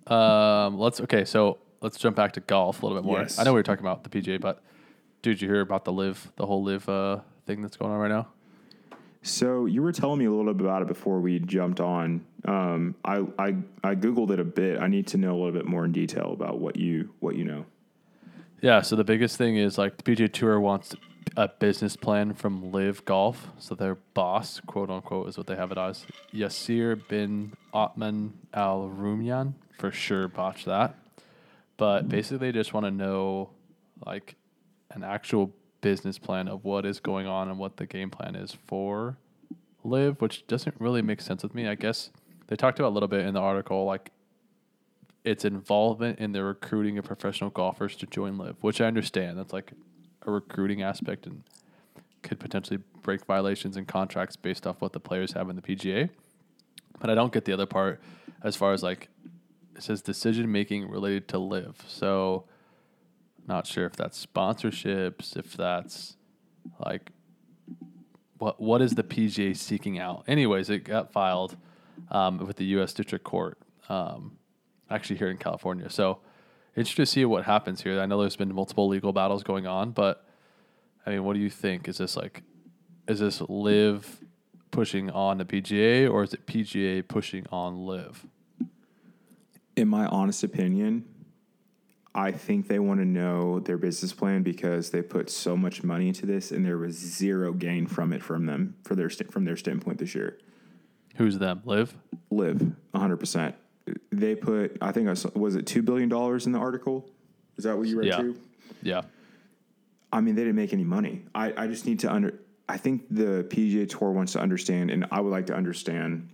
loud. 0.09 0.67
Um, 0.67 0.79
let's 0.79 1.01
okay. 1.01 1.25
So 1.25 1.59
let's 1.81 1.99
jump 1.99 2.17
back 2.17 2.33
to 2.33 2.41
golf 2.41 2.83
a 2.83 2.87
little 2.87 3.01
bit 3.01 3.07
more. 3.07 3.21
Yes. 3.21 3.39
I 3.39 3.45
know 3.45 3.53
we 3.53 3.59
were 3.59 3.65
talking 3.65 3.85
about 3.85 4.05
the 4.05 4.11
PGA, 4.11 4.41
but 4.41 4.63
dude, 5.23 5.41
you 5.41 5.49
hear 5.49 5.61
about 5.61 5.85
the 5.85 5.93
LIV, 5.93 6.33
the 6.37 6.47
whole 6.47 6.63
LIV 6.63 6.89
uh, 6.89 7.21
thing 7.47 7.63
that's 7.63 7.77
going 7.77 7.93
on 7.93 7.99
right 7.99 8.09
now? 8.11 8.29
So 9.23 9.67
you 9.67 9.83
were 9.83 9.93
telling 9.93 10.19
me 10.19 10.25
a 10.25 10.31
little 10.31 10.55
bit 10.55 10.65
about 10.65 10.83
it 10.83 10.89
before 10.89 11.21
we 11.21 11.39
jumped 11.41 11.81
on. 11.81 12.25
Um, 12.47 12.95
I, 13.05 13.27
I 13.39 13.57
I 13.85 13.95
googled 13.95 14.31
it 14.31 14.41
a 14.41 14.45
bit. 14.45 14.81
I 14.81 14.87
need 14.87 15.07
to 15.09 15.19
know 15.19 15.33
a 15.33 15.39
little 15.39 15.53
bit 15.53 15.67
more 15.67 15.85
in 15.85 15.93
detail 15.93 16.33
about 16.33 16.59
what 16.59 16.77
you 16.77 17.11
what 17.21 17.37
you 17.37 17.45
know. 17.45 17.67
Yeah. 18.63 18.81
So 18.81 18.97
the 18.97 19.05
biggest 19.05 19.37
thing 19.37 19.57
is 19.57 19.77
like 19.77 19.99
the 19.99 20.03
PGA 20.03 20.33
Tour 20.33 20.59
wants 20.59 20.95
a 21.37 21.49
business 21.49 21.97
plan 21.97 22.33
from 22.35 22.73
LIV 22.73 23.05
Golf. 23.05 23.49
So 23.59 23.75
their 23.75 23.97
boss, 24.15 24.61
quote 24.67 24.91
unquote, 24.91 25.29
is 25.29 25.37
what 25.37 25.47
they 25.47 25.57
have 25.57 25.71
it 25.71 25.79
as 25.79 26.07
Yasir 26.33 27.07
bin 27.09 27.53
Otman 27.75 28.33
Al 28.55 28.89
Rumyan. 28.89 29.55
For 29.79 29.91
sure, 29.91 30.29
botch 30.29 30.65
that. 30.65 30.95
But 31.77 32.09
basically, 32.09 32.49
they 32.49 32.53
just 32.53 32.73
want 32.75 32.87
to 32.87 32.91
know 32.91 33.51
like 34.05 34.37
an 34.91 35.05
actual 35.05 35.53
business 35.81 36.19
plan 36.19 36.49
of 36.49 36.65
what 36.65 36.85
is 36.85 37.01
going 37.01 37.27
on 37.27 37.49
and 37.49 37.59
what 37.59 37.77
the 37.77 37.87
game 37.87 38.11
plan 38.11 38.35
is 38.35 38.57
for 38.67 39.17
LIV, 39.85 40.21
which 40.21 40.47
doesn't 40.47 40.75
really 40.79 41.03
make 41.03 41.21
sense 41.21 41.43
with 41.43 41.55
me. 41.55 41.67
I 41.67 41.75
guess 41.75 42.11
they 42.49 42.57
talked 42.57 42.79
about 42.79 42.91
a 42.91 42.95
little 42.95 43.09
bit 43.09 43.25
in 43.25 43.35
the 43.35 43.41
article, 43.41 43.85
like 43.85 44.11
its 45.25 45.45
involvement 45.45 46.19
in 46.19 46.33
the 46.33 46.43
recruiting 46.43 46.99
of 46.99 47.05
professional 47.05 47.51
golfers 47.51 47.97
to 47.97 48.07
join 48.07 48.39
LIV, 48.39 48.63
which 48.63 48.81
I 48.81 48.87
understand. 48.87 49.39
That's 49.39 49.53
like 49.53 49.73
a 50.27 50.31
recruiting 50.31 50.83
aspect 50.83 51.27
and 51.27 51.43
could 52.23 52.39
potentially 52.39 52.79
break 53.03 53.25
violations 53.25 53.77
and 53.77 53.89
contracts 53.89 54.37
based 54.37 54.67
off 54.67 54.81
what 54.81 54.93
the 54.93 55.01
players 55.01 55.33
have 55.33 55.49
in 55.49 55.57
the 55.57 55.63
PGA. 55.63 56.11
But 56.99 57.11
I 57.11 57.15
don't 57.15 57.33
get 57.33 57.45
the 57.45 57.53
other 57.53 57.67
part 57.67 58.01
as 58.43 58.57
far 58.57 58.73
as 58.73 58.83
like 58.83 59.09
it 59.77 59.83
says 59.83 60.03
decision 60.03 60.51
making 60.51 60.89
related 60.89 61.29
to 61.29 61.39
LIV. 61.39 61.85
So 61.87 62.45
not 63.47 63.67
sure 63.67 63.87
if 63.87 63.95
that's 63.95 64.25
sponsorships, 64.25 65.37
if 65.37 65.57
that's 65.57 66.17
like 66.85 67.11
what 68.39 68.61
what 68.61 68.83
is 68.83 68.95
the 68.95 69.03
PGA 69.03 69.57
seeking 69.57 69.99
out? 69.99 70.25
Anyways, 70.27 70.71
it 70.71 70.81
got 70.81 71.13
filed 71.13 71.57
um, 72.11 72.39
with 72.39 72.57
the 72.57 72.65
U.S. 72.67 72.93
District 72.93 73.25
Court, 73.25 73.59
um, 73.89 74.39
actually 74.89 75.17
here 75.17 75.31
in 75.31 75.37
California. 75.37 75.91
So 75.91 76.21
interested 76.77 77.03
to 77.03 77.07
see 77.07 77.25
what 77.25 77.45
happens 77.45 77.83
here. 77.83 78.01
I 78.01 78.07
know 78.07 78.21
there's 78.21 78.37
been 78.37 78.55
multiple 78.55 78.89
legal 78.89 79.13
battles 79.13 79.43
going 79.43 79.67
on, 79.67 79.91
but 79.91 80.25
I 81.07 81.11
mean, 81.11 81.25
what 81.25 81.35
do 81.35 81.41
you 81.41 81.51
think? 81.51 81.89
Is 81.89 81.99
this 81.99 82.17
like, 82.17 82.43
is 83.07 83.21
this 83.21 83.41
LIV 83.41 84.21
pushing 84.71 85.11
on 85.11 85.39
the 85.39 85.45
PGA 85.45 86.11
or 86.11 86.23
is 86.23 86.33
it 86.33 86.47
PGA 86.47 87.07
pushing 87.07 87.47
on 87.51 87.85
LIV? 87.85 88.27
In 89.77 89.89
my 89.89 90.07
honest 90.07 90.45
opinion, 90.45 91.05
I 92.15 92.33
think 92.33 92.67
they 92.67 92.81
want 92.81 93.01
to 93.01 93.07
know 93.07 93.61
their 93.61 93.79
business 93.79 94.13
plan 94.13 94.43
because 94.43 94.91
they 94.91 95.01
put 95.01 95.31
so 95.31 95.57
much 95.57 95.85
money 95.85 96.09
into 96.09 96.27
this, 96.27 96.51
and 96.51 96.65
there 96.67 96.77
was 96.79 96.97
zero 96.97 97.53
gain 97.53 97.87
from 97.87 98.13
it 98.13 98.23
from 98.23 98.47
them 98.47 98.75
for 98.83 98.97
their 98.97 99.09
st- 99.09 99.31
from 99.33 99.45
their 99.45 99.57
standpoint 99.57 99.99
this 99.99 100.15
year. 100.15 100.39
Who's 101.17 101.39
them? 101.39 101.63
LIV? 101.65 101.95
LIV 102.31 102.73
100. 102.91 103.17
percent 103.17 103.55
They 104.11 104.35
put 104.35 104.77
I 104.81 104.91
think 104.93 105.09
I 105.09 105.15
saw, 105.15 105.29
was 105.35 105.55
it 105.55 105.67
two 105.67 105.83
billion 105.83 106.09
dollars 106.09 106.47
in 106.47 106.53
the 106.53 106.59
article. 106.59 107.09
Is 107.57 107.65
that 107.65 107.77
what 107.79 107.87
you 107.87 107.99
read 107.99 108.09
Yeah. 108.09 108.17
too? 108.17 108.41
Yeah. 108.83 109.03
I 110.13 110.21
mean, 110.21 110.35
they 110.35 110.43
didn't 110.43 110.57
make 110.57 110.73
any 110.73 110.83
money. 110.85 111.25
I, 111.35 111.53
I 111.57 111.67
just 111.69 111.87
need 111.87 112.01
to 112.01 112.13
under. 112.13 112.41
I 112.69 112.77
think 112.77 113.07
the 113.11 113.45
PGA 113.49 113.89
Tour 113.89 114.11
wants 114.11 114.33
to 114.33 114.41
understand, 114.41 114.91
and 114.91 115.07
I 115.13 115.21
would 115.21 115.31
like 115.31 115.47
to 115.47 115.55
understand 115.55 116.31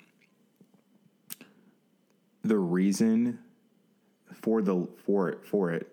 the 2.43 2.59
reason 2.59 3.39
for 4.47 4.63
the 4.63 4.87
for 5.05 5.29
it 5.29 5.45
for 5.45 5.73
it. 5.73 5.93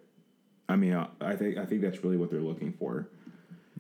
I 0.70 0.76
mean, 0.76 0.94
I 1.20 1.36
think 1.36 1.58
I 1.58 1.66
think 1.66 1.82
that's 1.82 2.04
really 2.04 2.18
what 2.18 2.30
they're 2.30 2.40
looking 2.40 2.72
for. 2.74 3.10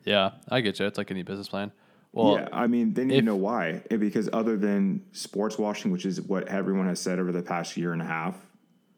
Yeah. 0.04 0.32
I 0.50 0.62
get 0.62 0.80
you. 0.80 0.88
It's 0.88 0.98
like 0.98 1.12
any 1.12 1.22
business 1.22 1.48
plan. 1.48 1.72
Well, 2.12 2.36
yeah, 2.40 2.50
I 2.52 2.66
mean, 2.68 2.94
they 2.94 3.06
need 3.06 3.14
if- 3.18 3.20
to 3.22 3.26
know 3.26 3.36
why. 3.36 3.84
And 3.92 4.00
because 4.00 4.30
other 4.34 4.58
than 4.58 5.04
sports 5.12 5.58
washing, 5.60 5.92
which 5.92 6.06
is 6.08 6.20
what 6.22 6.48
everyone 6.48 6.88
has 6.88 7.00
said 7.00 7.20
over 7.20 7.32
the 7.32 7.44
past 7.44 7.78
year 7.78 7.94
and 7.94 8.02
a 8.02 8.06
half, 8.06 8.36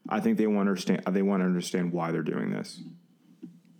I 0.08 0.20
think 0.20 0.38
they 0.38 0.46
want 0.46 0.66
to 0.66 0.70
understand. 0.70 1.02
They 1.10 1.20
want 1.22 1.42
to 1.42 1.44
understand 1.44 1.92
why 1.92 2.10
they're 2.10 2.22
doing 2.22 2.50
this. 2.50 2.80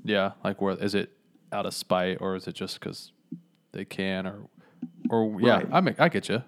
Yeah, 0.05 0.33
like 0.45 0.61
where 0.61 0.75
is 0.77 0.95
it 0.95 1.11
out 1.51 1.65
of 1.65 1.73
spite 1.73 2.19
or 2.21 2.37
is 2.37 2.47
it 2.47 2.55
just 2.55 2.79
because 2.79 3.13
they 3.73 3.87
can 3.87 4.27
or 4.27 4.49
or 5.09 5.41
yeah, 5.41 5.55
Right. 5.57 5.69
I 5.73 5.81
make 5.81 5.99
I 5.99 6.11
get 6.11 6.29
you. 6.29 6.43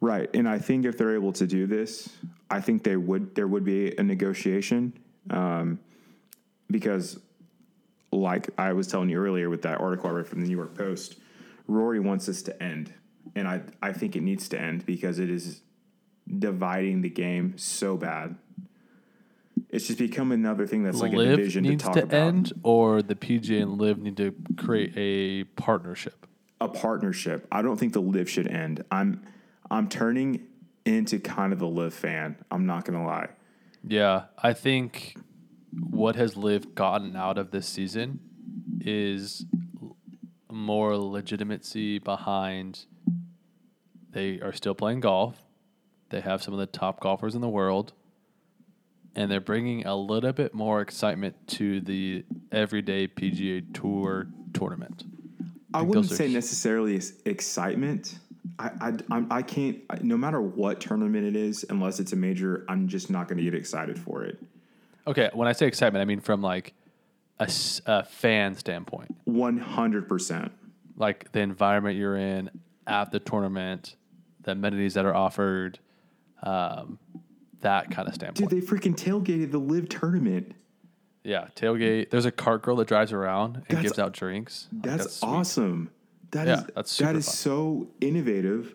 Right, 0.00 0.28
and 0.34 0.48
I 0.48 0.58
think 0.58 0.84
if 0.84 0.96
they're 0.98 1.14
able 1.14 1.32
to 1.32 1.46
do 1.46 1.66
this, 1.66 2.08
I 2.50 2.60
think 2.60 2.82
they 2.84 2.96
would. 2.96 3.34
There 3.34 3.46
would 3.46 3.64
be 3.64 3.94
a 3.96 4.02
negotiation, 4.02 4.92
um, 5.30 5.80
because, 6.70 7.18
like 8.12 8.48
I 8.58 8.72
was 8.72 8.86
telling 8.86 9.10
you 9.10 9.18
earlier 9.18 9.50
with 9.50 9.62
that 9.62 9.80
article 9.80 10.08
I 10.10 10.12
read 10.14 10.26
from 10.26 10.40
the 10.40 10.48
New 10.48 10.56
York 10.56 10.74
Post, 10.76 11.16
Rory 11.66 12.00
wants 12.00 12.26
this 12.26 12.42
to 12.44 12.62
end, 12.62 12.92
and 13.34 13.46
I 13.46 13.62
I 13.82 13.92
think 13.92 14.16
it 14.16 14.22
needs 14.22 14.48
to 14.50 14.60
end 14.60 14.86
because 14.86 15.18
it 15.18 15.30
is 15.30 15.60
dividing 16.38 17.02
the 17.02 17.10
game 17.10 17.56
so 17.58 17.96
bad. 17.96 18.36
It's 19.70 19.86
just 19.86 19.98
become 19.98 20.32
another 20.32 20.66
thing 20.66 20.82
that's 20.82 21.00
like 21.00 21.12
a 21.12 21.16
LIV 21.16 21.36
division 21.36 21.64
to 21.64 21.70
needs 21.70 21.84
talk 21.84 21.94
to 21.94 22.04
about. 22.04 22.14
end, 22.18 22.52
or 22.62 23.02
the 23.02 23.14
PGA 23.14 23.62
and 23.62 23.78
LIV 23.78 23.98
need 23.98 24.16
to 24.16 24.34
create 24.56 24.94
a 24.96 25.44
partnership. 25.60 26.26
a 26.60 26.68
partnership. 26.68 27.46
I 27.52 27.60
don't 27.60 27.76
think 27.76 27.92
the 27.92 28.00
LIV 28.00 28.30
should 28.30 28.48
end. 28.48 28.84
I'm 28.90 29.22
I'm 29.70 29.88
turning 29.88 30.46
into 30.88 31.20
kind 31.20 31.52
of 31.52 31.58
the 31.58 31.68
LIV 31.68 31.94
fan. 31.94 32.36
I'm 32.50 32.66
not 32.66 32.84
gonna 32.84 33.04
lie. 33.04 33.28
Yeah, 33.86 34.24
I 34.42 34.54
think 34.54 35.16
what 35.78 36.16
has 36.16 36.36
LIV 36.36 36.74
gotten 36.74 37.14
out 37.14 37.38
of 37.38 37.50
this 37.50 37.66
season 37.66 38.20
is 38.80 39.44
more 40.50 40.96
legitimacy 40.96 41.98
behind. 41.98 42.86
They 44.10 44.40
are 44.40 44.52
still 44.52 44.74
playing 44.74 45.00
golf. 45.00 45.36
They 46.10 46.20
have 46.20 46.42
some 46.42 46.54
of 46.54 46.60
the 46.60 46.66
top 46.66 47.00
golfers 47.00 47.34
in 47.34 47.42
the 47.42 47.48
world, 47.48 47.92
and 49.14 49.30
they're 49.30 49.40
bringing 49.40 49.86
a 49.86 49.94
little 49.94 50.32
bit 50.32 50.54
more 50.54 50.80
excitement 50.80 51.36
to 51.48 51.80
the 51.82 52.24
everyday 52.50 53.06
PGA 53.06 53.62
Tour 53.74 54.28
tournament. 54.54 55.04
I 55.74 55.80
think 55.80 55.90
wouldn't 55.90 56.10
say 56.10 56.32
necessarily 56.32 57.00
excitement. 57.26 58.18
I 58.58 58.70
I 58.80 58.92
I'm, 59.10 59.42
can't. 59.44 59.78
I, 59.90 59.98
no 60.02 60.16
matter 60.16 60.40
what 60.40 60.80
tournament 60.80 61.24
it 61.26 61.36
is, 61.36 61.64
unless 61.70 62.00
it's 62.00 62.12
a 62.12 62.16
major, 62.16 62.64
I'm 62.68 62.88
just 62.88 63.10
not 63.10 63.28
going 63.28 63.38
to 63.38 63.44
get 63.44 63.54
excited 63.54 63.98
for 63.98 64.24
it. 64.24 64.38
Okay, 65.06 65.30
when 65.32 65.48
I 65.48 65.52
say 65.52 65.66
excitement, 65.66 66.02
I 66.02 66.04
mean 66.04 66.20
from 66.20 66.42
like 66.42 66.74
a, 67.38 67.50
a 67.86 68.04
fan 68.04 68.54
standpoint. 68.56 69.14
One 69.24 69.58
hundred 69.58 70.08
percent. 70.08 70.52
like 70.96 71.30
the 71.32 71.40
environment 71.40 71.96
you're 71.96 72.16
in 72.16 72.50
at 72.86 73.10
the 73.12 73.20
tournament, 73.20 73.94
the 74.42 74.52
amenities 74.52 74.94
that 74.94 75.04
are 75.06 75.14
offered, 75.14 75.78
um, 76.42 76.98
that 77.60 77.90
kind 77.90 78.08
of 78.08 78.14
standpoint. 78.14 78.50
Dude, 78.50 78.62
they 78.62 78.66
freaking 78.66 78.94
tailgated 78.96 79.50
the 79.52 79.58
LIV 79.58 79.88
tournament. 79.88 80.54
yeah, 81.24 81.48
tailgate. 81.54 82.10
There's 82.10 82.24
a 82.24 82.32
cart 82.32 82.62
girl 82.62 82.76
that 82.76 82.88
drives 82.88 83.12
around 83.12 83.56
and 83.56 83.64
That's- 83.68 83.82
gives 83.82 83.98
out 83.98 84.12
drinks. 84.12 84.68
Like, 84.72 84.82
That's, 84.82 85.22
awesome. 85.22 85.90
That 86.30 86.48
is 86.48 86.60
Yeah, 86.60 86.66
that's 86.74 86.96
that 86.98 87.16
is 87.16 87.26
so 87.26 87.88
innovative. 88.00 88.74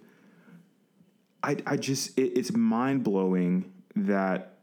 I 1.41 1.57
I 1.65 1.77
just 1.77 2.17
it, 2.17 2.37
it's 2.37 2.53
mind 2.53 3.03
blowing 3.03 3.71
that 3.95 4.57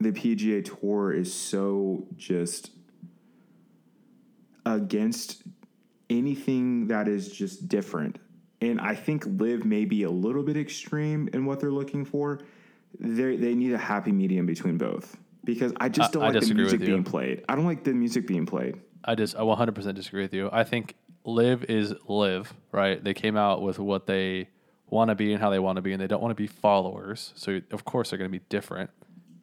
the 0.00 0.10
PGA 0.10 0.64
Tour 0.64 1.12
is 1.12 1.32
so 1.32 2.06
just 2.16 2.70
against 4.66 5.42
anything 6.10 6.88
that 6.88 7.08
is 7.08 7.30
just 7.30 7.68
different. 7.68 8.18
And 8.60 8.80
I 8.80 8.94
think 8.94 9.24
LIV 9.26 9.64
may 9.64 9.84
be 9.84 10.04
a 10.04 10.10
little 10.10 10.42
bit 10.42 10.56
extreme 10.56 11.28
in 11.32 11.44
what 11.44 11.60
they're 11.60 11.70
looking 11.70 12.04
for. 12.04 12.40
They 12.98 13.36
they 13.36 13.54
need 13.54 13.72
a 13.72 13.78
happy 13.78 14.12
medium 14.12 14.46
between 14.46 14.78
both 14.78 15.16
because 15.44 15.72
I 15.78 15.88
just 15.88 16.12
don't 16.12 16.22
I 16.22 16.30
like 16.30 16.40
the 16.40 16.54
music 16.54 16.80
being 16.80 17.04
played. 17.04 17.44
I 17.48 17.54
don't 17.56 17.66
like 17.66 17.84
the 17.84 17.92
music 17.92 18.26
being 18.26 18.46
played. 18.46 18.80
I 19.04 19.14
just 19.14 19.36
I 19.36 19.40
100% 19.40 19.94
disagree 19.94 20.22
with 20.22 20.32
you. 20.32 20.48
I 20.52 20.64
think 20.64 20.94
LIV 21.24 21.64
is 21.64 21.94
LIV, 22.08 22.52
right? 22.72 23.02
They 23.02 23.14
came 23.14 23.36
out 23.36 23.62
with 23.62 23.78
what 23.78 24.06
they 24.06 24.48
want 24.88 25.08
to 25.08 25.14
be 25.14 25.32
and 25.32 25.40
how 25.40 25.50
they 25.50 25.58
want 25.58 25.76
to 25.76 25.82
be, 25.82 25.92
and 25.92 26.00
they 26.00 26.06
don't 26.06 26.22
want 26.22 26.30
to 26.30 26.40
be 26.42 26.46
followers. 26.46 27.32
So 27.36 27.60
of 27.72 27.84
course 27.84 28.10
they're 28.10 28.18
going 28.18 28.30
to 28.30 28.38
be 28.38 28.44
different. 28.48 28.90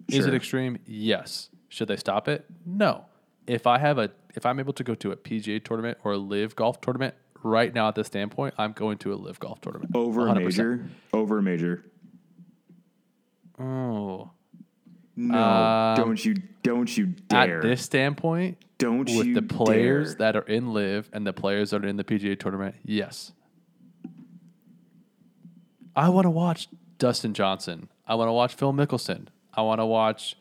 Is 0.08 0.26
it 0.26 0.34
extreme? 0.34 0.78
Yes. 0.86 1.50
Should 1.70 1.88
they 1.88 1.96
stop 1.96 2.28
it? 2.28 2.46
No. 2.66 3.06
If 3.48 3.66
I 3.66 3.78
have 3.80 3.98
a 3.98 4.12
if 4.36 4.46
I'm 4.46 4.60
able 4.60 4.74
to 4.74 4.84
go 4.84 4.94
to 4.96 5.12
a 5.12 5.16
PGA 5.18 5.64
tournament 5.64 5.98
or 6.04 6.14
a 6.14 6.18
LIV 6.18 6.56
golf 6.56 6.80
tournament 6.82 7.16
right 7.44 7.74
now 7.74 7.88
at 7.88 7.96
this 7.96 8.08
standpoint, 8.08 8.54
I'm 8.58 8.72
going 8.74 8.98
to 9.00 9.14
a 9.14 9.16
LIV 9.16 9.40
golf 9.40 9.62
tournament 9.62 9.92
Over 9.96 10.28
a 10.28 10.32
100%. 10.32 10.44
major, 10.44 10.86
over 11.14 11.40
a 11.40 11.44
major. 11.44 11.86
Oh, 13.60 14.32
No, 15.16 15.38
Um, 15.38 15.96
don't 15.98 16.26
you, 16.26 16.36
don't 16.64 16.98
you 16.98 17.08
dare, 17.08 17.58
at 17.58 17.64
this 17.64 17.82
standpoint, 17.84 18.58
don't 18.78 19.10
with 19.16 19.34
the 19.34 19.42
players 19.42 20.16
dare. 20.16 20.32
that 20.34 20.36
are 20.38 20.48
in 20.48 20.74
LIV 20.74 21.10
and 21.14 21.28
the 21.28 21.34
players 21.34 21.72
that 21.72 21.84
are 21.84 21.88
in 21.88 21.98
the 21.98 22.04
PGA 22.04 22.40
tournament, 22.40 22.76
yes. 22.86 23.32
I 25.96 26.10
want 26.10 26.26
to 26.26 26.30
watch 26.30 26.68
Dustin 26.98 27.34
Johnson. 27.34 27.90
I 28.08 28.16
want 28.16 28.30
to 28.30 28.34
watch 28.34 28.54
Phil 28.56 28.74
Mickelson. 28.74 29.28
I 29.54 29.62
want 29.62 29.80
to 29.82 29.86
watch 29.86 30.38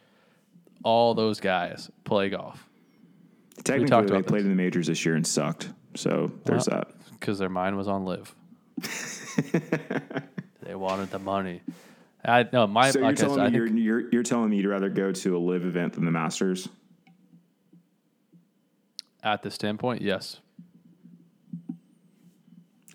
all 0.84 1.14
those 1.14 1.40
guys 1.40 1.90
play 2.04 2.30
golf 2.30 2.66
Technically, 3.64 3.88
talked 3.90 4.08
they 4.08 4.14
about 4.14 4.26
played 4.26 4.40
this. 4.40 4.44
in 4.44 4.50
the 4.50 4.62
majors 4.62 4.86
this 4.86 5.04
year 5.04 5.16
and 5.16 5.26
sucked. 5.26 5.68
So 5.94 6.30
there's 6.44 6.68
Well, 6.68 6.78
that. 6.80 6.94
because 7.20 7.38
their 7.38 7.48
mind 7.50 7.76
was 7.76 7.88
on 7.88 8.04
LIV. 8.06 8.34
they 10.62 10.74
wanted 10.74 11.10
the 11.10 11.18
money. 11.18 11.60
I 12.24 12.46
no, 12.52 12.66
my 12.66 12.90
So 12.90 12.98
you're 12.98 13.08
like 13.08 13.18
I, 13.18 13.20
said, 13.20 13.26
telling 13.28 13.40
I 13.40 13.48
me 13.48 13.56
you're, 13.56 13.66
you're 13.66 14.10
you're 14.12 14.22
telling 14.22 14.50
me 14.50 14.56
you'd 14.58 14.66
rather 14.66 14.88
go 14.90 15.10
to 15.12 15.36
a 15.36 15.38
LIV 15.38 15.64
event 15.66 15.92
than 15.94 16.04
the 16.04 16.10
Masters? 16.10 16.68
at 19.22 19.42
this 19.42 19.54
standpoint, 19.54 20.00
yes. 20.00 20.40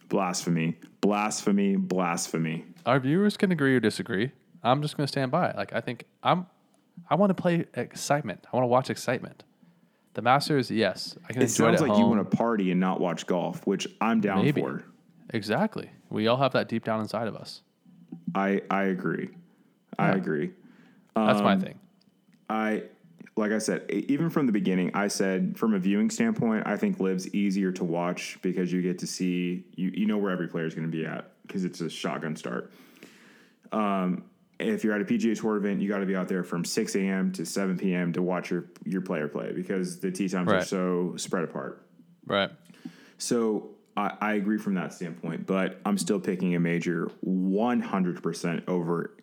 Blasphemy! 0.09 0.77
Blasphemy! 1.01 1.75
Blasphemy! 1.75 2.65
Our 2.85 2.99
viewers 2.99 3.37
can 3.37 3.51
agree 3.51 3.75
or 3.75 3.79
disagree. 3.79 4.31
I'm 4.63 4.81
just 4.81 4.97
going 4.97 5.05
to 5.05 5.11
stand 5.11 5.31
by 5.31 5.49
it. 5.49 5.55
Like 5.55 5.73
I 5.73 5.81
think 5.81 6.05
I'm, 6.23 6.47
I 7.09 7.15
want 7.15 7.35
to 7.35 7.39
play 7.39 7.65
excitement. 7.73 8.45
I 8.51 8.55
want 8.55 8.63
to 8.63 8.67
watch 8.67 8.89
excitement. 8.89 9.43
The 10.13 10.21
Masters, 10.21 10.71
yes, 10.71 11.17
I 11.27 11.33
can 11.33 11.41
It 11.41 11.49
enjoy 11.49 11.73
it 11.73 11.77
sounds 11.77 11.81
like 11.81 11.91
home. 11.91 11.99
you 11.99 12.07
want 12.07 12.31
to 12.31 12.37
party 12.37 12.71
and 12.71 12.79
not 12.79 12.99
watch 13.01 13.27
golf, 13.27 13.65
which 13.67 13.87
I'm 13.99 14.21
down 14.21 14.43
Maybe. 14.45 14.61
for. 14.61 14.83
exactly. 15.33 15.89
We 16.09 16.27
all 16.27 16.37
have 16.37 16.53
that 16.53 16.69
deep 16.69 16.85
down 16.85 17.01
inside 17.01 17.27
of 17.27 17.35
us. 17.35 17.61
I 18.33 18.61
I 18.69 18.83
agree. 18.85 19.29
I 19.97 20.09
Yeah. 20.09 20.15
agree. 20.15 20.51
That's 21.15 21.39
Um, 21.39 21.43
my 21.45 21.57
thing. 21.57 21.79
I 22.49 22.83
like 23.37 23.51
I 23.51 23.57
said, 23.57 23.89
even 23.89 24.29
from 24.29 24.45
the 24.45 24.51
beginning, 24.53 24.91
I 24.93 25.07
said 25.09 25.57
from 25.57 25.73
a 25.73 25.79
viewing 25.79 26.09
standpoint, 26.09 26.63
I 26.65 26.77
think 26.77 26.99
LIV's 26.99 27.33
easier 27.33 27.71
to 27.73 27.83
watch 27.83 28.39
because 28.41 28.71
you 28.71 28.81
get 28.81 28.99
to 28.99 29.07
see 29.07 29.65
you 29.75 29.91
you 29.93 30.05
know 30.05 30.17
where 30.17 30.31
every 30.31 30.47
player 30.47 30.65
is 30.65 30.73
going 30.75 30.89
to 30.89 30.97
be 30.97 31.05
at 31.05 31.31
because 31.45 31.63
it's 31.65 31.81
a 31.81 31.89
shotgun 31.89 32.35
start. 32.35 32.71
Um, 33.71 34.23
if 34.57 34.83
you're 34.85 34.93
at 34.93 35.01
a 35.01 35.05
PGA 35.05 35.37
Tour 35.39 35.57
event, 35.57 35.81
you 35.81 35.89
got 35.89 35.97
to 35.97 36.05
be 36.05 36.15
out 36.15 36.29
there 36.29 36.43
from 36.43 36.63
6 36.63 36.95
a.m. 36.95 37.33
to 37.33 37.45
7 37.45 37.77
p.m. 37.77 38.13
to 38.13 38.21
watch 38.21 38.49
your 38.51 38.65
your 38.85 39.01
player 39.01 39.27
play 39.27 39.51
because 39.51 39.99
the 39.99 40.11
tee 40.11 40.29
times 40.29 40.49
are 40.51 40.61
so 40.61 41.17
spread 41.17 41.43
apart. 41.43 41.85
Right. 42.25 42.51
So 43.17 43.74
I, 43.97 44.13
I 44.19 44.33
agree 44.33 44.57
from 44.57 44.75
that 44.75 44.93
standpoint, 44.93 45.45
but 45.45 45.79
I'm 45.85 45.97
still 45.97 46.19
picking 46.19 46.55
a 46.55 46.59
major 46.59 47.09
100% 47.25 48.67
over 48.67 49.15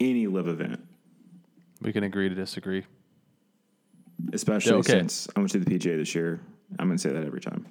any 0.00 0.26
LIV 0.26 0.48
event, 0.48 0.84
We 1.82 1.92
can 1.92 2.04
agree 2.04 2.28
to 2.28 2.34
disagree. 2.34 2.84
especially 4.32 4.74
okay. 4.74 4.92
since 4.92 5.28
I 5.34 5.40
went 5.40 5.50
to 5.52 5.58
the 5.58 5.66
PGA 5.66 5.96
this 5.96 6.14
year. 6.14 6.40
I'm 6.78 6.86
going 6.86 6.98
to 6.98 7.02
say 7.02 7.12
that 7.12 7.24
every 7.24 7.40
time. 7.40 7.66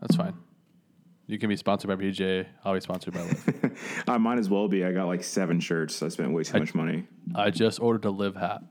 That's 0.00 0.16
fine. 0.16 0.34
You 1.26 1.38
can 1.38 1.48
be 1.48 1.56
sponsored 1.56 1.88
by 1.88 1.96
BJ. 1.96 2.46
I'll 2.64 2.74
be 2.74 2.80
sponsored 2.80 3.14
by 3.14 3.22
LIV. 3.22 4.04
I 4.08 4.18
might 4.18 4.38
as 4.38 4.48
well 4.48 4.68
be. 4.68 4.84
I 4.84 4.92
got 4.92 5.06
like 5.06 5.24
seven 5.24 5.58
shirts. 5.58 6.00
I 6.02 6.08
spent 6.08 6.32
way 6.32 6.44
too 6.44 6.58
much 6.60 6.74
money. 6.74 7.04
I 7.34 7.50
just 7.50 7.80
ordered 7.80 8.04
a 8.04 8.10
LIV 8.10 8.36
hat. 8.36 8.62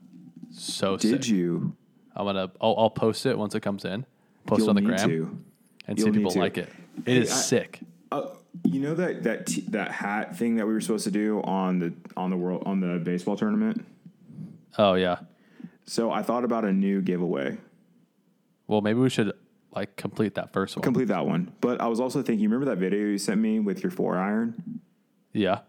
So 0.52 0.96
Did 0.96 1.24
sick. 1.24 1.32
you? 1.32 1.76
I'm 2.14 2.24
gonna. 2.24 2.50
I'll, 2.60 2.74
I'll 2.78 2.90
post 2.90 3.26
it 3.26 3.36
once 3.36 3.54
it 3.54 3.60
comes 3.60 3.84
in. 3.84 4.06
Post 4.46 4.60
You'll 4.60 4.68
it 4.68 4.70
on 4.70 4.76
the 4.76 4.82
gram 4.82 5.08
to. 5.08 5.38
And 5.86 5.98
You'll 5.98 6.06
see 6.08 6.12
people 6.12 6.32
like 6.34 6.58
it. 6.58 6.70
It 7.04 7.16
is 7.18 7.30
I- 7.30 7.34
sick. 7.34 7.80
Uh, 8.12 8.28
you 8.64 8.80
know 8.80 8.94
that 8.94 9.24
that 9.24 9.46
t- 9.46 9.64
that 9.68 9.90
hat 9.90 10.36
thing 10.36 10.56
that 10.56 10.66
we 10.66 10.72
were 10.72 10.80
supposed 10.80 11.04
to 11.04 11.10
do 11.10 11.42
on 11.42 11.78
the 11.78 11.92
on 12.16 12.30
the 12.30 12.36
world 12.36 12.62
on 12.66 12.80
the 12.80 12.98
baseball 12.98 13.36
tournament. 13.36 13.84
Oh 14.78 14.94
yeah. 14.94 15.18
So 15.84 16.10
I 16.10 16.22
thought 16.22 16.44
about 16.44 16.64
a 16.64 16.72
new 16.72 17.00
giveaway. 17.00 17.58
Well, 18.66 18.80
maybe 18.80 18.98
we 18.98 19.10
should 19.10 19.32
like 19.72 19.96
complete 19.96 20.34
that 20.36 20.52
first 20.52 20.76
one. 20.76 20.82
Complete 20.82 21.08
that 21.08 21.26
one. 21.26 21.52
But 21.60 21.80
I 21.80 21.86
was 21.86 22.00
also 22.00 22.22
thinking. 22.22 22.42
You 22.42 22.48
remember 22.48 22.70
that 22.74 22.78
video 22.78 23.00
you 23.00 23.18
sent 23.18 23.40
me 23.40 23.60
with 23.60 23.82
your 23.82 23.90
four 23.90 24.16
iron? 24.16 24.80
yeah. 25.32 25.60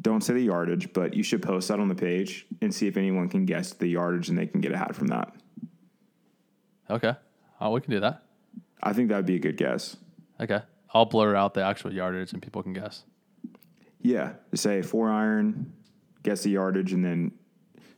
Don't 0.00 0.20
say 0.20 0.34
the 0.34 0.40
yardage, 0.40 0.92
but 0.92 1.14
you 1.14 1.22
should 1.22 1.42
post 1.42 1.68
that 1.68 1.78
on 1.78 1.86
the 1.88 1.94
page 1.94 2.44
and 2.60 2.74
see 2.74 2.88
if 2.88 2.96
anyone 2.96 3.28
can 3.28 3.46
guess 3.46 3.72
the 3.72 3.86
yardage 3.86 4.28
and 4.28 4.36
they 4.36 4.46
can 4.46 4.60
get 4.60 4.72
a 4.72 4.76
hat 4.76 4.96
from 4.96 5.06
that. 5.06 5.32
Okay. 6.90 7.14
Oh, 7.60 7.70
we 7.70 7.80
can 7.80 7.92
do 7.92 8.00
that. 8.00 8.24
I 8.82 8.92
think 8.92 9.08
that 9.10 9.16
would 9.16 9.26
be 9.26 9.36
a 9.36 9.40
good 9.40 9.56
guess. 9.56 9.96
Okay. 10.40 10.60
I'll 10.94 11.06
blur 11.06 11.34
out 11.36 11.54
the 11.54 11.62
actual 11.64 11.92
yardage 11.92 12.32
and 12.32 12.42
people 12.42 12.62
can 12.62 12.72
guess. 12.72 13.04
Yeah, 14.00 14.32
say 14.54 14.82
four 14.82 15.10
iron, 15.10 15.72
guess 16.22 16.42
the 16.42 16.50
yardage, 16.50 16.92
and 16.92 17.04
then. 17.04 17.32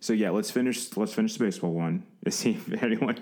So 0.00 0.12
yeah, 0.12 0.30
let's 0.30 0.50
finish. 0.50 0.94
Let's 0.96 1.14
finish 1.14 1.32
the 1.34 1.44
baseball 1.44 1.72
one. 1.72 2.04
To 2.26 2.30
see 2.30 2.50
if 2.52 2.82
anyone 2.82 3.16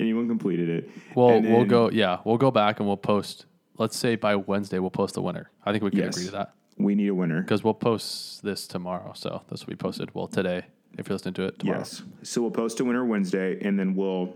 anyone 0.00 0.26
completed 0.28 0.68
it. 0.68 0.90
Well, 1.14 1.30
And 1.30 1.48
we'll 1.52 1.64
go. 1.64 1.88
Yeah, 1.90 2.18
we'll 2.24 2.36
go 2.38 2.50
back 2.50 2.80
and 2.80 2.88
we'll 2.88 2.96
post. 2.96 3.46
Let's 3.78 3.96
say 3.96 4.16
by 4.16 4.34
Wednesday 4.36 4.78
we'll 4.80 4.90
post 4.90 5.14
the 5.14 5.22
winner. 5.22 5.50
I 5.64 5.70
think 5.70 5.84
we 5.84 5.90
can 5.90 6.00
Yes. 6.00 6.16
agree 6.16 6.26
to 6.26 6.32
that 6.32 6.54
We 6.78 6.94
need 6.94 7.08
a 7.08 7.14
winner. 7.14 7.42
because 7.42 7.62
we'll 7.62 7.74
post 7.74 8.42
this 8.42 8.66
tomorrow. 8.66 9.12
So 9.14 9.42
this 9.50 9.64
will 9.64 9.70
be 9.72 9.76
posted. 9.76 10.14
Well, 10.14 10.26
today 10.26 10.64
if 10.98 11.08
you're 11.08 11.14
listening 11.14 11.34
to 11.34 11.44
it 11.44 11.58
tomorrow. 11.60 11.78
Yes. 11.80 12.02
So 12.22 12.40
we'll 12.40 12.50
post 12.50 12.80
a 12.80 12.84
winner 12.84 13.04
Wednesday, 13.04 13.58
and 13.60 13.78
then 13.78 13.94
we'll 13.94 14.34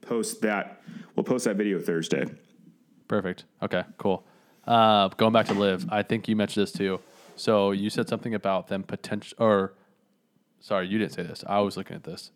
post 0.00 0.40
that. 0.42 0.82
We'll 1.14 1.24
post 1.24 1.44
that 1.44 1.56
video 1.56 1.78
Thursday. 1.80 2.24
Perfect. 3.08 3.44
Okay. 3.62 3.82
Cool. 3.96 4.24
Uh, 4.66 5.08
going 5.08 5.32
back 5.32 5.46
to 5.46 5.54
LIV, 5.54 5.86
I 5.90 6.02
think 6.02 6.28
you 6.28 6.36
mentioned 6.36 6.66
this 6.66 6.72
too. 6.72 7.00
So 7.36 7.70
you 7.70 7.88
said 7.90 8.08
something 8.08 8.34
about 8.34 8.68
them 8.68 8.82
potential, 8.82 9.36
or 9.38 9.72
sorry, 10.60 10.88
you 10.88 10.98
didn't 10.98 11.12
say 11.12 11.22
this. 11.22 11.42
I 11.46 11.60
was 11.60 11.76
looking 11.76 11.96
at 11.96 12.04
this. 12.04 12.30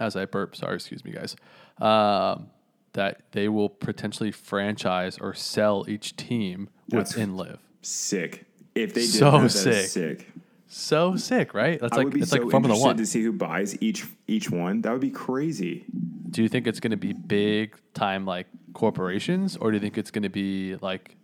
as 0.00 0.14
I 0.16 0.24
burp, 0.26 0.54
sorry, 0.56 0.76
excuse 0.76 1.04
me, 1.04 1.10
guys, 1.12 1.34
um, 1.80 2.50
that 2.92 3.22
they 3.32 3.48
will 3.48 3.68
potentially 3.68 4.30
franchise 4.30 5.18
or 5.18 5.34
sell 5.34 5.84
each 5.88 6.14
team 6.16 6.68
That's- 6.88 7.14
within 7.14 7.36
LIV. 7.36 7.58
Sick. 7.82 8.44
If 8.74 8.94
they 8.94 9.00
did 9.02 9.10
So 9.10 9.30
that, 9.32 9.38
that 9.38 9.44
is 9.46 9.60
sick. 9.60 9.86
sick. 9.88 10.32
So 10.68 11.16
sick, 11.16 11.54
right? 11.54 11.80
That's 11.80 11.94
I 11.94 12.02
like 12.02 12.14
it's 12.14 12.30
so 12.30 12.36
like 12.36 12.50
Formula 12.50 12.78
One. 12.78 12.96
to 12.98 13.06
see 13.06 13.22
who 13.22 13.32
buys 13.32 13.80
each 13.80 14.06
each 14.26 14.50
one. 14.50 14.82
That 14.82 14.92
would 14.92 15.00
be 15.00 15.10
crazy. 15.10 15.86
Do 16.30 16.42
you 16.42 16.48
think 16.48 16.66
it's 16.66 16.78
going 16.78 16.90
to 16.90 16.98
be 16.98 17.14
big 17.14 17.74
time 17.94 18.26
like 18.26 18.46
corporations, 18.74 19.56
or 19.56 19.70
do 19.70 19.76
you 19.76 19.80
think 19.80 19.96
it's 19.96 20.10
going 20.10 20.24
to 20.24 20.28
be 20.28 20.76
like 20.76 21.16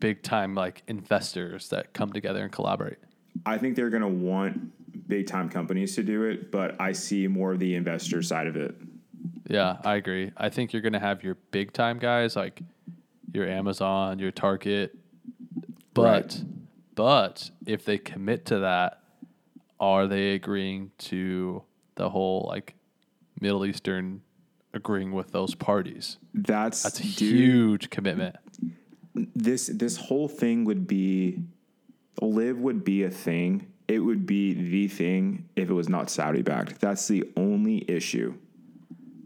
big 0.00 0.22
time 0.22 0.54
like 0.54 0.82
investors 0.88 1.68
that 1.68 1.92
come 1.92 2.12
together 2.12 2.42
and 2.42 2.50
collaborate? 2.50 2.96
I 3.44 3.58
think 3.58 3.76
they're 3.76 3.90
going 3.90 4.02
to 4.02 4.08
want 4.08 4.72
big 5.06 5.26
time 5.26 5.50
companies 5.50 5.94
to 5.96 6.02
do 6.02 6.22
it, 6.24 6.50
but 6.50 6.80
I 6.80 6.92
see 6.92 7.28
more 7.28 7.52
of 7.52 7.58
the 7.58 7.74
investor 7.74 8.22
side 8.22 8.46
of 8.46 8.56
it. 8.56 8.74
Yeah, 9.50 9.76
I 9.84 9.96
agree. 9.96 10.32
I 10.36 10.48
think 10.48 10.72
you're 10.72 10.82
going 10.82 10.94
to 10.94 10.98
have 10.98 11.22
your 11.22 11.36
big 11.50 11.74
time 11.74 11.98
guys 11.98 12.34
like 12.36 12.62
your 13.32 13.46
Amazon, 13.46 14.18
your 14.18 14.30
Target, 14.30 14.96
but 15.92 16.02
Right. 16.02 16.44
But 16.96 17.50
if 17.64 17.84
they 17.84 17.98
commit 17.98 18.46
to 18.46 18.58
that, 18.60 19.00
are 19.78 20.08
they 20.08 20.32
agreeing 20.32 20.90
to 20.98 21.62
the 21.94 22.10
whole 22.10 22.46
like 22.48 22.74
Middle 23.40 23.64
Eastern 23.64 24.22
agreeing 24.74 25.12
with 25.12 25.30
those 25.30 25.54
parties? 25.54 26.16
That's, 26.34 26.82
That's 26.82 26.98
a 26.98 27.02
dude, 27.02 27.38
huge 27.38 27.90
commitment. 27.90 28.36
this 29.14 29.66
this 29.72 29.96
whole 29.96 30.26
thing 30.26 30.64
would 30.64 30.86
be 30.88 31.42
LIV 32.20 32.58
would 32.58 32.82
be 32.84 33.04
a 33.04 33.10
thing. 33.10 33.70
It 33.88 34.00
would 34.00 34.26
be 34.26 34.54
the 34.54 34.88
thing 34.88 35.48
if 35.54 35.70
it 35.70 35.72
was 35.74 35.88
not 35.88 36.10
Saudi 36.10 36.42
backed. 36.42 36.80
That's 36.80 37.06
the 37.06 37.24
only 37.36 37.84
issue. 37.88 38.34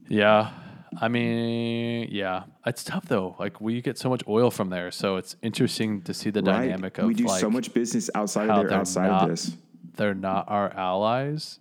Yeah. 0.09 0.51
I 0.99 1.09
mean, 1.09 2.09
yeah, 2.11 2.45
it's 2.67 2.83
tough 2.85 3.07
though. 3.07 3.37
Like 3.39 3.61
we 3.61 3.81
get 3.81 3.99
so 3.99 4.09
much 4.09 4.23
oil 4.27 4.51
from 4.51 4.71
there, 4.71 4.91
so 4.91 5.17
it's 5.17 5.37
interesting 5.43 6.03
to 6.03 6.15
see 6.15 6.31
the 6.31 6.43
Right? 6.43 6.63
dynamic 6.69 6.99
of 6.99 7.07
we 7.07 7.15
do 7.15 7.25
like 7.27 7.41
so 7.41 7.51
much 7.51 7.73
business 7.73 8.11
outside 8.15 8.51
of 8.51 8.69
there, 8.69 8.77
outside 8.79 9.07
not- 9.09 9.23
of 9.25 9.29
this. 9.31 9.57
they're 9.97 10.15
not 10.15 10.47
our 10.49 10.71
allies, 10.75 11.61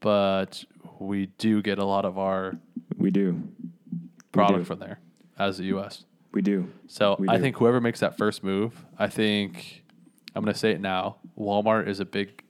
but 0.00 0.64
we 0.98 1.26
do 1.38 1.62
get 1.62 1.78
a 1.78 1.84
lot 1.84 2.04
of 2.04 2.18
our 2.18 2.56
We 2.96 3.10
do. 3.10 3.42
product 4.32 4.60
do. 4.60 4.64
from 4.64 4.78
there 4.78 5.00
as 5.38 5.58
the 5.58 5.64
U.S. 5.66 6.04
We 6.32 6.42
do. 6.42 6.68
So 6.86 7.16
We 7.18 7.28
I 7.28 7.38
think 7.40 7.56
whoever 7.56 7.80
makes 7.80 8.00
that 8.00 8.16
first 8.16 8.44
move, 8.44 8.84
I 8.98 9.08
think 9.08 9.82
I'm 10.34 10.44
going 10.44 10.52
to 10.52 10.58
say 10.58 10.72
it 10.72 10.80
now. 10.80 11.16
Walmart 11.38 11.88
is 11.88 12.00
a 12.00 12.04
big 12.04 12.42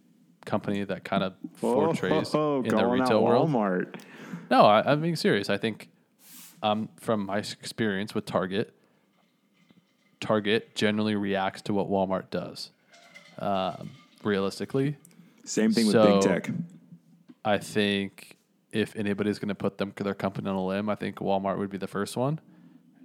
company 0.44 0.82
that 0.84 1.04
kind 1.04 1.22
of 1.22 1.34
portrays 1.60 2.34
oh, 2.34 2.62
in 2.64 2.74
the 2.74 2.84
retail 2.86 3.22
world. 3.22 3.50
Walmart. 3.50 3.94
No, 4.50 4.62
I, 4.62 4.90
I'm 4.90 5.00
being 5.00 5.16
serious. 5.16 5.50
I 5.50 5.58
think 5.58 5.88
um, 6.62 6.88
from 6.96 7.26
my 7.26 7.38
experience 7.38 8.14
with 8.14 8.26
Target, 8.26 8.74
Target 10.20 10.74
generally 10.74 11.14
reacts 11.14 11.62
to 11.62 11.74
what 11.74 11.88
Walmart 11.88 12.30
does. 12.30 12.70
Um, 13.38 13.90
realistically, 14.24 14.96
Same 15.44 15.72
thing 15.72 15.86
with 15.86 15.94
big 15.94 16.20
tech. 16.22 16.50
I 17.44 17.58
think 17.58 18.36
if 18.72 18.96
anybody's 18.96 19.38
going 19.38 19.48
to 19.48 19.54
put 19.54 19.78
them 19.78 19.92
their 19.96 20.14
company 20.14 20.48
on 20.48 20.56
a 20.56 20.64
limb, 20.64 20.88
I 20.88 20.94
think 20.94 21.16
Walmart 21.16 21.58
would 21.58 21.70
be 21.70 21.78
the 21.78 21.86
first 21.86 22.16
one. 22.16 22.40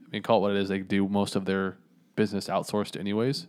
I 0.05 0.09
mean, 0.11 0.23
call 0.23 0.39
it 0.39 0.41
what 0.41 0.51
it 0.51 0.57
is. 0.57 0.69
They 0.69 0.79
do 0.79 1.07
most 1.07 1.35
of 1.35 1.45
their 1.45 1.77
business 2.15 2.47
outsourced, 2.47 2.99
anyways. 2.99 3.47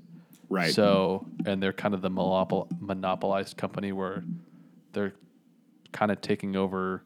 Right. 0.49 0.73
So, 0.73 1.27
and 1.47 1.63
they're 1.63 1.73
kind 1.73 1.95
of 1.95 2.03
the 2.03 2.11
monopol- 2.11 2.69
monopolized 2.81 3.57
company 3.57 3.93
where 3.93 4.25
they're 4.93 5.15
kind 5.93 6.13
of 6.13 6.21
taking 6.21 6.55
over 6.55 7.03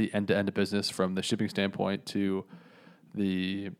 the 0.00 0.12
end 0.14 0.28
to 0.28 0.36
end 0.36 0.52
business 0.54 0.88
from 0.90 1.14
the 1.14 1.22
shipping 1.22 1.48
standpoint 1.48 2.06
to 2.06 2.44
the 3.14 3.70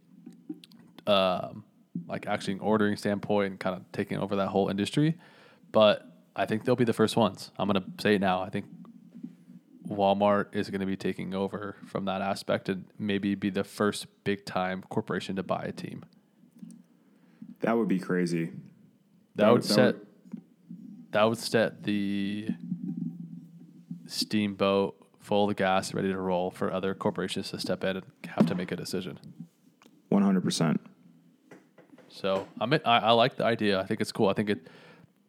um, 1.07 1.65
like 2.07 2.27
actually 2.27 2.59
ordering 2.59 2.97
standpoint 2.97 3.51
and 3.53 3.61
kind 3.61 3.75
of 3.77 3.83
taking 3.93 4.19
over 4.19 4.37
that 4.37 4.49
whole 4.49 4.69
industry. 4.69 5.17
But 5.73 6.07
I 6.37 6.47
think 6.47 6.65
they'll 6.65 6.77
be 6.77 6.85
the 6.85 6.93
first 6.93 7.17
ones. 7.17 7.51
I'm 7.59 7.69
going 7.69 7.83
to 7.83 8.03
say 8.03 8.15
it 8.17 8.21
now. 8.21 8.41
I 8.43 8.51
think 8.51 8.67
Walmart 9.89 10.55
is 10.55 10.71
going 10.71 10.81
to 10.81 10.87
be 10.87 10.97
taking 10.97 11.35
over 11.35 11.77
from 11.87 12.05
that 12.05 12.21
aspect 12.23 12.69
and 12.69 12.85
maybe 12.99 13.35
be 13.35 13.51
the 13.51 13.65
first 13.65 14.07
big 14.25 14.45
time 14.45 14.85
corporation 14.89 15.37
to 15.37 15.43
buy 15.43 15.63
a 15.65 15.73
team. 15.73 16.05
that 17.61 17.77
would 17.77 17.89
be 17.89 17.99
crazy. 17.99 18.47
That, 18.47 18.53
That 19.37 19.47
would 19.49 19.53
would- 19.55 19.63
that 19.63 19.69
set 19.69 19.95
would- 19.97 20.07
that 21.13 21.25
would 21.25 21.39
set 21.39 21.83
the 21.83 22.49
steamboat 24.07 25.00
full 25.21 25.49
of 25.49 25.57
gas, 25.57 25.95
ready 25.95 26.09
to 26.09 26.19
roll 26.19 26.51
for 26.51 26.73
other 26.73 26.95
corporations 26.95 27.51
to 27.51 27.61
step 27.61 27.85
in 27.85 27.99
and 27.99 28.07
have 28.37 28.47
to 28.47 28.55
make 28.55 28.73
a 28.73 28.77
decision. 28.77 29.19
100%. 30.11 30.79
So 32.09 32.49
I'm 32.61 32.73
I, 32.73 32.81
I 32.85 33.11
like 33.13 33.37
the 33.37 33.45
idea. 33.45 33.81
I 33.81 33.87
think 33.87 34.01
it's 34.01 34.13
cool. 34.13 34.29
I 34.29 34.33
think 34.33 34.51
it 34.51 34.67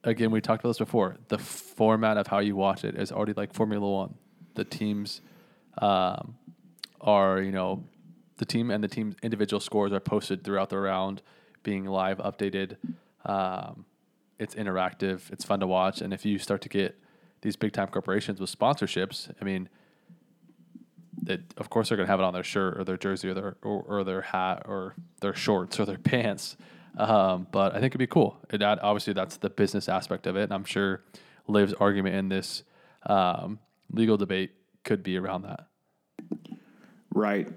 again 0.03 0.31
we 0.31 0.41
talked 0.41 0.63
about 0.63 0.71
this 0.71 0.79
before. 0.79 1.17
The 1.27 1.37
format 1.37 2.17
of 2.17 2.27
how 2.27 2.39
you 2.39 2.55
watch 2.55 2.83
it 2.83 2.95
is 2.95 3.11
already 3.11 3.33
like 3.33 3.53
Formula 3.53 3.87
One. 3.87 4.15
The 4.55 4.65
teams 4.65 5.21
um, 5.77 6.35
are 6.99 7.39
you 7.39 7.51
know 7.51 7.83
the 8.37 8.45
team 8.45 8.71
and 8.71 8.83
the 8.83 8.87
team's 8.87 9.15
individual 9.21 9.59
scores 9.59 9.93
are 9.93 9.99
posted 9.99 10.43
throughout 10.43 10.69
the 10.69 10.79
round, 10.79 11.21
being 11.61 11.85
live 11.85 12.17
updated. 12.17 12.77
Um, 13.25 13.85
it's 14.39 14.55
interactive. 14.55 15.31
It's 15.31 15.45
fun 15.45 15.59
to 15.59 15.67
watch. 15.67 16.01
And 16.01 16.11
if 16.11 16.25
you 16.25 16.39
start 16.39 16.61
to 16.61 16.69
get 16.69 16.99
these 17.41 17.55
big 17.55 17.73
time 17.73 17.89
corporations 17.89 18.39
with 18.39 18.57
sponsorships, 18.57 19.31
I 19.39 19.45
mean, 19.45 19.69
that 21.23 21.41
of 21.57 21.69
course 21.69 21.89
they're 21.89 21.97
going 21.97 22.07
to 22.07 22.11
have 22.11 22.19
it 22.19 22.23
on 22.23 22.33
their 22.33 22.43
shirt 22.43 22.79
or 22.79 22.83
their 22.83 22.97
jersey 22.97 23.29
or 23.29 23.33
their 23.33 23.57
or, 23.61 23.83
or 23.87 24.03
their 24.03 24.21
hat 24.21 24.63
or 24.65 24.95
their 25.21 25.35
shorts 25.35 25.79
or 25.79 25.85
their 25.85 25.97
pants. 26.11 26.57
Um, 26.97 27.47
but 27.51 27.71
I 27.71 27.75
think 27.75 27.91
it'd 27.91 27.99
be 27.99 28.07
cool. 28.07 28.37
It 28.49 28.61
obviously 28.61 29.13
that's 29.13 29.37
the 29.37 29.49
business 29.49 29.87
aspect 29.87 30.27
of 30.27 30.35
it, 30.35 30.43
and 30.43 30.53
I'm 30.53 30.65
sure 30.65 31.03
LIV's 31.47 31.73
argument 31.73 32.15
in 32.15 32.29
this 32.29 32.63
um, 33.05 33.59
legal 33.91 34.17
debate 34.17 34.51
could 34.83 35.03
be 35.03 35.17
around 35.17 35.43
that. 35.43 35.67
Right. 37.13 37.47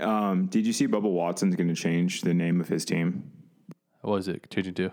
Um, 0.00 0.46
did 0.46 0.66
you 0.66 0.72
see 0.72 0.88
Bubba 0.88 1.10
Watson's 1.10 1.56
going 1.56 1.68
to 1.68 1.74
change 1.74 2.22
the 2.22 2.34
name 2.34 2.60
of 2.60 2.68
his 2.68 2.84
team? 2.84 3.30
What 4.02 4.16
is 4.16 4.28
it 4.28 4.50
changing 4.50 4.74
to? 4.74 4.90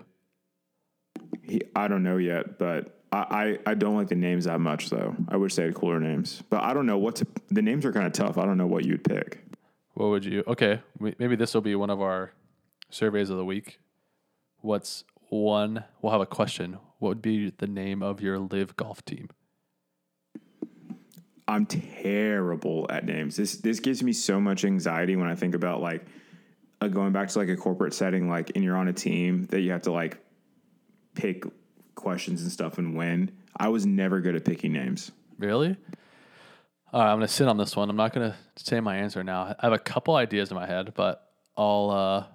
He, 1.42 1.62
I 1.74 1.88
don't 1.88 2.02
know 2.02 2.16
yet, 2.16 2.58
but 2.58 3.01
I, 3.12 3.58
I, 3.66 3.70
I 3.72 3.74
don't 3.74 3.94
like 3.94 4.08
the 4.08 4.14
names 4.14 4.46
that 4.46 4.58
much, 4.58 4.88
though. 4.88 5.14
I 5.28 5.36
wish 5.36 5.54
they 5.54 5.64
had 5.64 5.74
cooler 5.74 6.00
names. 6.00 6.42
But 6.48 6.62
I 6.62 6.72
don't 6.72 6.86
know 6.86 6.98
what 6.98 7.16
to. 7.16 7.26
The 7.50 7.62
names 7.62 7.84
are 7.84 7.92
kind 7.92 8.06
of 8.06 8.12
tough. 8.12 8.38
I 8.38 8.46
don't 8.46 8.56
know 8.56 8.66
what 8.66 8.84
you'd 8.84 9.04
pick. 9.04 9.44
What 9.94 10.08
would 10.08 10.24
you? 10.24 10.42
Okay, 10.46 10.80
maybe 10.98 11.36
this 11.36 11.52
will 11.52 11.60
be 11.60 11.74
one 11.74 11.90
of 11.90 12.00
our 12.00 12.32
surveys 12.88 13.28
of 13.28 13.36
the 13.36 13.44
week. 13.44 13.78
What's 14.60 15.04
one? 15.28 15.84
We'll 16.00 16.12
have 16.12 16.22
a 16.22 16.26
question. 16.26 16.78
What 16.98 17.08
would 17.10 17.22
be 17.22 17.50
the 17.50 17.66
name 17.66 18.02
of 18.02 18.20
your 18.22 18.38
LIV 18.38 18.76
golf 18.76 19.04
team? 19.04 19.28
I'm 21.46 21.66
terrible 21.66 22.86
at 22.88 23.04
names. 23.04 23.36
This 23.36 23.56
this 23.56 23.80
gives 23.80 24.02
me 24.02 24.14
so 24.14 24.40
much 24.40 24.64
anxiety 24.64 25.16
when 25.16 25.28
I 25.28 25.34
think 25.34 25.54
about 25.54 25.82
like 25.82 26.06
uh, 26.80 26.88
going 26.88 27.12
back 27.12 27.28
to 27.28 27.38
like 27.38 27.48
a 27.50 27.56
corporate 27.56 27.92
setting, 27.92 28.30
like 28.30 28.52
and 28.54 28.64
you're 28.64 28.76
on 28.76 28.88
a 28.88 28.92
team 28.92 29.44
that 29.46 29.60
you 29.60 29.72
have 29.72 29.82
to 29.82 29.92
like 29.92 30.18
pick 31.14 31.44
questions 31.94 32.42
and 32.42 32.50
stuff 32.50 32.78
and 32.78 32.96
when. 32.96 33.30
I 33.56 33.68
was 33.68 33.86
never 33.86 34.20
good 34.20 34.34
at 34.34 34.44
picking 34.44 34.72
names. 34.72 35.12
Really? 35.38 35.76
All 36.92 37.00
right, 37.00 37.10
I'm 37.10 37.16
gonna 37.16 37.28
sit 37.28 37.48
on 37.48 37.56
this 37.56 37.74
one. 37.74 37.88
I'm 37.88 37.96
not 37.96 38.12
gonna 38.12 38.36
say 38.56 38.80
my 38.80 38.96
answer 38.96 39.24
now. 39.24 39.54
I 39.58 39.66
have 39.66 39.72
a 39.72 39.78
couple 39.78 40.14
ideas 40.14 40.50
in 40.50 40.56
my 40.56 40.66
head, 40.66 40.92
but 40.94 41.26
I'll 41.56 41.90
uh, 41.90 42.26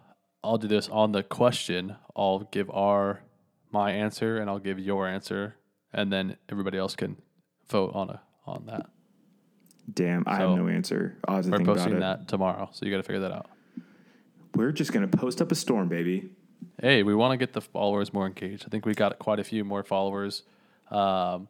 I'll 0.44 0.58
do 0.58 0.68
this 0.68 0.90
on 0.90 1.12
the 1.12 1.24
question. 1.24 1.96
I'll 2.16 2.40
give 2.52 2.70
our 2.72 3.22
my 3.72 3.92
answer 3.92 4.38
and 4.38 4.50
I'll 4.50 4.60
give 4.60 4.80
your 4.80 5.08
answer, 5.08 5.56
and 5.94 6.12
then 6.12 6.38
everybody 6.50 6.78
else 6.78 6.96
can 6.96 7.18
vote 7.70 7.92
on 7.94 8.10
a 8.10 8.22
on 8.46 8.66
that. 8.66 8.88
Damn, 9.94 10.24
I 10.26 10.40
So, 10.40 10.50
have 10.50 10.58
no 10.58 10.68
answer. 10.68 11.18
I'll 11.28 11.42
We're 11.44 11.60
posting 11.60 12.00
that 12.00 12.28
tomorrow, 12.28 12.70
so 12.74 12.86
you 12.86 12.92
got 12.92 12.98
to 12.98 13.04
figure 13.04 13.22
that 13.22 13.32
out. 13.32 13.50
We're 14.56 14.72
just 14.72 14.92
gonna 14.92 15.08
post 15.08 15.42
up 15.42 15.52
a 15.52 15.56
storm, 15.56 15.88
baby. 15.88 16.30
Hey, 16.80 17.02
we 17.02 17.16
want 17.16 17.32
to 17.32 17.38
get 17.38 17.54
the 17.54 17.62
followers 17.62 18.14
more 18.14 18.28
engaged. 18.28 18.64
I 18.66 18.70
think 18.70 18.86
we 18.86 18.94
got 18.94 19.18
quite 19.18 19.40
a 19.40 19.44
few 19.44 19.64
more 19.64 19.84
followers 19.84 20.44
um, 20.92 21.48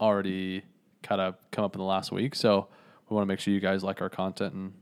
already 0.00 0.64
kind 1.02 1.20
of 1.20 1.36
come 1.52 1.64
up 1.64 1.74
in 1.74 1.78
the 1.78 1.84
last 1.84 2.10
week. 2.10 2.34
So 2.34 2.66
we 3.08 3.14
want 3.14 3.22
to 3.22 3.28
make 3.28 3.38
sure 3.38 3.54
you 3.54 3.60
guys 3.60 3.84
like 3.84 4.02
our 4.02 4.10
content 4.10 4.54
and 4.54 4.72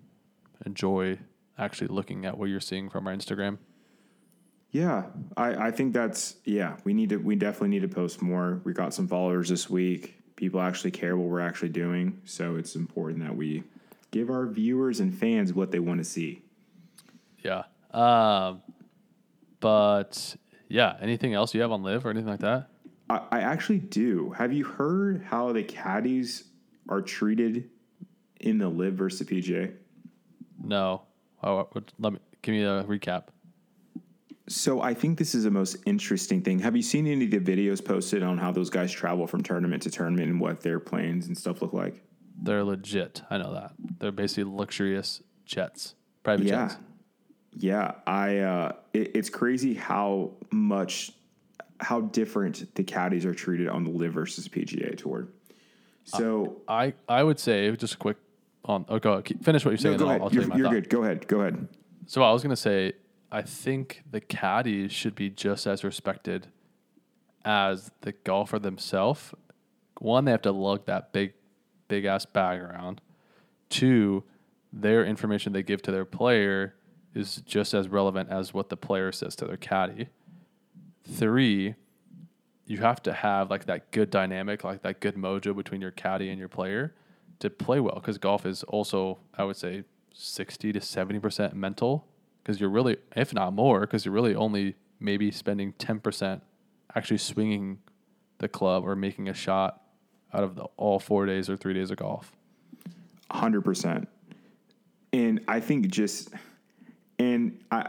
enjoy 0.65 1.19
actually 1.59 1.89
looking 1.89 2.25
at 2.25 2.39
what 2.39 2.49
you're 2.49 2.61
seeing 2.61 2.89
from 2.89 3.07
our 3.07 3.15
Instagram. 3.15 3.59
Yeah, 4.71 5.05
I, 5.37 5.67
I 5.69 5.71
think 5.71 5.93
that's 5.93 6.37
yeah. 6.45 6.77
We 6.85 6.93
need 6.93 7.11
to 7.11 7.17
we 7.19 7.37
definitely 7.37 7.69
need 7.69 7.83
to 7.83 7.89
post 7.89 8.21
more. 8.21 8.61
We 8.65 8.73
got 8.73 8.93
some 8.93 9.07
followers 9.07 9.49
this 9.49 9.71
week. 9.71 10.17
People 10.35 10.61
actually 10.61 10.91
care 10.91 11.17
what 11.17 11.29
we're 11.29 11.41
actually 11.41 11.71
doing, 11.71 12.21
so 12.25 12.57
it's 12.57 12.75
important 12.75 13.23
that 13.23 13.37
we 13.37 13.63
give 14.11 14.29
our 14.29 14.47
viewers 14.47 15.01
and 15.01 15.17
fans 15.17 15.53
what 15.55 15.71
they 15.71 15.79
want 15.79 15.99
to 15.99 16.05
see. 16.05 16.43
Yeah. 17.43 17.65
Um, 17.93 18.63
but 19.61 20.37
yeah, 20.69 20.97
anything 21.01 21.35
else 21.35 21.55
you 21.55 21.61
have 21.63 21.73
on 21.73 21.83
LIV 21.83 22.07
or 22.07 22.11
anything 22.11 22.29
like 22.29 22.41
that? 22.41 22.69
I, 23.09 23.21
I 23.31 23.41
actually 23.41 23.79
do. 23.79 24.31
Have 24.37 24.53
you 24.53 24.65
heard 24.65 25.23
how 25.23 25.53
the 25.53 25.63
caddies 25.63 26.45
are 26.89 27.01
treated 27.03 27.71
in 28.41 28.59
the 28.59 28.69
LIV 28.69 28.95
versus 28.95 29.27
the 29.27 29.41
PGA? 29.43 29.75
No. 30.63 31.03
Oh, 31.43 31.69
let 31.99 32.13
me 32.13 32.19
give 32.43 32.53
me 32.53 32.63
a 32.63 32.83
recap. 32.85 33.25
So 34.49 34.81
I 34.81 34.95
think 34.95 35.19
this 35.19 35.35
is 35.35 35.43
the 35.45 35.51
most 35.51 35.77
interesting 35.87 36.41
thing. 36.41 36.61
Have 36.61 36.77
you 36.77 36.83
seen 36.83 37.07
any 37.09 37.25
of 37.25 37.31
the 37.33 37.41
videos 37.41 37.85
posted 37.85 38.23
on 38.23 38.39
how 38.39 38.53
those 38.53 38.71
guys 38.71 38.93
travel 38.93 39.27
from 39.27 39.43
tournament 39.43 39.83
to 39.83 39.91
tournament 39.91 40.31
and 40.31 40.41
what 40.41 40.61
their 40.61 40.79
planes 40.79 41.27
and 41.27 41.37
stuff 41.37 41.63
look 41.63 41.73
like? 41.73 42.01
They're 42.41 42.63
legit. 42.63 43.23
I 43.29 43.39
know 43.39 43.53
that. 43.55 43.73
They're 43.99 44.13
basically 44.13 44.45
luxurious 44.45 45.21
jets, 45.45 45.95
private 46.23 46.47
Yeah. 46.47 46.69
jets. 46.69 46.77
Yeah, 47.59 47.93
I 48.07 48.39
uh 48.39 48.73
it, 48.97 49.13
it's 49.15 49.31
crazy 49.31 49.75
how 49.75 50.33
much 50.51 51.13
how 51.79 52.01
different 52.01 52.75
the 52.75 52.83
caddies 52.83 53.27
are 53.27 53.35
treated 53.35 53.69
on 53.69 53.85
the 53.85 53.91
LIV 53.91 54.13
versus 54.13 54.49
PGA 54.49 54.97
tour. 54.97 55.29
So 56.05 56.63
I, 56.69 56.95
I 57.09 57.23
would 57.23 57.39
say 57.39 57.71
just 57.77 57.95
a 57.95 57.97
quick 57.97 58.17
on. 58.65 58.87
Oh, 58.89 58.99
go 58.99 59.21
keep, 59.23 59.45
finish 59.45 59.65
what 59.65 59.73
you're 59.73 59.79
saying. 59.79 59.99
no, 59.99 60.05
go 60.05 60.09
ahead. 60.09 60.21
I'll, 60.21 60.29
I'll 60.29 60.35
you're 60.35 60.57
you're 60.57 60.71
good. 60.71 60.89
Go 60.89 61.03
ahead. 61.03 61.27
Go 61.27 61.41
ahead. 61.41 61.69
So 62.07 62.23
I 62.23 62.33
was 62.33 62.43
gonna 62.43 62.57
say, 62.57 62.93
I 63.31 63.43
think 63.43 64.05
the 64.11 64.21
caddies 64.21 64.93
should 64.93 65.15
be 65.15 65.31
just 65.31 65.67
as 65.67 65.85
respected 65.85 66.47
as 67.45 67.91
the 68.03 68.13
golfer 68.13 68.59
themselves. 68.59 69.35
One, 69.99 70.25
they 70.25 70.31
have 70.31 70.43
to 70.43 70.53
lug 70.53 70.87
that 70.87 71.13
big, 71.13 71.35
big 71.89 72.05
ass 72.05 72.25
bag 72.25 72.61
around. 72.61 73.01
Two, 73.69 74.25
their 74.73 75.05
information 75.05 75.53
they 75.53 75.63
give 75.63 75.83
to 75.83 75.91
their 75.91 76.05
player 76.05 76.76
is 77.17 77.43
just 77.47 77.75
as 77.75 77.89
relevant 77.89 78.31
as 78.31 78.53
what 78.53 78.69
the 78.69 78.77
player 78.77 79.11
says 79.11 79.35
to 79.37 79.47
their 79.47 79.57
caddy. 79.57 80.09
Three, 81.09 81.75
you 82.67 82.79
have 82.79 83.03
to 83.05 83.13
have 83.13 83.51
like 83.51 83.67
that 83.67 83.91
good 83.91 84.11
dynamic, 84.11 84.65
like 84.65 84.83
that 84.83 85.01
good 85.01 85.15
mojo 85.15 85.57
between 85.57 85.81
your 85.81 85.93
caddy 85.93 86.29
and 86.29 86.39
your 86.39 86.49
player 86.49 86.95
to 87.39 87.49
play 87.49 87.81
well. 87.81 87.95
Because 87.95 88.19
golf 88.19 88.45
is 88.45 88.63
also, 88.65 89.19
I 89.37 89.45
would 89.45 89.57
say, 89.57 89.85
sixty 90.13 90.73
to 90.73 90.81
seventy 90.81 91.19
percent 91.19 91.55
mental. 91.55 92.07
Because 92.43 92.61
you're 92.61 92.71
really, 92.71 92.97
if 93.17 93.35
not 93.35 93.53
more, 93.53 93.81
because 93.81 94.05
you're 94.05 94.15
really 94.15 94.35
only 94.35 94.77
maybe 95.01 95.31
spending 95.31 95.73
ten 95.75 96.01
percent 96.01 96.43
actually 96.95 97.19
swinging 97.19 97.79
the 98.39 98.49
club 98.49 98.85
or 98.85 98.95
making 98.95 99.29
a 99.29 99.35
shot 99.35 99.83
out 100.33 100.45
of 100.45 100.55
the, 100.57 100.65
all 100.77 100.99
four 100.99 101.27
days 101.27 101.49
or 101.49 101.57
three 101.57 101.75
days 101.75 101.91
of 101.91 101.97
golf. 101.97 102.33
Hundred 103.31 103.63
percent. 103.63 104.09
And 105.13 105.41
I 105.49 105.61
think 105.61 105.89
just 105.89 106.31
and 107.19 107.63
I 107.71 107.89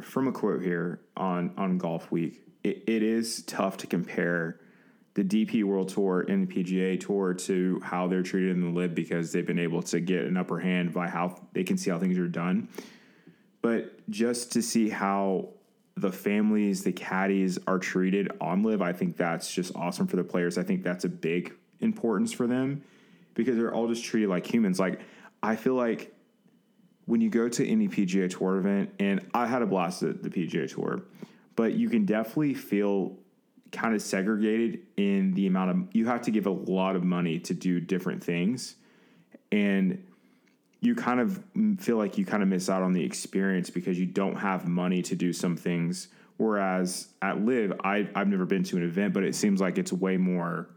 from 0.00 0.28
a 0.28 0.32
quote 0.32 0.62
here 0.62 1.00
on 1.16 1.52
on 1.56 1.78
Golfweek, 1.78 2.38
it, 2.62 2.84
it 2.86 3.02
is 3.02 3.42
tough 3.42 3.76
to 3.78 3.86
compare 3.86 4.60
the 5.14 5.24
DP 5.24 5.64
World 5.64 5.88
Tour 5.88 6.24
and 6.28 6.46
the 6.46 6.54
PGA 6.54 7.00
Tour 7.00 7.34
to 7.34 7.80
how 7.82 8.06
they're 8.06 8.22
treated 8.22 8.50
in 8.50 8.60
the 8.60 8.68
LIV 8.68 8.94
because 8.94 9.32
they've 9.32 9.46
been 9.46 9.58
able 9.58 9.82
to 9.82 10.00
get 10.00 10.24
an 10.24 10.36
upper 10.36 10.58
hand 10.58 10.92
by 10.92 11.08
how 11.08 11.36
they 11.52 11.64
can 11.64 11.76
see 11.76 11.90
how 11.90 11.98
things 11.98 12.18
are 12.18 12.28
done. 12.28 12.68
But 13.62 14.08
just 14.08 14.52
to 14.52 14.62
see 14.62 14.88
how 14.88 15.48
the 15.96 16.12
families, 16.12 16.84
the 16.84 16.92
caddies 16.92 17.58
are 17.66 17.78
treated 17.78 18.30
on 18.40 18.62
LIV, 18.62 18.82
I 18.82 18.92
think 18.92 19.16
that's 19.16 19.52
just 19.52 19.74
awesome 19.74 20.06
for 20.06 20.16
the 20.16 20.24
players. 20.24 20.56
I 20.56 20.62
think 20.62 20.82
that's 20.82 21.04
a 21.04 21.08
big 21.08 21.54
importance 21.80 22.32
for 22.32 22.46
them 22.46 22.82
because 23.34 23.56
they're 23.56 23.74
all 23.74 23.88
just 23.88 24.04
treated 24.04 24.28
like 24.28 24.46
humans. 24.46 24.78
Like 24.78 25.00
I 25.42 25.56
feel 25.56 25.74
like 25.74 26.14
when 27.10 27.20
you 27.20 27.28
go 27.28 27.48
to 27.48 27.66
any 27.66 27.88
PGA 27.88 28.30
Tour 28.30 28.58
event, 28.58 28.94
and 29.00 29.20
I 29.34 29.44
had 29.44 29.62
a 29.62 29.66
blast 29.66 30.04
at 30.04 30.22
the 30.22 30.30
PGA 30.30 30.72
Tour, 30.72 31.02
but 31.56 31.72
you 31.72 31.90
can 31.90 32.06
definitely 32.06 32.54
feel 32.54 33.18
kind 33.72 33.96
of 33.96 34.00
segregated 34.00 34.80
in 34.96 35.34
the 35.34 35.48
amount 35.48 35.70
of 35.70 35.88
you 35.92 36.06
have 36.06 36.22
to 36.22 36.30
give 36.30 36.46
a 36.46 36.50
lot 36.50 36.94
of 36.94 37.02
money 37.02 37.40
to 37.40 37.52
do 37.52 37.80
different 37.80 38.22
things, 38.22 38.76
and 39.50 40.06
you 40.80 40.94
kind 40.94 41.18
of 41.18 41.42
feel 41.80 41.96
like 41.96 42.16
you 42.16 42.24
kind 42.24 42.44
of 42.44 42.48
miss 42.48 42.70
out 42.70 42.80
on 42.80 42.92
the 42.92 43.02
experience 43.02 43.70
because 43.70 43.98
you 43.98 44.06
don't 44.06 44.36
have 44.36 44.68
money 44.68 45.02
to 45.02 45.16
do 45.16 45.32
some 45.32 45.56
things. 45.56 46.08
Whereas 46.36 47.08
at 47.20 47.44
LIV, 47.44 47.80
I, 47.82 48.08
I've 48.14 48.28
never 48.28 48.46
been 48.46 48.62
to 48.64 48.76
an 48.76 48.84
event, 48.84 49.14
but 49.14 49.24
it 49.24 49.34
seems 49.34 49.60
like 49.60 49.78
it's 49.78 49.92
way 49.92 50.16
more 50.16 50.68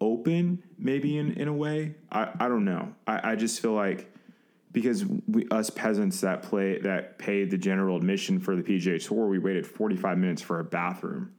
open, 0.00 0.62
maybe 0.76 1.16
in, 1.16 1.34
in 1.34 1.46
a 1.46 1.54
way. 1.54 1.94
I, 2.10 2.30
I 2.38 2.48
don't 2.48 2.64
know. 2.64 2.94
I, 3.06 3.32
I 3.32 3.36
just 3.36 3.60
feel 3.60 3.72
like 3.72 4.12
because 4.72 5.04
we, 5.04 5.46
us 5.50 5.70
peasants 5.70 6.20
that 6.20 6.42
play 6.42 6.78
that 6.80 7.18
pay 7.18 7.44
the 7.44 7.58
general 7.58 7.96
admission 7.96 8.38
for 8.38 8.54
the 8.56 8.62
PGA 8.62 9.04
Tour, 9.04 9.26
we 9.26 9.38
waited 9.38 9.66
45 9.66 10.18
minutes 10.18 10.42
for 10.42 10.60
a 10.60 10.64
bathroom, 10.64 11.32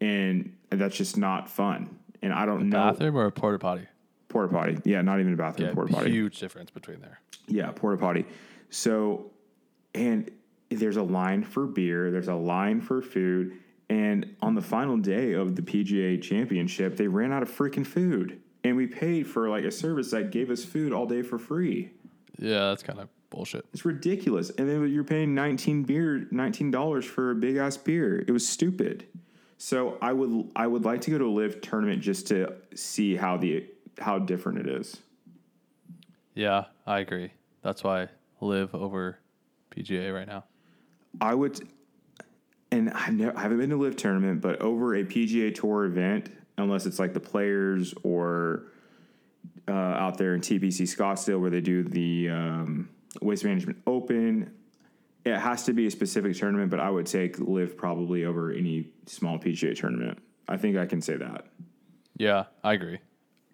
and 0.00 0.52
that's 0.70 0.96
just 0.96 1.16
not 1.16 1.48
fun. 1.48 1.98
And 2.22 2.32
I 2.32 2.46
don't 2.46 2.68
know 2.68 2.92
Bathroom 2.92 3.16
or 3.16 3.26
a 3.26 3.32
porta 3.32 3.58
potty? 3.58 3.86
porta 4.28 4.52
potty. 4.52 4.78
Yeah, 4.84 5.02
not 5.02 5.20
even 5.20 5.32
a 5.32 5.36
bathroom. 5.36 5.68
Yeah, 5.68 5.74
porta 5.74 5.92
potty. 5.92 6.10
huge 6.10 6.38
difference 6.38 6.70
between 6.70 7.00
there. 7.00 7.20
Yeah, 7.46 7.70
porta 7.72 7.96
potty. 7.98 8.26
So, 8.70 9.30
and 9.94 10.30
there's 10.70 10.96
a 10.96 11.02
line 11.02 11.42
for 11.44 11.66
beer, 11.66 12.10
there's 12.10 12.28
a 12.28 12.34
line 12.34 12.80
for 12.80 13.02
food, 13.02 13.58
and 13.88 14.34
on 14.40 14.54
the 14.54 14.62
final 14.62 14.96
day 14.96 15.32
of 15.32 15.54
the 15.54 15.62
PGA 15.62 16.20
Championship, 16.20 16.96
they 16.96 17.06
ran 17.06 17.32
out 17.32 17.42
of 17.42 17.50
freaking 17.50 17.86
food, 17.86 18.40
and 18.64 18.76
we 18.76 18.86
paid 18.86 19.26
for 19.26 19.48
like 19.48 19.64
a 19.64 19.70
service 19.70 20.10
that 20.10 20.30
gave 20.30 20.50
us 20.50 20.64
food 20.64 20.92
all 20.92 21.06
day 21.06 21.22
for 21.22 21.38
free. 21.38 21.92
Yeah, 22.38 22.68
that's 22.68 22.82
kind 22.82 22.98
of 22.98 23.08
bullshit. 23.30 23.66
It's 23.72 23.84
ridiculous. 23.84 24.50
And 24.50 24.68
then 24.68 24.88
you're 24.92 25.04
paying 25.04 25.34
19 25.34 25.84
beer, 25.84 26.26
$19 26.32 27.04
for 27.04 27.30
a 27.30 27.34
big 27.34 27.56
ass 27.56 27.76
beer. 27.76 28.24
It 28.26 28.30
was 28.30 28.46
stupid. 28.46 29.06
So 29.58 29.98
I 30.02 30.12
would 30.12 30.50
I 30.54 30.66
would 30.66 30.84
like 30.84 31.00
to 31.02 31.10
go 31.10 31.18
to 31.18 31.24
a 31.24 31.32
LIV 31.32 31.62
tournament 31.62 32.02
just 32.02 32.26
to 32.28 32.54
see 32.74 33.16
how 33.16 33.38
the 33.38 33.66
how 33.98 34.18
different 34.18 34.58
it 34.58 34.68
is. 34.68 34.98
Yeah, 36.34 36.66
I 36.86 36.98
agree. 36.98 37.32
That's 37.62 37.82
why 37.82 38.02
I 38.02 38.08
LIV 38.40 38.74
over 38.74 39.18
PGA 39.70 40.14
right 40.14 40.26
now. 40.26 40.44
I 41.20 41.34
would, 41.34 41.66
and 42.70 42.90
I've 42.90 43.14
never, 43.14 43.36
I 43.36 43.40
haven't 43.40 43.58
been 43.58 43.70
to 43.70 43.76
a 43.76 43.82
LIV 43.84 43.96
tournament, 43.96 44.40
but 44.42 44.60
over 44.60 44.94
a 44.94 45.04
PGA 45.04 45.54
Tour 45.54 45.86
event, 45.86 46.30
unless 46.58 46.84
it's 46.84 46.98
like 46.98 47.14
the 47.14 47.20
Players 47.20 47.94
or 48.02 48.64
uh, 49.68 49.72
out 49.72 50.18
there 50.18 50.34
in 50.34 50.40
TPC 50.40 50.82
Scottsdale 50.82 51.40
where 51.40 51.50
they 51.50 51.60
do 51.60 51.82
the 51.82 52.28
um, 52.30 52.88
Waste 53.20 53.44
Management 53.44 53.82
Open, 53.86 54.52
it 55.24 55.36
has 55.36 55.64
to 55.64 55.72
be 55.72 55.86
a 55.86 55.90
specific 55.90 56.36
tournament. 56.36 56.70
But 56.70 56.80
I 56.80 56.90
would 56.90 57.06
take 57.06 57.38
LIV 57.38 57.76
probably 57.76 58.24
over 58.24 58.52
any 58.52 58.88
small 59.06 59.38
PGA 59.38 59.76
tournament. 59.76 60.18
I 60.48 60.56
think 60.56 60.76
I 60.76 60.86
can 60.86 61.00
say 61.00 61.16
that. 61.16 61.46
Yeah, 62.16 62.44
I 62.62 62.74
agree. 62.74 62.98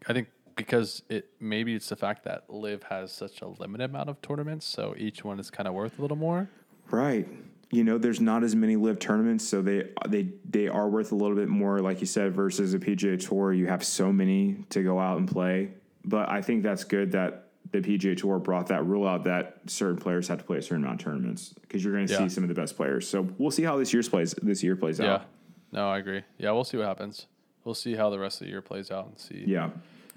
I 0.06 0.12
think 0.12 0.28
because 0.56 1.02
it 1.08 1.30
maybe 1.40 1.74
it's 1.74 1.88
the 1.88 1.96
fact 1.96 2.24
that 2.24 2.44
LIV 2.48 2.84
has 2.84 3.12
such 3.12 3.40
a 3.40 3.48
limited 3.48 3.84
amount 3.84 4.08
of 4.08 4.20
tournaments, 4.20 4.66
so 4.66 4.94
each 4.98 5.24
one 5.24 5.40
is 5.40 5.50
kind 5.50 5.66
of 5.66 5.74
worth 5.74 5.98
a 5.98 6.02
little 6.02 6.16
more. 6.16 6.48
Right. 6.90 7.26
You 7.70 7.84
know, 7.84 7.96
there's 7.96 8.20
not 8.20 8.44
as 8.44 8.54
many 8.54 8.76
LIV 8.76 8.98
tournaments, 8.98 9.48
so 9.48 9.62
they 9.62 9.88
they 10.08 10.28
they 10.48 10.68
are 10.68 10.88
worth 10.88 11.12
a 11.12 11.14
little 11.14 11.36
bit 11.36 11.48
more, 11.48 11.80
like 11.80 12.00
you 12.00 12.06
said, 12.06 12.34
versus 12.34 12.74
a 12.74 12.78
PGA 12.78 13.18
Tour. 13.26 13.54
You 13.54 13.66
have 13.66 13.82
so 13.82 14.12
many 14.12 14.64
to 14.70 14.82
go 14.82 14.98
out 14.98 15.18
and 15.18 15.26
play. 15.26 15.70
But 16.05 16.28
I 16.28 16.42
think 16.42 16.62
that's 16.62 16.84
good 16.84 17.12
that 17.12 17.48
the 17.70 17.78
PGA 17.80 18.16
Tour 18.16 18.38
brought 18.38 18.66
that 18.68 18.84
rule 18.84 19.07
out 19.07 19.24
that 19.24 19.59
certain 19.66 19.96
players 19.96 20.28
have 20.28 20.38
to 20.38 20.44
play 20.44 20.59
a 20.59 20.62
certain 20.62 20.84
amount 20.84 21.00
of 21.00 21.05
tournaments 21.05 21.55
because 21.61 21.82
you're 21.84 21.94
going 21.94 22.07
to 22.07 22.12
Yeah. 22.12 22.18
see 22.20 22.28
some 22.28 22.44
of 22.44 22.48
the 22.48 22.55
best 22.55 22.76
players. 22.76 23.09
So 23.09 23.28
we'll 23.38 23.50
see 23.53 23.62
how 23.62 23.76
this 23.78 23.92
year's 23.94 24.09
plays 24.09 24.34
this 24.42 24.62
year 24.62 24.76
plays 24.76 25.00
out. 25.00 25.05
Yeah. 25.05 25.14
out. 25.14 25.24
No, 25.72 25.88
I 25.88 25.98
agree. 25.98 26.22
Yeah, 26.38 26.50
we'll 26.53 26.64
see 26.64 26.76
what 26.76 26.86
happens. 26.86 27.26
We'll 27.64 27.74
see 27.74 27.94
how 27.94 28.11
the 28.11 28.18
rest 28.18 28.40
of 28.40 28.46
the 28.46 28.50
year 28.50 28.61
plays 28.61 28.90
out 28.90 29.07
and 29.07 29.18
see 29.18 29.44
Yeah, 29.46 29.70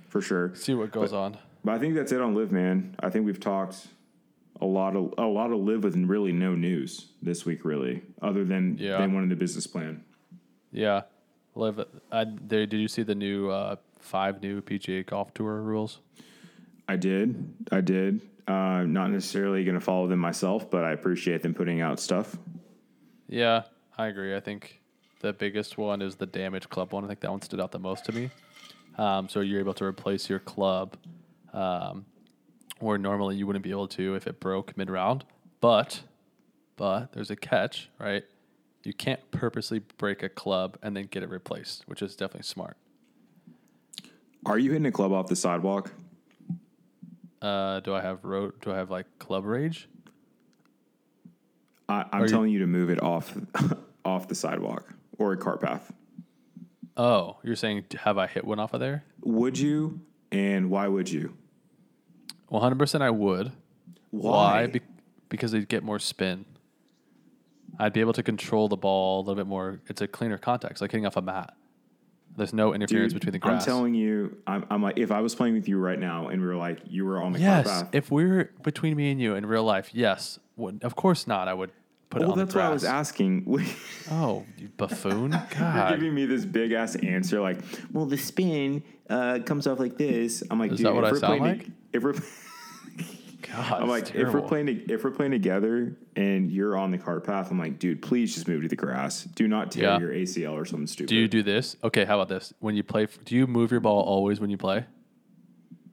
for 0.10 0.20
sure. 0.22 0.54
see 0.56 0.74
what 0.74 0.92
goes 0.92 1.14
on. 1.14 1.38
But 1.64 1.76
I 1.76 1.80
think 1.80 1.96
that's 1.96 2.12
it 2.12 2.20
on 2.20 2.34
LIV, 2.36 2.52
man. 2.52 2.96
I 3.00 3.10
think 3.10 3.26
we've 3.26 3.40
talked 3.40 3.88
a 4.60 4.66
lot 4.66 4.96
of 4.96 5.14
a 5.18 5.26
lot 5.26 5.52
of 5.52 5.60
LIV 5.60 5.84
with 5.84 5.96
really 5.98 6.32
no 6.34 6.56
news 6.56 7.12
this 7.22 7.46
week, 7.46 7.64
really, 7.64 8.02
other 8.22 8.44
than 8.44 8.78
Yeah. 8.80 8.98
than 8.98 9.14
one 9.14 9.24
in 9.24 9.30
the 9.30 9.36
business 9.36 9.68
plan. 9.68 10.04
Yeah, 10.72 11.04
LIV. 11.56 11.86
I, 12.12 12.26
there, 12.26 12.66
did 12.66 12.80
you 12.80 12.88
see 12.88 13.04
the 13.04 13.16
new 13.16 13.50
uh, 13.50 13.76
five 14.06 14.42
new 14.42 14.62
PGA 14.62 15.06
Golf 15.06 15.34
Tour 15.34 15.62
rules? 15.62 16.00
I 16.88 16.96
did. 16.96 17.54
I 17.72 17.82
did. 17.82 18.22
Uh, 18.48 18.84
not 18.84 19.10
necessarily 19.10 19.64
going 19.64 19.76
to 19.76 19.82
follow 19.82 20.08
them 20.08 20.20
myself, 20.20 20.70
but 20.70 20.84
I 20.84 20.92
appreciate 20.92 21.42
them 21.42 21.54
putting 21.54 21.82
out 21.82 22.00
stuff. 22.00 22.38
Yeah, 23.28 23.64
I 23.98 24.08
agree. 24.08 24.36
I 24.36 24.40
think 24.40 24.82
the 25.22 25.34
biggest 25.34 25.78
one 25.78 26.02
is 26.02 26.16
the 26.16 26.28
damaged 26.28 26.70
club 26.70 26.94
one. 26.94 27.04
I 27.04 27.08
think 27.08 27.22
that 27.22 27.32
one 27.32 27.42
stood 27.42 27.60
out 27.60 27.72
the 27.72 27.80
most 27.80 28.06
to 28.06 28.12
me. 28.12 28.30
Um, 28.98 29.28
so 29.28 29.40
you're 29.40 29.60
able 29.60 29.74
to 29.74 29.84
replace 29.84 30.30
your 30.30 30.40
club, 30.40 30.96
um, 31.54 32.06
where 32.80 32.98
normally 32.98 33.36
you 33.36 33.48
wouldn't 33.48 33.64
be 33.64 33.72
able 33.72 33.88
to 33.90 34.16
if 34.16 34.28
it 34.28 34.40
broke 34.40 34.78
mid 34.78 34.90
round. 34.90 35.26
But, 35.60 36.04
but 36.76 37.14
there's 37.14 37.32
a 37.32 37.36
catch, 37.36 37.90
right? 38.00 38.24
You 38.84 38.94
can't 38.94 39.20
purposely 39.32 39.80
break 39.80 40.22
a 40.22 40.30
club 40.30 40.78
and 40.84 40.96
then 40.96 41.08
get 41.10 41.24
it 41.24 41.30
replaced, 41.30 41.88
which 41.88 42.04
is 42.04 42.16
definitely 42.16 42.44
smart. 42.44 42.78
Are 44.46 44.58
you 44.60 44.72
hitting 44.72 44.86
a 44.86 44.92
club 44.92 45.12
off 45.12 45.28
the 45.28 45.36
sidewalk? 45.36 45.92
Uh, 47.42 47.80
do 47.82 47.94
I 47.94 48.02
have 48.02 48.24
road? 48.24 48.54
Do 48.62 48.72
I 48.72 48.76
have 48.78 48.90
like 48.92 49.06
club 49.20 49.46
rage? 49.46 49.88
I, 51.90 52.06
I'm 52.12 52.22
Are 52.22 52.26
you- 52.26 52.30
telling 52.32 52.52
you 52.52 52.60
to 52.60 52.68
move 52.68 52.90
it 52.90 53.02
off 53.02 53.36
off 54.06 54.28
the 54.28 54.36
sidewalk 54.36 54.94
or 55.18 55.34
a 55.34 55.38
cart 55.38 55.62
path. 55.62 55.92
Oh, 56.98 57.38
you're 57.44 57.56
saying 57.56 57.86
have 58.04 58.18
I 58.18 58.28
hit 58.28 58.46
one 58.46 58.60
off 58.60 58.74
of 58.74 58.80
there? 58.80 59.04
Would 59.24 59.58
you? 59.60 60.02
And 60.32 60.70
why 60.70 60.88
would 60.88 61.10
you? 61.10 61.36
One 62.48 62.62
hundred 62.62 62.80
percent, 62.80 63.04
I 63.04 63.10
would. 63.10 63.52
Why? 64.12 64.68
Be- 64.68 64.82
because 65.30 65.52
they'd 65.52 65.68
get 65.68 65.84
more 65.84 66.00
spin. 66.00 66.46
I'd 67.78 67.92
be 67.94 68.00
able 68.00 68.14
to 68.14 68.24
control 68.24 68.70
the 68.70 68.78
ball 68.78 69.20
a 69.20 69.22
little 69.22 69.36
bit 69.36 69.48
more. 69.48 69.82
It's 69.88 70.00
a 70.02 70.08
cleaner 70.08 70.38
context, 70.38 70.82
like 70.82 70.92
hitting 70.92 71.06
off 71.06 71.18
a 71.18 71.22
mat. 71.22 71.54
There's 72.38 72.54
no 72.54 72.74
interference 72.74 73.14
Dude, 73.14 73.22
between 73.22 73.32
the 73.34 73.40
grass. 73.40 73.62
I'm 73.62 73.66
telling 73.66 73.96
you, 73.96 74.38
I'm, 74.46 74.66
I'm 74.70 74.84
like, 74.84 74.98
if 74.98 75.12
I 75.12 75.22
was 75.22 75.36
playing 75.36 75.54
with 75.54 75.70
you 75.70 75.78
right 75.78 76.00
now 76.00 76.28
and 76.28 76.42
we 76.42 76.48
were 76.48 76.56
like, 76.56 76.80
you 76.86 77.06
were 77.06 77.22
on 77.22 77.32
the 77.32 77.40
yes, 77.40 77.66
car 77.66 77.84
path. 77.84 77.96
if 77.96 78.12
we're 78.12 78.52
between 78.64 78.96
me 78.98 79.12
and 79.12 79.22
you 79.22 79.36
in 79.36 79.46
real 79.46 79.64
life, 79.64 79.92
yes. 79.94 80.40
Would, 80.58 80.84
of 80.84 80.96
course 80.96 81.28
not. 81.28 81.48
I 81.48 81.54
would 81.54 81.72
put 82.10 82.22
it 82.22 82.26
well, 82.26 82.34
on 82.34 82.38
that's 82.40 82.54
the 82.54 82.60
grass. 82.60 82.70
I 82.70 82.74
was 82.74 82.84
asking. 82.84 83.66
Oh, 84.12 84.46
you 84.60 84.70
buffoon! 84.78 85.32
You're 85.60 85.90
giving 85.90 86.14
me 86.14 86.26
this 86.28 86.46
big 86.46 86.74
ass 86.74 86.96
answer, 86.98 87.42
like, 87.42 87.58
well, 87.92 88.06
the 88.06 88.18
spin 88.18 88.84
uh, 89.10 89.40
comes 89.44 89.66
off 89.66 89.80
like 89.80 89.98
this. 89.98 90.44
I'm 90.52 90.60
like, 90.60 90.72
Is 90.72 90.78
dude, 90.78 90.86
that 90.86 90.94
what 90.94 91.06
I 91.06 91.14
sound 91.14 91.42
like? 91.42 91.66
if 91.92 92.04
we're, 92.04 92.14
God, 93.48 93.82
I'm 93.82 93.88
like, 93.90 94.16
if 94.16 94.34
we're 94.34 94.42
playing, 94.42 94.68
if 94.90 95.04
we're 95.04 95.12
playing 95.12 95.32
together 95.32 95.96
and 96.16 96.52
you're 96.52 96.78
on 96.78 96.92
the 96.92 96.98
car 96.98 97.20
path, 97.20 97.52
I'm 97.52 97.60
like, 97.60 97.80
dude, 97.80 98.02
please 98.02 98.34
just 98.34 98.48
move 98.48 98.64
to 98.64 98.68
the 98.68 98.76
grass. 98.76 99.24
Do 99.24 99.48
not 99.48 99.72
tear 99.72 99.84
Yeah. 99.84 100.00
your 100.00 100.12
ACL 100.12 100.54
or 100.54 100.66
something 100.66 100.88
stupid. 100.88 101.10
Do 101.10 101.16
you 101.16 101.28
do 101.28 101.44
this? 101.44 101.76
Okay, 101.84 102.06
how 102.06 102.16
about 102.20 102.30
this? 102.30 102.54
When 102.60 102.76
you 102.76 102.84
play, 102.84 103.08
do 103.26 103.36
you 103.36 103.46
move 103.48 103.72
your 103.72 103.80
ball 103.82 104.02
always 104.02 104.40
when 104.40 104.50
you 104.50 104.58
play, 104.58 104.86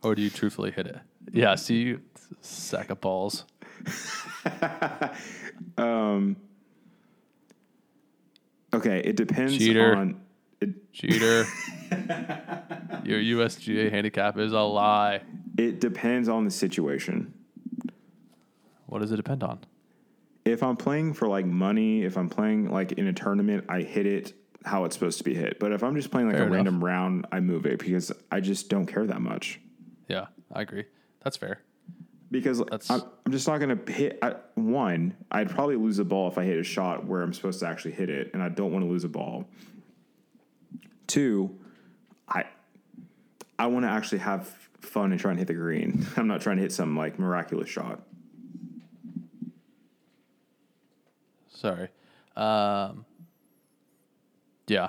or 0.02 0.14
do 0.14 0.22
you 0.22 0.30
truthfully 0.30 0.70
hit 0.70 0.86
it? 0.86 0.96
Yeah, 1.32 1.54
see, 1.56 1.76
you 1.82 2.00
sack 2.40 2.90
of 2.90 3.00
balls. 3.00 3.44
Um, 5.78 6.36
okay, 8.74 9.00
it 9.04 9.16
depends 9.16 9.56
Cheater. 9.56 9.94
on. 9.94 10.20
It, 10.60 10.92
Cheater. 10.92 11.44
Your 13.04 13.20
USGA 13.20 13.90
handicap 13.90 14.38
is 14.38 14.52
a 14.52 14.60
lie. 14.60 15.22
it 15.58 15.80
depends 15.80 16.28
on 16.28 16.44
the 16.44 16.50
situation. 16.50 17.32
What 18.92 19.00
does 19.00 19.10
it 19.10 19.16
depend 19.16 19.42
on? 19.42 19.60
if 20.44 20.60
I'm 20.62 20.76
playing 20.76 21.14
for 21.14 21.28
like 21.28 21.46
money, 21.46 22.02
if 22.02 22.18
I'm 22.18 22.28
playing 22.28 22.68
like 22.68 22.92
in 22.92 23.06
a 23.06 23.12
tournament, 23.12 23.64
I 23.68 23.82
hit 23.82 24.06
it 24.06 24.34
how 24.64 24.84
it's 24.84 24.94
supposed 24.96 25.18
to 25.18 25.24
be 25.24 25.34
hit. 25.34 25.58
But 25.60 25.70
if 25.72 25.82
I'm 25.84 25.94
just 25.94 26.10
playing 26.10 26.26
like 26.26 26.34
Fair 26.36 26.42
a 26.42 26.46
enough. 26.46 26.56
random 26.56 26.84
round, 26.84 27.26
I 27.30 27.38
move 27.40 27.64
it 27.64 27.78
because 27.78 28.10
I 28.30 28.40
just 28.40 28.68
don't 28.68 28.86
care 28.86 29.06
that 29.06 29.22
much. 29.22 29.60
Yeah, 30.08 30.26
I 30.52 30.62
agree. 30.62 30.84
That's 31.22 31.36
fair. 31.36 31.60
Because 32.32 32.58
That's- 32.58 32.90
I'm, 32.90 33.02
I'm 33.24 33.30
just 33.32 33.46
not 33.46 33.58
going 33.60 33.78
to 33.78 33.92
hit 33.92 34.18
I, 34.20 34.34
one. 34.56 35.14
I'd 35.30 35.48
probably 35.48 35.76
lose 35.76 36.00
a 36.00 36.04
ball 36.04 36.26
if 36.28 36.36
I 36.36 36.44
hit 36.44 36.58
a 36.58 36.64
shot 36.64 37.06
where 37.06 37.22
I'm 37.22 37.32
supposed 37.32 37.60
to 37.60 37.68
actually 37.68 37.92
hit 37.92 38.10
it, 38.10 38.30
and 38.34 38.42
I 38.42 38.48
don't 38.48 38.72
want 38.72 38.84
to 38.84 38.90
lose 38.90 39.04
a 39.04 39.08
ball. 39.08 39.48
Two, 41.06 41.56
I 42.28 42.44
I 43.58 43.66
want 43.66 43.84
to 43.84 43.90
actually 43.90 44.18
have 44.18 44.48
fun 44.80 45.12
and 45.12 45.20
try 45.20 45.30
and 45.30 45.38
hit 45.38 45.46
the 45.48 45.54
green. 45.54 46.04
I'm 46.16 46.26
not 46.26 46.40
trying 46.40 46.56
to 46.56 46.62
hit 46.62 46.72
some 46.72 46.96
like 46.96 47.18
miraculous 47.20 47.68
shot. 47.68 48.02
Sorry. 51.62 51.88
Um, 52.36 53.06
yeah, 54.66 54.88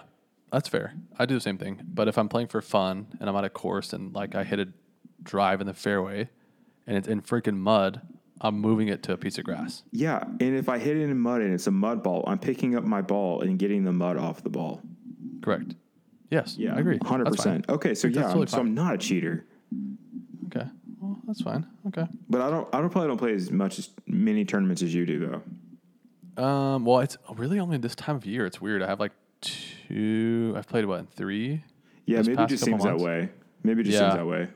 that's 0.52 0.68
fair. 0.68 0.96
I 1.20 1.28
do 1.28 1.36
the 1.36 1.42
same 1.42 1.60
thing. 1.60 1.80
But 1.86 2.08
if 2.08 2.18
I'm 2.18 2.28
playing 2.28 2.48
for 2.48 2.62
fun 2.62 3.08
and 3.20 3.30
I'm 3.30 3.36
at 3.36 3.44
a 3.44 3.50
course 3.50 3.94
and 3.94 4.12
like 4.14 4.34
I 4.34 4.44
hit 4.44 4.60
a 4.60 4.68
drive 5.22 5.62
in 5.62 5.68
the 5.68 5.76
fairway 5.76 6.30
and 6.88 6.98
it's 6.98 7.08
in 7.08 7.22
freaking 7.22 7.58
mud, 7.58 8.02
I'm 8.42 8.60
moving 8.60 8.88
it 8.88 9.04
to 9.04 9.14
a 9.14 9.18
piece 9.18 9.38
of 9.38 9.44
grass. 9.44 9.84
Yeah, 9.92 10.24
and 10.24 10.42
if 10.56 10.68
I 10.68 10.80
hit 10.80 10.98
it 10.98 11.04
in 11.04 11.20
mud 11.20 11.42
and 11.42 11.54
it's 11.54 11.68
a 11.68 11.72
mud 11.72 12.02
ball, 12.02 12.24
I'm 12.26 12.40
picking 12.40 12.76
up 12.76 12.84
my 12.84 13.04
ball 13.04 13.42
and 13.42 13.60
getting 13.60 13.84
the 13.84 13.94
mud 13.94 14.18
off 14.18 14.42
the 14.42 14.50
ball. 14.50 14.82
Correct. 15.44 15.76
Yes. 16.32 16.56
Yeah, 16.58 16.76
I 16.76 16.80
agree. 16.80 16.98
Hundred 17.06 17.28
percent. 17.28 17.70
Okay, 17.70 17.94
so 17.94 18.08
That's 18.08 18.18
yeah, 18.18 18.24
totally 18.24 18.48
so. 18.48 18.60
I'm 18.60 18.74
not 18.74 18.96
a 18.96 18.98
cheater, 18.98 19.46
Okay. 20.48 20.66
Well, 21.00 21.20
that's 21.28 21.42
fine. 21.42 21.68
Okay. 21.88 22.08
but 22.30 22.42
I 22.42 22.50
don't. 22.50 22.68
I 22.74 22.80
don't 22.80 22.90
probably 22.90 23.10
don't 23.10 23.18
play 23.18 23.36
as 23.36 23.52
much 23.52 23.78
as 23.78 23.92
many 24.08 24.44
tournaments 24.44 24.82
as 24.82 24.96
you 24.96 25.06
do 25.06 25.20
though. 25.20 25.42
Um, 26.38 26.86
well, 26.86 27.00
it's 27.00 27.18
really 27.36 27.60
only 27.60 27.78
this 27.78 27.96
time 27.96 28.16
of 28.16 28.26
year. 28.26 28.46
It's 28.46 28.60
weird. 28.62 28.82
I 28.82 28.88
have 28.88 29.00
like 29.00 29.12
two. 29.42 30.54
I've 30.58 30.68
played 30.68 30.86
what 30.86 31.10
three. 31.14 31.64
Yeah, 32.06 32.22
maybe 32.22 32.42
it 32.44 32.50
just 32.50 32.64
seems 32.66 32.84
months? 32.84 33.02
that 33.02 33.06
way. 33.06 33.30
Maybe 33.64 33.82
it 33.82 33.86
just 33.86 33.96
Yeah. 33.96 34.10
seems 34.12 34.16
that 34.16 34.26
way. 34.28 34.48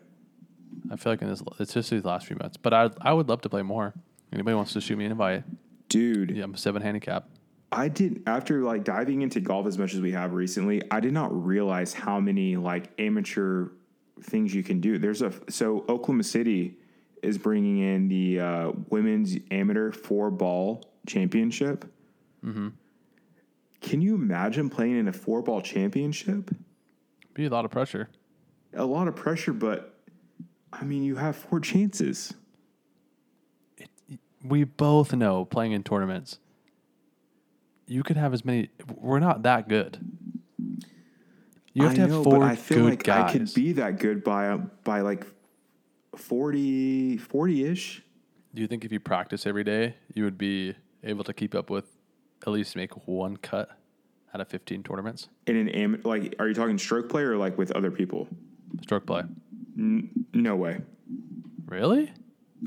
I 0.91 0.95
feel 0.95 1.13
like 1.13 1.21
in 1.21 1.30
this, 1.30 1.41
it's 1.59 1.73
just 1.73 1.89
these 1.89 2.03
last 2.03 2.28
few 2.28 2.36
months. 2.38 2.57
But 2.57 2.73
I, 2.73 2.89
I 3.01 3.13
would 3.13 3.30
love 3.30 3.41
to 3.41 3.49
play 3.49 3.61
more. 3.61 3.93
Anybody 4.34 4.55
wants 4.55 4.73
to 4.73 4.82
shoot 4.82 4.97
me 4.97 5.05
an 5.05 5.11
invite? 5.11 5.43
Dude, 5.89 6.32
Yeah, 6.32 6.43
I'm 6.43 6.53
a 6.53 6.57
seven 6.57 6.82
handicap. 6.82 7.30
I 7.71 7.88
didn't 7.89 8.23
after 8.28 8.61
like 8.63 8.84
diving 8.84 9.21
into 9.21 9.39
golf 9.41 9.67
as 9.67 9.78
much 9.78 9.93
as 9.93 9.99
we 10.01 10.11
have 10.13 10.34
recently. 10.34 10.82
I 10.89 10.99
did 11.01 11.13
not 11.13 11.30
realize 11.45 11.93
how 11.93 12.19
many 12.19 12.55
like 12.55 12.89
amateur 12.97 13.69
things 14.23 14.53
you 14.55 14.63
can 14.63 14.80
do. 14.80 14.97
There's 14.97 15.21
a 15.21 15.34
so 15.49 15.80
Oklahoma 15.89 16.23
City 16.23 16.78
is 17.21 17.38
bringing 17.38 17.80
in 17.80 18.07
the 18.07 18.39
uh, 18.39 18.71
women's 18.89 19.36
amateur 19.51 19.91
four 19.91 20.32
ball 20.32 20.84
championship. 21.08 21.86
Mm-hmm. 22.45 22.70
Can 23.82 24.01
you 24.01 24.16
imagine 24.16 24.70
playing 24.70 24.97
in 24.97 25.08
a 25.08 25.14
four 25.14 25.41
ball 25.41 25.62
championship? 25.62 26.51
Be 27.34 27.45
a 27.45 27.49
lot 27.49 27.66
of 27.66 27.72
pressure. 27.72 28.10
A 28.74 28.86
lot 28.86 29.08
of 29.08 29.16
pressure, 29.16 29.53
but 29.53 29.95
I 30.72 30.84
mean, 30.84 31.03
you 31.03 31.16
have 31.16 31.36
four 31.36 31.60
chances. 31.60 32.34
We 34.43 34.64
both 34.64 35.14
know 35.14 35.45
playing 35.45 35.72
in 35.72 35.84
tournaments, 35.84 36.39
you 37.88 38.03
could 38.03 38.18
have 38.18 38.34
as 38.34 38.45
many. 38.45 38.70
We're 38.95 39.20
not 39.20 39.43
that 39.43 39.68
good. 39.68 39.99
You 41.74 41.84
have 41.84 41.91
I 41.91 41.95
to 41.95 42.01
have 42.01 42.10
know, 42.10 42.24
four 42.24 42.39
but 42.39 42.41
I 42.43 42.55
feel 42.55 42.80
good 42.80 42.89
like 42.89 43.03
guys. 43.03 43.30
I 43.30 43.34
could 43.34 43.53
be 43.53 43.72
that 43.74 43.99
good 43.99 44.24
by 44.24 44.49
uh, 44.49 44.58
by 44.84 45.01
like 45.01 45.26
40 46.16 47.20
ish. 47.64 48.03
Do 48.53 48.62
you 48.62 48.68
think 48.68 48.84
if 48.84 48.91
you 48.91 48.99
practice 48.99 49.45
every 49.45 49.64
day, 49.64 49.95
you 50.14 50.24
would 50.24 50.38
be 50.38 50.76
able 51.08 51.24
to 51.24 51.34
keep 51.34 51.55
up 51.55 51.70
with 51.70 51.86
at 52.45 52.49
least 52.49 52.76
make 52.76 53.08
one 53.08 53.38
cut 53.38 53.70
out 54.34 54.41
of 54.41 54.47
15 54.47 54.84
tournaments? 54.84 55.30
in 55.47 55.55
an 55.55 55.70
am 55.70 56.01
like 56.03 56.36
are 56.39 56.47
you 56.47 56.53
talking 56.53 56.78
stroke 56.78 57.10
play 57.10 57.24
or 57.24 57.38
like 57.38 57.58
with 57.58 57.72
other 57.72 57.91
people 57.91 58.28
Stroke 58.84 59.05
play. 59.05 59.24
no 59.76 60.55
way 60.55 60.80
Really? 61.66 62.12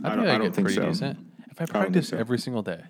I 0.05 0.15
don't- 0.17 0.29
I 0.29 0.39
don't 0.39 0.55
think 0.55 0.69
so. 0.71 0.87
decent. 0.87 1.19
If 1.51 1.61
I 1.61 1.65
practice 1.67 2.09
so. 2.09 2.17
every 2.17 2.39
single 2.39 2.63
day, 2.63 2.83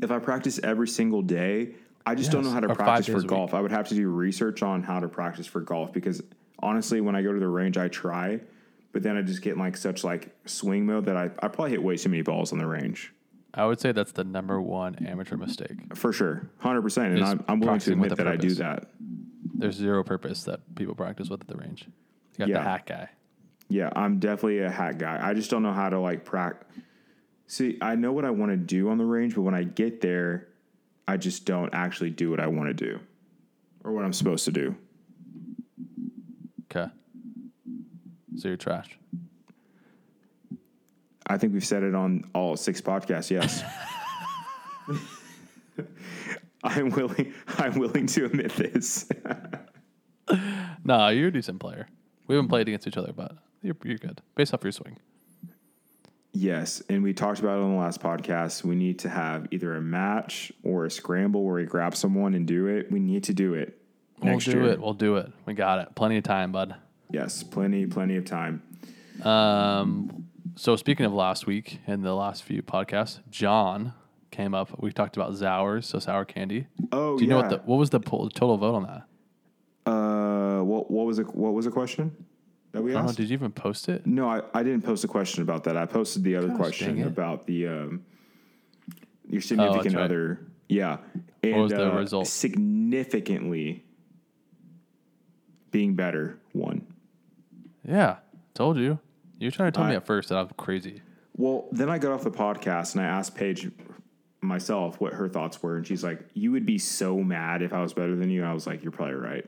if 0.00 0.10
i 0.10 0.18
practice 0.18 0.58
every 0.62 0.88
single 0.88 1.22
day 1.22 1.74
i 2.06 2.14
just 2.14 2.30
don't 2.32 2.44
know 2.44 2.50
how 2.50 2.60
to 2.60 2.68
or 2.70 2.74
practice 2.74 3.06
for 3.06 3.22
golf 3.22 3.52
i 3.54 3.60
would 3.60 3.70
have 3.70 3.88
to 3.88 3.94
do 3.94 4.08
research 4.08 4.62
on 4.62 4.82
how 4.82 4.98
to 5.00 5.08
practice 5.08 5.46
for 5.46 5.60
golf 5.60 5.92
because 5.92 6.22
honestly 6.60 7.00
when 7.00 7.14
i 7.14 7.22
go 7.22 7.32
to 7.32 7.38
the 7.38 7.46
range 7.48 7.76
i 7.76 7.88
try 7.88 8.40
but 8.92 9.02
then 9.02 9.16
i 9.16 9.22
just 9.22 9.42
get 9.42 9.52
in 9.54 9.58
like 9.58 9.76
such 9.76 10.02
like 10.02 10.34
swing 10.46 10.86
mode 10.86 11.04
that 11.04 11.16
i, 11.16 11.24
I 11.24 11.48
probably 11.48 11.70
hit 11.70 11.82
way 11.82 11.96
too 11.96 12.08
many 12.08 12.22
balls 12.22 12.52
on 12.52 12.58
the 12.58 12.66
range 12.66 13.12
I 13.54 13.66
would 13.66 13.80
say 13.80 13.92
that's 13.92 14.12
the 14.12 14.24
number 14.24 14.60
one 14.60 14.94
amateur 15.06 15.36
mistake. 15.36 15.94
for 15.94 16.12
sure 16.12 16.48
100% 16.62 16.96
and 17.06 17.18
Is 17.18 17.22
i'm, 17.28 17.44
I'm 17.48 17.60
willing 17.60 17.60
to 17.60 17.66
practicing 17.66 17.98
with 18.00 18.12
admit 18.12 18.20
a 18.20 18.24
that 18.24 18.32
i 18.32 18.36
do 18.36 18.48
purpose. 18.48 18.58
that 18.58 18.90
There's 19.54 19.76
zero 19.76 20.02
purpose 20.02 20.44
that 20.44 20.60
people 20.74 20.94
practice 20.94 21.28
with 21.28 21.40
at 21.42 21.48
the 21.48 21.56
range. 21.56 21.84
You 21.86 22.38
got 22.38 22.48
Yeah. 22.48 22.58
the 22.58 22.62
hack 22.64 22.86
guy. 22.86 23.10
Yeah, 23.68 23.90
I'm 23.94 24.18
definitely 24.18 24.58
a 24.60 24.70
hat 24.70 24.98
guy. 24.98 25.18
I 25.22 25.34
just 25.34 25.50
don't 25.50 25.62
know 25.62 25.72
how 25.72 25.88
to 25.90 25.98
like 25.98 26.24
prac. 26.24 26.62
See, 27.46 27.78
I 27.80 27.94
know 27.94 28.12
what 28.12 28.24
I 28.24 28.30
want 28.30 28.50
to 28.52 28.56
do 28.56 28.88
on 28.90 28.98
the 28.98 29.04
range, 29.04 29.34
but 29.34 29.42
when 29.42 29.54
I 29.54 29.62
get 29.64 30.00
there, 30.00 30.48
I 31.08 31.16
just 31.16 31.44
don't 31.46 31.72
actually 31.74 32.10
do 32.10 32.30
what 32.30 32.40
I 32.40 32.46
want 32.48 32.68
to 32.68 32.74
do 32.74 33.00
or 33.84 33.92
what 33.92 34.04
I'm 34.04 34.12
supposed 34.12 34.44
to 34.46 34.52
do. 34.52 34.74
Okay. 36.70 36.90
So 38.36 38.48
you're 38.48 38.56
trash. 38.56 38.98
I 41.26 41.38
think 41.38 41.52
we've 41.52 41.64
said 41.64 41.82
it 41.82 41.94
on 41.94 42.24
all 42.34 42.56
six 42.56 42.80
podcasts. 42.80 43.30
Yes. 43.30 43.62
I'm 46.64 46.90
willing. 46.90 47.32
I'm 47.58 47.78
willing 47.78 48.06
to 48.08 48.26
admit 48.26 48.52
this. 48.54 49.08
nah, 50.84 51.08
you're 51.08 51.28
a 51.28 51.32
decent 51.32 51.60
player. 51.60 51.88
We 52.26 52.36
haven't 52.36 52.48
played 52.48 52.68
against 52.68 52.86
each 52.86 52.96
other, 52.96 53.12
but 53.12 53.36
you're, 53.62 53.76
you're 53.84 53.98
good 53.98 54.20
based 54.34 54.54
off 54.54 54.62
your 54.62 54.72
swing. 54.72 54.96
yes, 56.32 56.82
and 56.88 57.02
we 57.02 57.12
talked 57.12 57.40
about 57.40 57.58
it 57.58 57.62
on 57.62 57.72
the 57.72 57.80
last 57.80 58.00
podcast. 58.00 58.64
We 58.64 58.76
need 58.76 59.00
to 59.00 59.08
have 59.08 59.48
either 59.50 59.74
a 59.74 59.82
match 59.82 60.52
or 60.62 60.84
a 60.86 60.90
scramble 60.90 61.44
where 61.44 61.56
we 61.56 61.64
grab 61.64 61.96
someone 61.96 62.34
and 62.34 62.46
do 62.46 62.66
it. 62.66 62.90
We 62.92 63.00
need 63.00 63.24
to 63.24 63.34
do 63.34 63.54
it 63.54 63.82
we'll 64.22 64.38
do 64.38 64.50
year. 64.50 64.64
it. 64.64 64.80
We'll 64.80 64.94
do 64.94 65.16
it. 65.16 65.32
We 65.46 65.54
got 65.54 65.80
it. 65.80 65.94
Plenty 65.94 66.16
of 66.16 66.24
time, 66.24 66.52
bud. 66.52 66.74
Yes, 67.10 67.42
plenty, 67.42 67.86
plenty 67.86 68.16
of 68.16 68.24
time. 68.24 68.62
Um, 69.22 70.28
so 70.56 70.76
speaking 70.76 71.06
of 71.06 71.12
last 71.12 71.46
week 71.46 71.80
and 71.86 72.04
the 72.04 72.14
last 72.14 72.42
few 72.42 72.62
podcasts, 72.62 73.20
John 73.30 73.94
came 74.30 74.54
up. 74.54 74.80
We 74.82 74.92
talked 74.92 75.16
about 75.16 75.32
Zours, 75.32 75.84
so 75.84 75.98
sour 75.98 76.24
candy. 76.24 76.66
Oh, 76.90 77.16
Do 77.18 77.24
you 77.24 77.30
yeah. 77.30 77.36
know 77.36 77.40
what 77.42 77.50
the 77.50 77.56
what 77.64 77.76
was 77.76 77.90
the 77.90 78.00
po- 78.00 78.28
total 78.28 78.56
vote 78.58 78.74
on 78.74 78.82
that? 78.84 79.90
Uh, 79.90 80.62
what 80.62 80.90
what 80.90 81.06
was 81.06 81.18
it? 81.18 81.34
What 81.34 81.52
was 81.54 81.64
the 81.64 81.70
question 81.70 82.14
that 82.72 82.82
we 82.82 82.90
I 82.90 82.94
don't 82.94 83.02
know. 83.04 83.08
asked? 83.10 83.18
Did 83.18 83.28
you 83.30 83.34
even 83.34 83.52
post 83.52 83.88
it? 83.88 84.06
no, 84.06 84.28
I, 84.28 84.42
I 84.54 84.62
didn't 84.62 84.82
post 84.82 85.04
a 85.04 85.08
question 85.08 85.42
about 85.42 85.64
that. 85.64 85.76
I 85.76 85.86
posted 85.86 86.24
the 86.24 86.36
other 86.36 86.48
Gosh, 86.48 86.56
question 86.56 86.98
it. 86.98 87.06
about 87.06 87.46
the 87.46 87.68
um, 87.68 88.04
your 89.28 89.40
significant 89.40 89.94
right. 89.96 90.04
other. 90.04 90.46
Yeah, 90.68 90.98
and 91.42 91.62
was 91.62 91.72
the 91.72 91.92
uh, 91.92 91.96
result? 91.96 92.26
Significantly 92.28 93.84
being 95.70 95.94
better 95.94 96.38
one. 96.52 96.86
Yeah, 97.86 98.16
told 98.54 98.78
you. 98.78 98.98
You 99.42 99.48
were 99.48 99.50
trying 99.50 99.72
to 99.72 99.76
tell 99.76 99.88
me 99.88 99.96
at 99.96 100.06
first 100.06 100.28
that 100.28 100.38
I'm 100.38 100.50
crazy. 100.56 101.02
Well, 101.36 101.66
then 101.72 101.90
I 101.90 101.98
got 101.98 102.12
off 102.12 102.22
the 102.22 102.30
podcast 102.30 102.94
and 102.94 103.04
I 103.04 103.08
asked 103.08 103.34
Paige 103.34 103.72
myself 104.40 105.00
what 105.00 105.14
her 105.14 105.28
thoughts 105.28 105.60
were, 105.60 105.76
and 105.76 105.84
she's 105.84 106.04
like, 106.04 106.24
"You 106.32 106.52
would 106.52 106.64
be 106.64 106.78
so 106.78 107.18
mad 107.18 107.60
if 107.60 107.72
I 107.72 107.82
was 107.82 107.92
better 107.92 108.14
than 108.14 108.30
you." 108.30 108.42
And 108.42 108.48
I 108.48 108.54
was 108.54 108.68
like, 108.68 108.84
"You're 108.84 108.92
probably 108.92 109.16
right." 109.16 109.44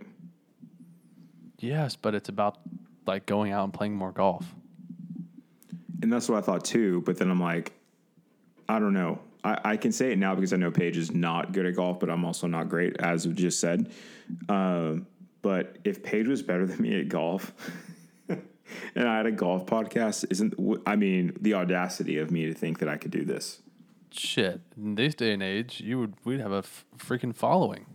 Yes, 1.60 1.94
but 1.94 2.16
it's 2.16 2.28
about 2.28 2.58
like 3.06 3.24
going 3.24 3.52
out 3.52 3.62
and 3.62 3.72
playing 3.72 3.94
more 3.94 4.10
golf. 4.10 4.52
And 6.02 6.12
that's 6.12 6.28
what 6.28 6.38
I 6.38 6.40
thought 6.40 6.64
too. 6.64 7.02
But 7.02 7.16
then 7.16 7.30
I'm 7.30 7.40
like, 7.40 7.72
I 8.68 8.80
don't 8.80 8.94
know. 8.94 9.20
I, 9.44 9.60
I 9.64 9.76
can 9.76 9.92
say 9.92 10.10
it 10.10 10.18
now 10.18 10.34
because 10.34 10.52
I 10.52 10.56
know 10.56 10.72
Paige 10.72 10.96
is 10.96 11.12
not 11.12 11.52
good 11.52 11.66
at 11.66 11.76
golf, 11.76 12.00
but 12.00 12.10
I'm 12.10 12.24
also 12.24 12.48
not 12.48 12.68
great, 12.68 12.96
as 12.98 13.28
we 13.28 13.34
just 13.34 13.60
said. 13.60 13.92
Um, 14.48 15.06
but 15.40 15.78
if 15.84 16.02
Paige 16.02 16.26
was 16.26 16.42
better 16.42 16.66
than 16.66 16.82
me 16.82 16.98
at 16.98 17.08
golf, 17.08 17.52
and 18.94 19.08
I 19.08 19.16
had 19.16 19.26
a 19.26 19.32
golf 19.32 19.66
podcast, 19.66 20.24
isn't 20.30 20.54
I 20.86 20.96
mean 20.96 21.36
the 21.40 21.54
audacity 21.54 22.18
of 22.18 22.30
me 22.30 22.46
to 22.46 22.54
think 22.54 22.78
that 22.78 22.88
I 22.88 22.96
could 22.96 23.10
do 23.10 23.24
this? 23.24 23.60
Shit, 24.10 24.60
in 24.76 24.94
this 24.94 25.14
day 25.14 25.32
and 25.32 25.42
age, 25.42 25.80
you 25.80 25.98
would 25.98 26.14
we'd 26.24 26.40
have 26.40 26.52
a 26.52 26.58
f- 26.58 26.84
freaking 26.96 27.34
following. 27.34 27.86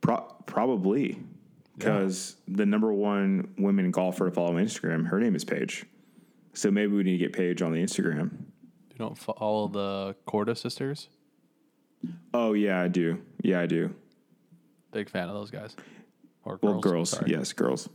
Pro- 0.00 0.34
probably 0.46 1.18
because 1.76 2.36
the 2.46 2.66
number 2.66 2.92
one 2.92 3.52
women 3.58 3.90
golfer 3.90 4.26
to 4.26 4.30
follow 4.30 4.56
on 4.56 4.64
Instagram, 4.64 5.06
her 5.08 5.18
name 5.18 5.34
is 5.34 5.44
Paige. 5.44 5.84
So 6.54 6.70
maybe 6.70 6.92
we 6.92 7.02
need 7.02 7.12
to 7.12 7.18
get 7.18 7.32
Paige 7.32 7.62
on 7.62 7.72
the 7.72 7.82
Instagram. 7.82 8.30
You 8.90 8.98
don't 8.98 9.16
follow 9.16 9.68
the 9.68 10.14
Korda 10.28 10.56
sisters? 10.56 11.08
Oh 12.34 12.52
yeah, 12.52 12.80
I 12.80 12.88
do. 12.88 13.20
Yeah, 13.42 13.60
I 13.60 13.66
do. 13.66 13.94
Big 14.92 15.08
fan 15.08 15.28
of 15.28 15.34
those 15.34 15.50
guys. 15.50 15.74
Or 16.44 16.58
girls. 16.58 16.72
Well, 16.72 16.80
girls, 16.80 17.10
sorry. 17.10 17.30
yes, 17.30 17.52
girls. 17.52 17.88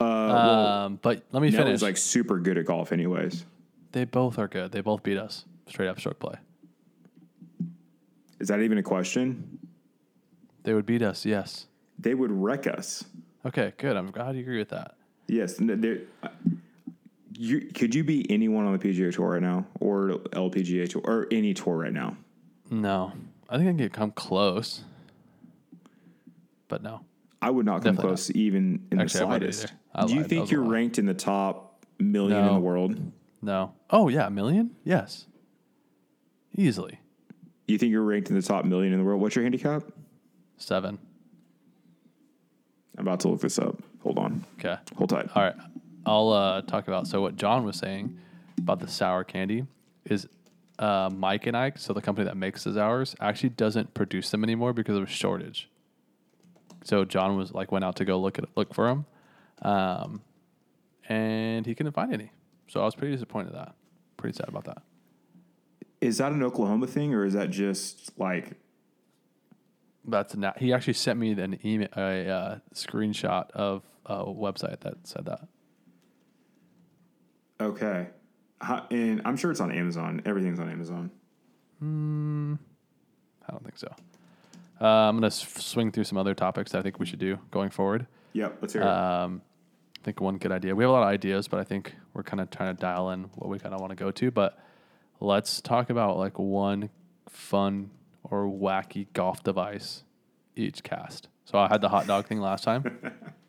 Um, 0.00 0.98
but 1.02 1.24
let 1.32 1.42
me 1.42 1.50
Nell 1.50 1.62
finish. 1.64 1.74
is 1.76 1.82
like 1.82 1.96
super 1.96 2.38
good 2.38 2.56
at 2.58 2.64
golf, 2.64 2.92
anyways. 2.92 3.44
they 3.92 4.04
both 4.04 4.38
are 4.38 4.48
good. 4.48 4.72
They 4.72 4.80
both 4.80 5.02
beat 5.02 5.18
us 5.18 5.44
straight 5.66 5.88
up 5.88 5.98
stroke 6.00 6.18
play. 6.18 6.36
Is 8.38 8.48
that 8.48 8.60
even 8.60 8.78
a 8.78 8.82
question? 8.82 9.58
They 10.62 10.72
would 10.74 10.86
beat 10.86 11.02
us, 11.02 11.26
yes. 11.26 11.66
They 11.98 12.14
would 12.14 12.30
wreck 12.32 12.66
us. 12.66 13.04
Okay, 13.44 13.72
good. 13.76 13.96
I'm 13.96 14.10
glad 14.10 14.34
you 14.36 14.40
agree 14.42 14.58
with 14.58 14.70
that. 14.70 14.94
Yes. 15.28 15.60
uh, 15.60 16.28
You 17.34 17.60
could 17.74 17.94
you 17.94 18.02
be 18.04 18.30
anyone 18.30 18.64
on 18.66 18.76
the 18.76 18.78
PGA 18.78 19.12
Tour 19.14 19.30
right 19.32 19.42
now, 19.42 19.66
or 19.80 20.10
LPGA 20.32 20.88
Tour, 20.88 21.02
or 21.04 21.26
any 21.30 21.52
tour 21.54 21.76
right 21.76 21.92
now? 21.92 22.16
No, 22.70 23.12
I 23.48 23.56
think 23.58 23.68
I 23.68 23.72
can 23.74 23.88
come 23.90 24.10
close, 24.12 24.84
but 26.68 26.82
no. 26.82 27.00
I 27.42 27.50
would 27.50 27.64
not 27.66 27.82
come 27.82 27.94
Definitely 27.96 28.08
close, 28.08 28.30
even 28.32 28.86
in 28.92 29.00
Actually, 29.00 29.20
the 29.20 29.26
slightest. 29.26 29.72
Either. 29.94 30.04
I 30.04 30.06
Do 30.06 30.14
you 30.14 30.20
lied. 30.20 30.28
Think 30.28 30.50
you're 30.50 30.62
ranked 30.62 30.98
in 30.98 31.06
the 31.06 31.14
top 31.14 31.84
million 31.98 32.44
in 32.46 32.54
the 32.54 32.60
world? 32.60 33.12
No. 33.42 33.74
Oh 33.90 34.08
yeah, 34.08 34.26
a 34.26 34.30
million? 34.30 34.74
Yes. 34.84 35.26
Easily. 36.56 37.00
You 37.66 37.78
think 37.78 37.92
you're 37.92 38.02
ranked 38.02 38.30
in 38.30 38.36
the 38.36 38.42
top 38.42 38.64
million 38.64 38.92
in 38.92 38.98
the 38.98 39.04
world? 39.04 39.20
What's 39.20 39.36
your 39.36 39.44
handicap? 39.44 39.84
Seven. 40.56 40.98
I'm 42.98 43.06
about 43.06 43.20
to 43.20 43.28
look 43.28 43.40
this 43.40 43.58
up. 43.58 43.80
Hold 44.02 44.18
on. 44.18 44.44
Okay. 44.58 44.76
Hold 44.96 45.10
tight. 45.10 45.28
All 45.34 45.42
right. 45.42 45.54
I'll 46.04 46.30
uh, 46.30 46.62
talk 46.62 46.88
about 46.88 47.06
so 47.06 47.20
what 47.20 47.36
John 47.36 47.64
was 47.64 47.76
saying 47.76 48.18
about 48.58 48.80
the 48.80 48.88
sour 48.88 49.24
candy 49.24 49.66
is 50.04 50.26
uh, 50.78 51.10
Mike 51.14 51.46
and 51.46 51.56
Ike, 51.56 51.78
so 51.78 51.92
the 51.92 52.00
company 52.00 52.24
that 52.24 52.36
makes 52.36 52.64
the 52.64 52.72
sours, 52.72 53.14
actually 53.20 53.50
doesn't 53.50 53.92
produce 53.94 54.30
them 54.30 54.42
anymore 54.42 54.72
because 54.72 54.96
of 54.96 55.02
a 55.02 55.06
shortage. 55.06 55.68
So 56.84 57.04
John 57.04 57.36
was 57.36 57.52
like 57.52 57.70
went 57.70 57.84
out 57.84 57.96
to 57.96 58.04
go 58.04 58.18
look 58.18 58.38
at 58.38 58.46
look 58.56 58.74
for 58.74 58.86
them, 58.88 59.04
um, 59.62 60.22
and 61.08 61.66
he 61.66 61.74
couldn't 61.74 61.92
find 61.92 62.12
any. 62.12 62.30
So 62.68 62.80
I 62.80 62.84
was 62.84 62.94
pretty 62.94 63.12
disappointed 63.14 63.48
at 63.48 63.54
that. 63.54 63.74
Pretty 64.16 64.36
sad 64.36 64.48
about 64.48 64.64
that. 64.64 64.82
Is 66.00 66.18
that 66.18 66.32
an 66.32 66.42
Oklahoma 66.42 66.86
thing, 66.86 67.12
or 67.14 67.24
is 67.24 67.34
that 67.34 67.50
just 67.50 68.12
like 68.18 68.52
That's 70.06 70.34
not. 70.36 70.58
He 70.58 70.72
actually 70.72 70.94
sent 70.94 71.18
me 71.18 71.32
an 71.32 71.58
email, 71.64 71.88
a 71.96 72.28
uh, 72.28 72.58
screenshot 72.74 73.50
of 73.50 73.82
a 74.06 74.24
website 74.24 74.80
that 74.80 74.94
said 75.04 75.26
that. 75.26 75.46
okay? 77.60 78.08
How, 78.62 78.86
and 78.90 79.22
I'm 79.24 79.36
sure 79.36 79.50
it's 79.50 79.60
on 79.60 79.72
Amazon. 79.72 80.22
Everything's 80.26 80.60
on 80.60 80.70
Amazon. 80.70 81.10
I 81.82 83.50
don't 83.52 83.64
think 83.64 83.78
so. 83.78 83.88
Uh, 84.80 84.86
I'm 84.86 85.16
gonna 85.16 85.26
s- 85.28 85.62
swing 85.64 85.90
through 85.92 86.04
some 86.04 86.18
other 86.18 86.34
topics 86.34 86.72
that 86.72 86.78
I 86.78 86.82
think 86.82 86.98
we 86.98 87.06
should 87.06 87.18
do 87.18 87.38
going 87.50 87.70
forward. 87.70 88.06
Yep. 88.34 88.58
Let's 88.60 88.72
hear 88.74 88.82
it. 88.82 88.88
Um, 88.88 89.42
I 90.00 90.04
think 90.04 90.20
one 90.20 90.38
good 90.38 90.52
idea. 90.52 90.74
We 90.74 90.84
have 90.84 90.90
a 90.90 90.92
lot 90.92 91.02
of 91.02 91.08
ideas, 91.08 91.46
but 91.48 91.60
I 91.60 91.64
think 91.64 91.94
we're 92.14 92.22
kind 92.22 92.40
of 92.40 92.50
trying 92.50 92.74
to 92.74 92.80
dial 92.80 93.10
in 93.10 93.24
what 93.34 93.50
we 93.50 93.58
kind 93.58 93.74
of 93.74 93.80
want 93.80 93.90
to 93.90 93.96
go 93.96 94.10
to. 94.10 94.30
But 94.30 94.58
let's 95.20 95.60
talk 95.60 95.90
about 95.90 96.16
like 96.16 96.38
one 96.38 96.90
fun 97.28 97.90
or 98.24 98.44
wacky 98.44 99.06
golf 99.12 99.42
device 99.42 100.04
each 100.56 100.82
cast. 100.82 101.28
So 101.44 101.58
I 101.58 101.68
had 101.68 101.80
the 101.80 101.88
hot 101.88 102.06
dog 102.06 102.26
thing 102.26 102.40
last 102.40 102.64
time. 102.64 102.98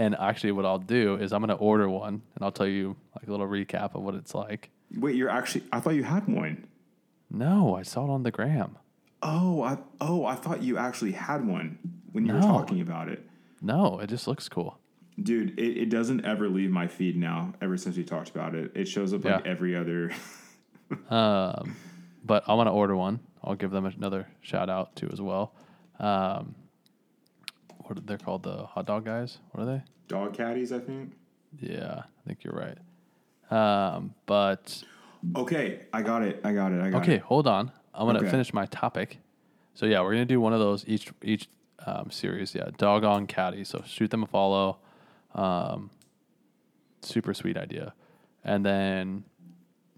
And 0.00 0.16
actually, 0.18 0.52
what 0.52 0.64
I'll 0.64 0.78
do 0.78 1.16
is 1.16 1.30
I'm 1.30 1.42
going 1.42 1.50
to 1.50 1.62
order 1.62 1.86
one, 1.86 2.22
and 2.34 2.42
I'll 2.42 2.50
tell 2.50 2.66
you 2.66 2.96
like 3.14 3.28
a 3.28 3.30
little 3.30 3.46
recap 3.46 3.94
of 3.94 4.02
what 4.02 4.14
it's 4.14 4.34
like. 4.34 4.70
Wait, 4.96 5.14
you're 5.14 5.28
actually? 5.28 5.64
I 5.70 5.80
thought 5.80 5.94
you 5.94 6.04
had 6.04 6.26
one. 6.26 6.66
No, 7.30 7.76
I 7.76 7.82
saw 7.82 8.04
it 8.04 8.10
on 8.10 8.22
the 8.22 8.30
gram. 8.30 8.78
Oh, 9.22 9.62
I 9.62 9.76
oh, 10.00 10.24
I 10.24 10.36
thought 10.36 10.62
you 10.62 10.78
actually 10.78 11.12
had 11.12 11.46
one 11.46 11.78
when 12.12 12.24
you 12.24 12.32
were 12.32 12.40
talking 12.40 12.80
about 12.80 13.08
it. 13.08 13.28
No, 13.60 13.98
it 14.00 14.06
just 14.06 14.26
looks 14.26 14.48
cool. 14.48 14.79
Dude, 15.22 15.58
it, 15.58 15.76
it 15.76 15.90
doesn't 15.90 16.24
ever 16.24 16.48
leave 16.48 16.70
my 16.70 16.86
feed 16.86 17.16
now. 17.16 17.52
Ever 17.60 17.76
since 17.76 17.96
we 17.96 18.04
talked 18.04 18.30
about 18.30 18.54
it, 18.54 18.72
it 18.74 18.86
shows 18.86 19.12
up 19.12 19.24
like 19.24 19.46
every 19.46 19.76
other. 19.76 20.12
Um, 21.08 21.76
but 22.24 22.42
I 22.48 22.54
want 22.54 22.66
to 22.66 22.72
order 22.72 22.96
one. 22.96 23.20
I'll 23.44 23.54
give 23.54 23.70
them 23.70 23.86
another 23.86 24.26
shout 24.40 24.68
out 24.68 24.96
too 24.96 25.08
as 25.12 25.20
well. 25.20 25.54
Um, 26.00 26.56
what 27.84 27.96
are 27.96 28.00
they 28.00 28.16
called? 28.16 28.42
The 28.42 28.66
hot 28.66 28.86
dog 28.86 29.04
guys? 29.04 29.38
What 29.52 29.62
are 29.62 29.66
they? 29.66 29.82
Dog 30.08 30.34
caddies, 30.34 30.72
I 30.72 30.80
think. 30.80 31.12
Yeah, 31.60 32.02
I 32.04 32.26
think 32.26 32.42
you're 32.42 32.54
right. 32.54 32.76
Um, 33.52 34.14
but 34.26 34.82
Okay, 35.36 35.80
I 35.92 36.02
got 36.02 36.22
it. 36.22 36.40
I 36.42 36.52
got 36.52 36.72
it. 36.72 36.80
I 36.80 36.90
got 36.90 37.02
okay, 37.02 37.12
it. 37.12 37.16
Okay, 37.16 37.24
hold 37.24 37.46
on. 37.46 37.70
I'm 37.94 38.06
gonna 38.06 38.18
Okay. 38.20 38.30
finish 38.30 38.52
my 38.52 38.66
topic. 38.66 39.18
So 39.74 39.86
yeah, 39.86 40.00
we're 40.00 40.12
gonna 40.12 40.24
do 40.24 40.40
one 40.40 40.52
of 40.52 40.60
those 40.60 40.84
each 40.88 41.12
each 41.22 41.48
um, 41.86 42.10
series. 42.10 42.54
Yeah, 42.54 42.70
dog 42.78 43.04
on 43.04 43.26
caddy. 43.26 43.62
So 43.62 43.82
shoot 43.86 44.10
them 44.10 44.22
a 44.22 44.26
follow. 44.26 44.78
Um, 45.34 45.90
super 47.02 47.32
sweet 47.34 47.56
idea, 47.56 47.94
and 48.44 48.64
then 48.64 49.24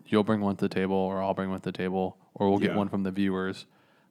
you'll 0.06 0.24
bring 0.24 0.40
one 0.40 0.56
to 0.56 0.68
the 0.68 0.74
table, 0.74 0.94
or 0.96 1.22
I'll 1.22 1.34
bring 1.34 1.50
one 1.50 1.58
to 1.60 1.64
the 1.64 1.72
table, 1.76 2.16
or 2.34 2.48
we'll 2.50 2.58
get 2.58 2.70
Yeah. 2.72 2.76
one 2.76 2.88
from 2.88 3.02
the 3.02 3.10
viewers 3.10 3.66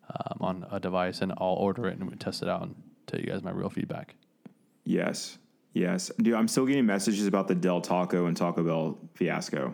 um, 0.09 0.37
on 0.41 0.65
a 0.71 0.79
device, 0.79 1.21
and 1.21 1.31
I'll 1.37 1.53
order 1.53 1.87
it 1.87 1.97
and 1.97 2.09
we 2.09 2.15
test 2.17 2.41
it 2.41 2.49
out 2.49 2.63
and 2.63 2.75
tell 3.07 3.19
you 3.19 3.27
guys 3.27 3.43
my 3.43 3.51
real 3.51 3.69
feedback. 3.69 4.15
Yes, 4.83 5.37
yes, 5.73 6.11
dude. 6.17 6.33
I'm 6.33 6.47
still 6.47 6.65
getting 6.65 6.85
messages 6.85 7.27
about 7.27 7.47
the 7.47 7.55
Del 7.55 7.81
Taco 7.81 8.25
and 8.25 8.35
Taco 8.35 8.63
Bell 8.63 8.97
fiasco. 9.13 9.73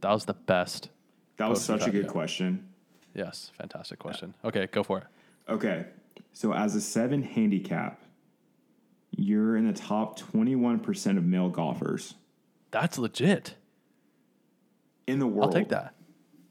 That 0.00 0.10
was 0.10 0.24
the 0.24 0.34
best. 0.34 0.88
That 1.36 1.48
was 1.50 1.62
such 1.62 1.86
a 1.86 1.90
good 1.90 2.08
question. 2.08 2.66
Yes, 3.14 3.50
fantastic 3.56 3.98
question. 3.98 4.34
Okay, 4.44 4.66
go 4.72 4.82
for 4.82 4.98
it. 4.98 5.04
Okay, 5.48 5.86
so 6.32 6.52
as 6.52 6.74
a 6.74 6.80
seven 6.80 7.22
handicap, 7.22 8.00
you're 9.16 9.56
in 9.56 9.66
the 9.66 9.72
top 9.72 10.18
21% 10.20 11.16
of 11.18 11.24
male 11.24 11.48
golfers 11.48 12.14
That's 12.70 12.98
legit. 12.98 13.54
in 15.06 15.18
the 15.18 15.26
world. 15.26 15.54
I'll 15.54 15.60
take 15.60 15.68
that. 15.70 15.94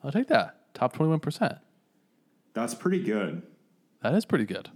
I'll 0.03 0.11
take 0.11 0.27
that. 0.27 0.73
Top 0.73 0.93
twenty 0.93 1.09
one 1.09 1.19
percent. 1.19 1.55
That's 2.53 2.73
pretty 2.75 3.01
good. 3.01 3.41
That 4.03 4.13
is 4.13 4.25
pretty 4.25 4.45
good. 4.45 4.69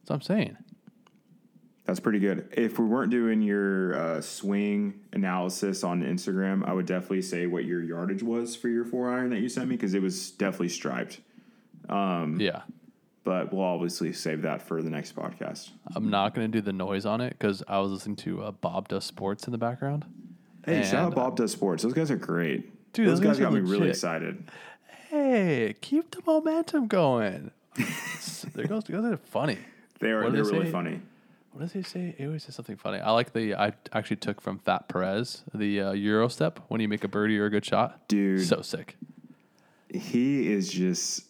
That's 0.00 0.10
what 0.10 0.16
I'm 0.16 0.22
saying. 0.22 0.56
That's 1.86 1.98
pretty 2.00 2.18
good. 2.18 2.48
If 2.52 2.78
we 2.78 2.84
weren't 2.84 3.10
doing 3.10 3.42
your 3.42 3.94
uh, 3.94 4.20
swing 4.20 5.00
analysis 5.12 5.82
on 5.82 6.02
Instagram, 6.02 6.68
I 6.68 6.72
would 6.72 6.86
definitely 6.86 7.22
say 7.22 7.46
what 7.46 7.64
your 7.64 7.82
yardage 7.82 8.22
was 8.22 8.54
for 8.54 8.68
your 8.68 8.84
four 8.84 9.10
iron 9.10 9.30
that 9.30 9.40
you 9.40 9.48
sent 9.48 9.68
me 9.68 9.76
because 9.76 9.94
it 9.94 10.02
was 10.02 10.30
definitely 10.32 10.68
striped. 10.68 11.20
Yeah. 11.88 12.62
But 13.22 13.52
we'll 13.52 13.64
obviously 13.64 14.12
save 14.12 14.42
that 14.42 14.62
for 14.62 14.82
the 14.82 14.88
next 14.88 15.14
podcast. 15.14 15.70
I'm 15.94 16.08
not 16.08 16.34
going 16.34 16.50
to 16.50 16.58
do 16.58 16.62
the 16.62 16.72
noise 16.72 17.04
on 17.04 17.20
it 17.20 17.30
because 17.38 17.62
I 17.68 17.78
was 17.78 17.92
listening 17.92 18.16
to 18.16 18.42
uh, 18.44 18.50
Bob 18.50 18.88
Does 18.88 19.04
Sports 19.04 19.46
in 19.46 19.52
the 19.52 19.58
background. 19.58 20.06
Hey, 20.64 20.82
shout 20.82 21.06
out 21.06 21.14
Bob 21.14 21.36
Does 21.36 21.52
Sports. 21.52 21.82
Those 21.82 21.92
guys 21.92 22.10
are 22.10 22.16
great. 22.16 22.92
Dude, 22.92 23.08
those, 23.08 23.20
those 23.20 23.26
guys 23.26 23.38
guys 23.38 23.44
got 23.46 23.52
me 23.52 23.60
really 23.60 23.90
excited. 23.90 24.50
Hey, 25.08 25.74
keep 25.80 26.10
the 26.12 26.22
momentum 26.26 26.86
going. 26.86 27.50
there 28.54 28.66
goes, 28.66 28.84
those 28.84 29.04
are 29.04 29.16
funny. 29.16 29.58
They 29.98 30.10
are 30.10 30.22
they're 30.22 30.42
they 30.42 30.50
really 30.50 30.66
say? 30.66 30.72
funny. 30.72 31.00
What 31.52 31.62
does 31.62 31.72
he 31.72 31.82
say? 31.82 32.14
He 32.16 32.26
always 32.26 32.44
says 32.44 32.54
something 32.54 32.76
funny. 32.76 33.00
I 33.00 33.10
like 33.10 33.32
the, 33.32 33.54
I 33.54 33.72
actually 33.92 34.16
took 34.16 34.40
from 34.40 34.58
Fat 34.58 34.88
Perez, 34.88 35.42
the 35.52 35.80
uh, 35.80 35.92
Euro 35.92 36.28
step 36.28 36.60
when 36.68 36.80
you 36.80 36.88
make 36.88 37.02
a 37.04 37.08
birdie 37.08 37.38
or 37.38 37.46
a 37.46 37.50
good 37.50 37.64
shot. 37.64 38.06
Dude. 38.08 38.46
So 38.46 38.62
sick. 38.62 38.96
He 39.92 40.52
is 40.52 40.70
just 40.72 41.24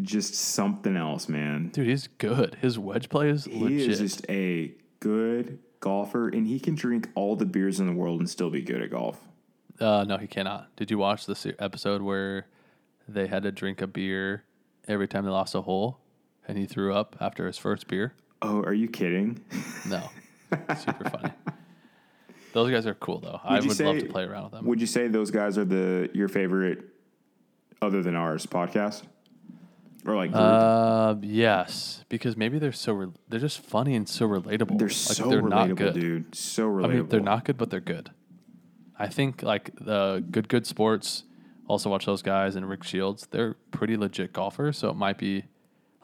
just 0.00 0.34
something 0.34 0.96
else, 0.96 1.28
man. 1.28 1.68
Dude, 1.72 1.86
he's 1.86 2.06
good. 2.18 2.56
His 2.60 2.78
wedge 2.78 3.08
play 3.08 3.28
is 3.28 3.44
He 3.44 3.58
legit. 3.62 3.90
is 3.90 3.98
just 3.98 4.26
a 4.30 4.72
good 5.00 5.58
golfer, 5.80 6.28
and 6.28 6.46
he 6.46 6.58
can 6.58 6.74
drink 6.74 7.08
all 7.14 7.36
the 7.36 7.44
beers 7.44 7.80
in 7.80 7.86
the 7.86 7.92
world 7.92 8.20
and 8.20 8.30
still 8.30 8.50
be 8.50 8.62
good 8.62 8.80
at 8.82 8.90
golf. 8.90 9.20
Uh, 9.80 10.04
no, 10.06 10.16
he 10.16 10.26
cannot. 10.26 10.74
Did 10.76 10.90
you 10.90 10.98
watch 10.98 11.26
this 11.26 11.46
episode 11.58 12.02
where 12.02 12.46
they 13.08 13.26
had 13.26 13.42
to 13.42 13.52
drink 13.52 13.80
a 13.82 13.86
beer 13.86 14.44
every 14.88 15.08
time 15.08 15.24
they 15.24 15.30
lost 15.30 15.54
a 15.54 15.62
hole, 15.62 15.98
and 16.46 16.56
he 16.56 16.66
threw 16.66 16.94
up 16.94 17.16
after 17.20 17.46
his 17.46 17.58
first 17.58 17.88
beer? 17.88 18.14
Oh, 18.40 18.60
are 18.62 18.74
you 18.74 18.88
kidding? 18.88 19.40
No, 19.88 20.08
super 20.78 21.08
funny. 21.10 21.32
Those 22.52 22.70
guys 22.70 22.86
are 22.86 22.94
cool 22.94 23.18
though. 23.20 23.40
I 23.42 23.58
you 23.60 23.68
would 23.68 23.80
love 23.80 23.98
to 23.98 24.06
play 24.06 24.24
around 24.24 24.44
with 24.44 24.52
them. 24.52 24.66
Would 24.66 24.80
you 24.80 24.86
say 24.86 25.08
those 25.08 25.30
guys 25.30 25.56
are 25.58 25.64
the 25.64 26.10
your 26.12 26.28
favorite, 26.28 26.84
other 27.80 28.02
than 28.02 28.14
ours, 28.14 28.46
podcast? 28.46 29.02
Or 30.04 30.16
like? 30.16 30.30
Uh, 30.34 31.14
yes, 31.22 32.04
because 32.08 32.36
maybe 32.36 32.58
they're 32.58 32.72
so 32.72 32.92
re- 32.92 33.12
they're 33.28 33.40
just 33.40 33.60
funny 33.60 33.94
and 33.94 34.08
so 34.08 34.26
relatable. 34.28 34.78
they're 34.78 34.88
Like, 34.88 34.92
so 34.92 35.28
they're 35.28 35.42
relatable, 35.42 35.48
not 35.50 35.74
good. 35.76 35.94
dude. 35.94 36.34
So 36.34 36.68
relatable. 36.68 36.84
I 36.84 36.88
mean, 36.88 37.08
they're 37.08 37.20
not 37.20 37.44
good, 37.44 37.56
but 37.56 37.70
they're 37.70 37.80
good. 37.80 38.10
I 38.98 39.08
think 39.08 39.42
like 39.42 39.70
the 39.80 40.24
good 40.30 40.48
good 40.48 40.66
sports. 40.66 41.24
Also 41.68 41.88
watch 41.88 42.04
those 42.06 42.22
guys 42.22 42.56
and 42.56 42.68
Rick 42.68 42.82
Shields. 42.84 43.28
They're 43.30 43.54
pretty 43.70 43.96
legit 43.96 44.32
golfers, 44.32 44.76
so 44.78 44.90
it 44.90 44.96
might 44.96 45.18
be 45.18 45.44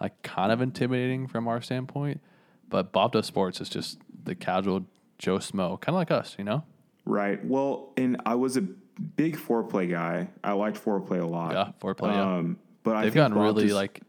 like 0.01 0.23
kind 0.23 0.53
of 0.53 0.61
intimidating 0.63 1.27
from 1.27 1.49
our 1.49 1.61
standpoint. 1.61 2.21
But 2.69 2.93
Bob 2.93 3.13
Does 3.13 3.27
Sports 3.27 3.61
is 3.61 3.69
just 3.69 3.99
the 4.25 4.35
casual 4.35 4.87
Joe 5.19 5.39
Smo, 5.39 5.81
kind 5.81 5.95
of 5.95 5.99
like 5.99 6.11
us, 6.11 6.37
you 6.39 6.45
know. 6.45 6.65
Right. 7.05 7.45
Well, 7.45 7.93
and 7.97 8.21
I 8.25 8.37
was 8.37 8.57
a 8.57 8.61
big 8.63 9.37
Fore 9.37 9.65
Play 9.65 9.87
guy. 9.89 10.29
I 10.45 10.53
liked 10.53 10.77
Fore 10.77 11.01
Play 11.01 11.19
a 11.19 11.27
lot. 11.27 11.53
Yeah, 11.53 11.73
Fore 11.81 11.95
Play, 11.95 12.11
yeah. 12.13 12.43
But 12.89 12.97
I 12.97 13.03
They've 13.03 13.13
think 13.13 13.21
gotten 13.23 13.37
Bob 13.37 13.45
really 13.57 13.65
Does- 13.69 13.75
like. 13.77 14.01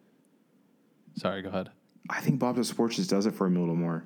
Sorry, 1.16 1.42
go 1.42 1.50
ahead. 1.50 1.70
I 2.10 2.22
think 2.22 2.40
Bob 2.40 2.64
Sports 2.64 2.96
just 2.96 3.10
does 3.10 3.26
it 3.26 3.36
for 3.36 3.46
him 3.48 3.58
a 3.58 3.60
little 3.60 3.76
more. 3.76 4.04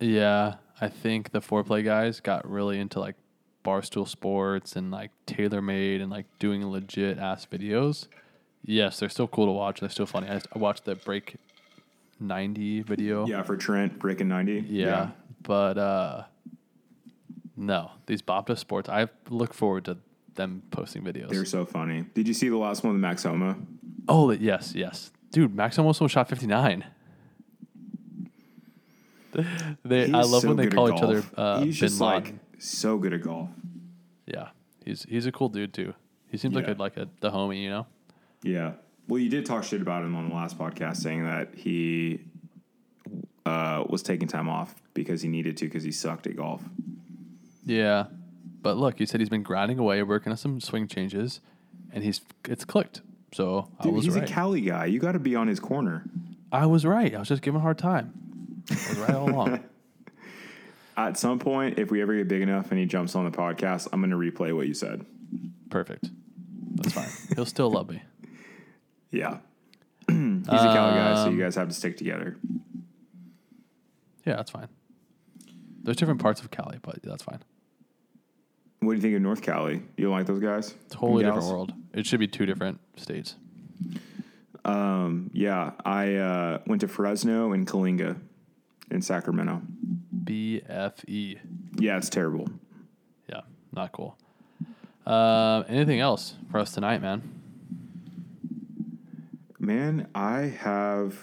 Yeah, 0.00 0.54
I 0.80 0.88
think 0.88 1.32
the 1.32 1.40
Fore 1.40 1.64
Play 1.64 1.82
guys 1.82 2.20
got 2.20 2.48
really 2.48 2.78
into 2.78 3.00
like 3.00 3.16
barstool 3.64 4.06
sports 4.08 4.76
and 4.76 4.90
like 4.90 5.10
TaylorMade 5.26 6.00
and 6.00 6.10
like 6.10 6.26
doing 6.38 6.64
legit 6.70 7.18
ass 7.18 7.46
videos. 7.50 8.06
Yes, 8.64 9.00
they're 9.00 9.08
still 9.08 9.26
cool 9.28 9.46
to 9.46 9.52
watch. 9.52 9.80
They're 9.80 9.88
still 9.88 10.06
funny. 10.06 10.28
I, 10.28 10.40
I 10.54 10.58
watched 10.58 10.84
the 10.84 10.94
break 10.94 11.34
ninety 12.20 12.82
video. 12.82 13.26
Yeah, 13.26 13.42
for 13.42 13.56
Trent 13.56 13.98
breaking 13.98 14.28
ninety. 14.28 14.64
Yeah, 14.68 15.10
but 15.42 15.76
uh, 15.76 16.22
no, 17.56 17.90
these 18.06 18.22
Bob 18.22 18.46
Does 18.46 18.60
Sports. 18.60 18.88
I 18.88 19.08
look 19.28 19.52
forward 19.52 19.84
to 19.86 19.98
them 20.34 20.62
posting 20.70 21.02
videos. 21.02 21.28
they're 21.28 21.44
so 21.44 21.64
funny. 21.64 22.04
Did 22.14 22.26
you 22.28 22.34
see 22.34 22.48
the 22.48 22.56
last 22.56 22.82
one 22.84 22.94
with 22.94 23.00
Max 23.02 23.22
Homa? 23.24 23.56
oh 24.08 24.30
yes, 24.32 24.74
yes, 24.74 25.10
dude. 25.30 25.54
Max 25.54 25.78
almost 25.78 26.02
shot 26.10 26.28
fifty 26.28 26.46
nine. 26.46 26.84
They, 29.84 30.12
I 30.12 30.20
love 30.22 30.42
so 30.42 30.48
when 30.48 30.56
they 30.58 30.68
call 30.68 30.94
each 30.94 31.02
other 31.02 31.22
uh, 31.36 31.60
He's 31.62 31.78
just 31.78 32.00
Laden. 32.00 32.22
like 32.22 32.34
so 32.58 32.98
good 32.98 33.14
at 33.14 33.22
golf. 33.22 33.48
Yeah, 34.26 34.48
he's 34.84 35.04
he's 35.04 35.26
a 35.26 35.32
cool 35.32 35.48
dude 35.48 35.72
too. 35.72 35.94
He 36.30 36.36
seems 36.36 36.54
like 36.54 36.68
a 36.68 36.72
like 36.72 36.96
a 36.96 37.08
the 37.20 37.30
homie, 37.30 37.62
you 37.62 37.70
know. 37.70 37.86
Yeah. 38.42 38.72
Well, 39.08 39.18
you 39.18 39.28
did 39.28 39.44
talk 39.46 39.64
shit 39.64 39.82
about 39.82 40.04
him 40.04 40.14
on 40.14 40.28
the 40.28 40.34
last 40.34 40.58
podcast, 40.58 40.98
saying 40.98 41.24
that 41.24 41.54
he 41.54 42.20
uh, 43.44 43.84
was 43.88 44.02
taking 44.02 44.28
time 44.28 44.48
off 44.48 44.74
because 44.94 45.22
he 45.22 45.28
needed 45.28 45.56
to 45.58 45.64
because 45.64 45.82
he 45.82 45.92
sucked 45.92 46.26
at 46.26 46.36
golf. 46.36 46.62
Yeah, 47.64 48.06
but 48.62 48.76
look, 48.76 48.98
he 48.98 49.06
said 49.06 49.20
he's 49.20 49.28
been 49.28 49.42
grinding 49.42 49.78
away, 49.78 50.02
working 50.02 50.30
on 50.32 50.38
some 50.38 50.60
swing 50.60 50.86
changes, 50.88 51.40
and 51.92 52.02
he's 52.04 52.20
it's 52.48 52.64
clicked. 52.64 53.02
So 53.32 53.68
I 53.80 53.84
Dude, 53.84 54.04
he's 54.04 54.14
right. 54.14 54.28
a 54.28 54.32
Cali 54.32 54.60
guy. 54.60 54.86
You 54.86 54.98
got 55.00 55.12
to 55.12 55.18
be 55.18 55.34
on 55.36 55.48
his 55.48 55.58
corner. 55.60 56.04
I 56.50 56.66
was 56.66 56.84
right. 56.84 57.14
I 57.14 57.18
was 57.18 57.28
just 57.28 57.42
giving 57.42 57.56
him 57.56 57.60
a 57.60 57.62
hard 57.62 57.78
time. 57.78 58.12
I 58.70 58.74
was 58.74 58.98
right 58.98 59.14
all 59.14 59.30
along. 59.30 59.64
At 60.96 61.16
some 61.16 61.38
point, 61.38 61.78
if 61.78 61.90
we 61.90 62.02
ever 62.02 62.14
get 62.14 62.28
big 62.28 62.42
enough 62.42 62.70
and 62.70 62.78
he 62.78 62.84
jumps 62.84 63.14
on 63.16 63.24
the 63.24 63.30
podcast, 63.36 63.88
I'm 63.92 64.00
going 64.00 64.10
to 64.10 64.16
replay 64.16 64.54
what 64.54 64.66
you 64.68 64.74
said. 64.74 65.06
Perfect. 65.70 66.10
That's 66.74 66.92
fine. 66.92 67.08
He'll 67.34 67.46
still 67.46 67.70
love 67.70 67.88
me. 67.90 68.02
Yeah. 69.10 69.40
he's 70.08 70.16
a 70.16 70.50
Cali 70.50 70.94
guy, 70.94 71.14
so 71.16 71.28
Um, 71.28 71.36
you 71.36 71.42
guys 71.44 71.54
have 71.56 71.68
to 71.68 71.74
stick 71.74 71.98
together. 71.98 72.38
Yeah, 74.24 74.36
that's 74.36 74.50
fine. 74.50 74.68
There's 75.82 75.98
different 75.98 76.22
parts 76.22 76.40
of 76.40 76.50
Cali, 76.50 76.78
but 76.80 77.02
that's 77.02 77.22
fine. 77.22 77.40
What 78.82 78.90
do 78.90 78.96
you 78.96 79.00
think 79.02 79.14
of 79.14 79.22
North 79.22 79.42
Cali? 79.42 79.80
You 79.96 80.06
don't 80.06 80.12
like 80.12 80.26
those 80.26 80.40
guys? 80.40 80.74
Totally 80.90 81.22
And 81.22 81.32
different 81.32 81.54
world. 81.54 81.72
It 81.94 82.04
should 82.04 82.18
be 82.18 82.26
two 82.26 82.46
different 82.46 82.80
states. 82.96 83.36
Um, 84.64 85.30
yeah, 85.32 85.70
I 85.84 86.16
uh, 86.16 86.58
went 86.66 86.80
to 86.80 86.88
Fresno 86.88 87.52
and 87.52 87.64
Coalinga 87.64 88.18
in 88.90 89.00
Sacramento. 89.00 89.62
BFE. 90.24 91.38
Yeah, 91.78 91.96
it's 91.96 92.10
terrible. 92.10 92.48
Yeah, 93.28 93.42
not 93.72 93.92
cool. 93.92 94.18
Uh, 95.06 95.62
anything 95.68 96.00
else 96.00 96.34
for 96.50 96.58
us 96.58 96.72
tonight, 96.72 97.00
man? 97.00 97.22
Man, 99.60 100.08
I 100.12 100.40
have 100.58 101.16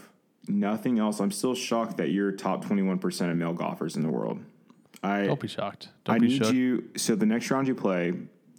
nothing 0.47 0.97
else. 0.97 1.20
I'm 1.20 1.32
still 1.32 1.55
shocked 1.55 1.97
that 1.97 2.12
you're 2.12 2.32
top 2.32 2.64
21% 2.64 3.32
of 3.32 3.36
male 3.36 3.51
golfers 3.51 3.97
in 3.97 4.03
the 4.03 4.10
world. 4.10 4.39
I 5.04 5.26
Don't 5.28 5.39
be 5.39 5.47
shocked. 5.47 5.89
Don't 6.04 6.16
I 6.16 6.20
be 6.20 6.28
need 6.28 6.38
shook. 6.38 6.47
Mm-hmm. 6.47 6.58
you. 6.58 6.89
So 6.97 7.16
the 7.16 7.26
next 7.26 7.50
round 7.52 7.68
you 7.68 7.76
play, 7.76 8.14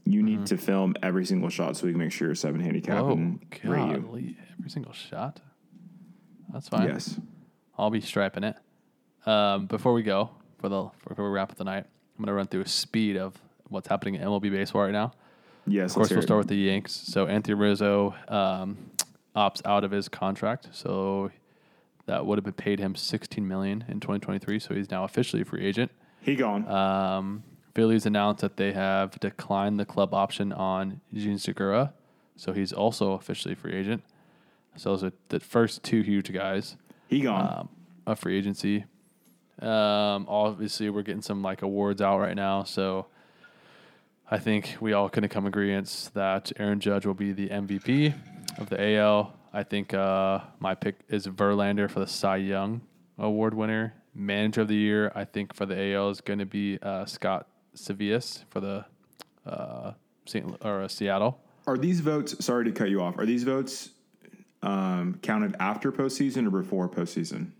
you 0.04 0.22
need 0.22 0.46
to 0.46 0.56
film 0.56 0.94
every 1.02 1.24
single 1.26 1.50
shot 1.50 1.76
so 1.76 1.86
we 1.86 1.92
can 1.92 1.98
make 2.00 2.12
sure 2.12 2.28
you're 2.28 2.34
seven 2.34 2.60
handicap 2.60 3.02
Oh, 3.02 3.12
and 3.12 3.40
rate 3.64 3.90
you. 3.90 3.98
golly. 4.00 4.36
Every 4.58 4.70
single 4.70 4.92
shot. 4.92 5.40
That's 6.52 6.68
fine. 6.68 6.88
Yes. 6.88 7.18
I'll 7.78 7.90
be 7.90 8.00
striping 8.00 8.44
it. 8.44 8.56
Um, 9.26 9.66
before 9.66 9.92
we 9.92 10.02
go, 10.02 10.30
for 10.58 10.68
the 10.68 10.88
before 11.08 11.26
we 11.26 11.30
wrap 11.30 11.50
up 11.52 11.56
the 11.58 11.64
night, 11.64 11.84
I'm 12.18 12.24
gonna 12.24 12.34
run 12.34 12.46
through 12.46 12.62
a 12.62 12.68
speed 12.68 13.16
of 13.16 13.34
what's 13.68 13.88
happening 13.88 14.14
in 14.16 14.22
MLB 14.22 14.50
baseball 14.50 14.82
right 14.82 14.92
now. 14.92 15.12
Yes. 15.66 15.90
Of 15.90 15.96
course, 15.96 16.10
we'll 16.10 16.22
start 16.22 16.38
with 16.38 16.48
the 16.48 16.56
Yanks. 16.56 16.92
So 16.92 17.26
Anthony 17.26 17.54
Rizzo 17.54 18.14
um, 18.28 18.78
opts 19.36 19.60
out 19.66 19.84
of 19.84 19.90
his 19.90 20.08
contract, 20.08 20.68
so 20.72 21.30
that 22.06 22.24
would 22.26 22.38
have 22.38 22.44
been 22.44 22.54
paid 22.54 22.80
him 22.80 22.94
16 22.96 23.46
million 23.46 23.84
in 23.88 24.00
2023. 24.00 24.58
So 24.58 24.74
he's 24.74 24.90
now 24.90 25.04
officially 25.04 25.42
a 25.42 25.44
free 25.44 25.64
agent. 25.64 25.92
He 26.20 26.36
gone. 26.36 26.68
Um, 26.68 27.42
Phillies 27.74 28.04
announced 28.06 28.42
that 28.42 28.56
they 28.56 28.72
have 28.72 29.18
declined 29.20 29.78
the 29.78 29.84
club 29.84 30.12
option 30.12 30.52
on 30.52 31.00
Jean 31.14 31.38
Segura, 31.38 31.92
so 32.36 32.52
he's 32.52 32.72
also 32.72 33.12
officially 33.12 33.54
a 33.54 33.56
free 33.56 33.74
agent. 33.74 34.02
So 34.76 34.90
those 34.90 35.04
are 35.04 35.12
the 35.28 35.40
first 35.40 35.82
two 35.82 36.02
huge 36.02 36.32
guys 36.32 36.76
he 37.08 37.20
gone. 37.20 37.60
um, 37.60 37.68
of 38.06 38.18
free 38.18 38.36
agency. 38.36 38.84
Um, 39.60 40.26
obviously, 40.28 40.90
we're 40.90 41.02
getting 41.02 41.22
some 41.22 41.42
like 41.42 41.62
awards 41.62 42.00
out 42.00 42.18
right 42.18 42.36
now, 42.36 42.64
so 42.64 43.06
I 44.30 44.38
think 44.38 44.76
we 44.80 44.92
all 44.92 45.08
can 45.08 45.26
come 45.28 45.46
agreement 45.46 46.10
that 46.14 46.52
Aaron 46.58 46.80
Judge 46.80 47.04
will 47.04 47.14
be 47.14 47.32
the 47.32 47.48
MVP 47.48 48.14
of 48.58 48.68
the 48.68 48.96
AL. 48.96 49.34
I 49.52 49.64
think 49.64 49.92
uh, 49.92 50.40
my 50.60 50.74
pick 50.74 51.00
is 51.08 51.26
Verlander 51.26 51.90
for 51.90 52.00
the 52.00 52.06
Cy 52.06 52.36
Young 52.36 52.80
Award 53.18 53.54
winner. 53.54 53.94
Manager 54.14 54.62
of 54.62 54.68
the 54.68 54.76
year, 54.76 55.12
I 55.14 55.24
think 55.24 55.54
for 55.54 55.66
the 55.66 55.94
AL 55.94 56.10
is 56.10 56.20
going 56.20 56.38
to 56.40 56.46
be 56.46 56.78
uh, 56.82 57.04
Scott 57.06 57.46
Servais 57.76 58.44
for 58.50 58.60
the 58.60 58.84
uh, 59.46 59.92
Saint 60.26 60.56
or 60.64 60.82
uh, 60.82 60.88
Seattle. 60.88 61.40
Are 61.66 61.78
these 61.78 62.00
votes? 62.00 62.44
Sorry 62.44 62.64
to 62.64 62.72
cut 62.72 62.90
you 62.90 63.00
off. 63.00 63.18
Are 63.18 63.26
these 63.26 63.44
votes 63.44 63.90
um, 64.62 65.18
counted 65.22 65.56
after 65.60 65.92
postseason 65.92 66.46
or 66.46 66.50
before 66.50 66.88
postseason? 66.88 67.50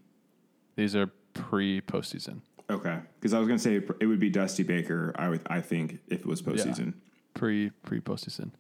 These 0.77 0.97
are 0.97 1.11
pre 1.35 1.81
postseason. 1.81 2.41
Okay, 2.69 2.99
because 3.19 3.35
I 3.35 3.39
was 3.39 3.49
going 3.49 3.59
to 3.59 3.63
say 3.63 3.77
it 4.01 4.07
would 4.07 4.21
be 4.21 4.31
Dusty 4.31 4.63
Baker. 4.63 5.13
I 5.17 5.29
would. 5.29 5.41
I 5.47 5.61
think 5.61 5.99
if 6.09 6.21
it 6.21 6.27
was 6.27 6.43
postseason. 6.43 6.87
yeah. 6.87 6.93
pre 7.35 7.71
pre 7.83 8.01
postseason. 8.01 8.51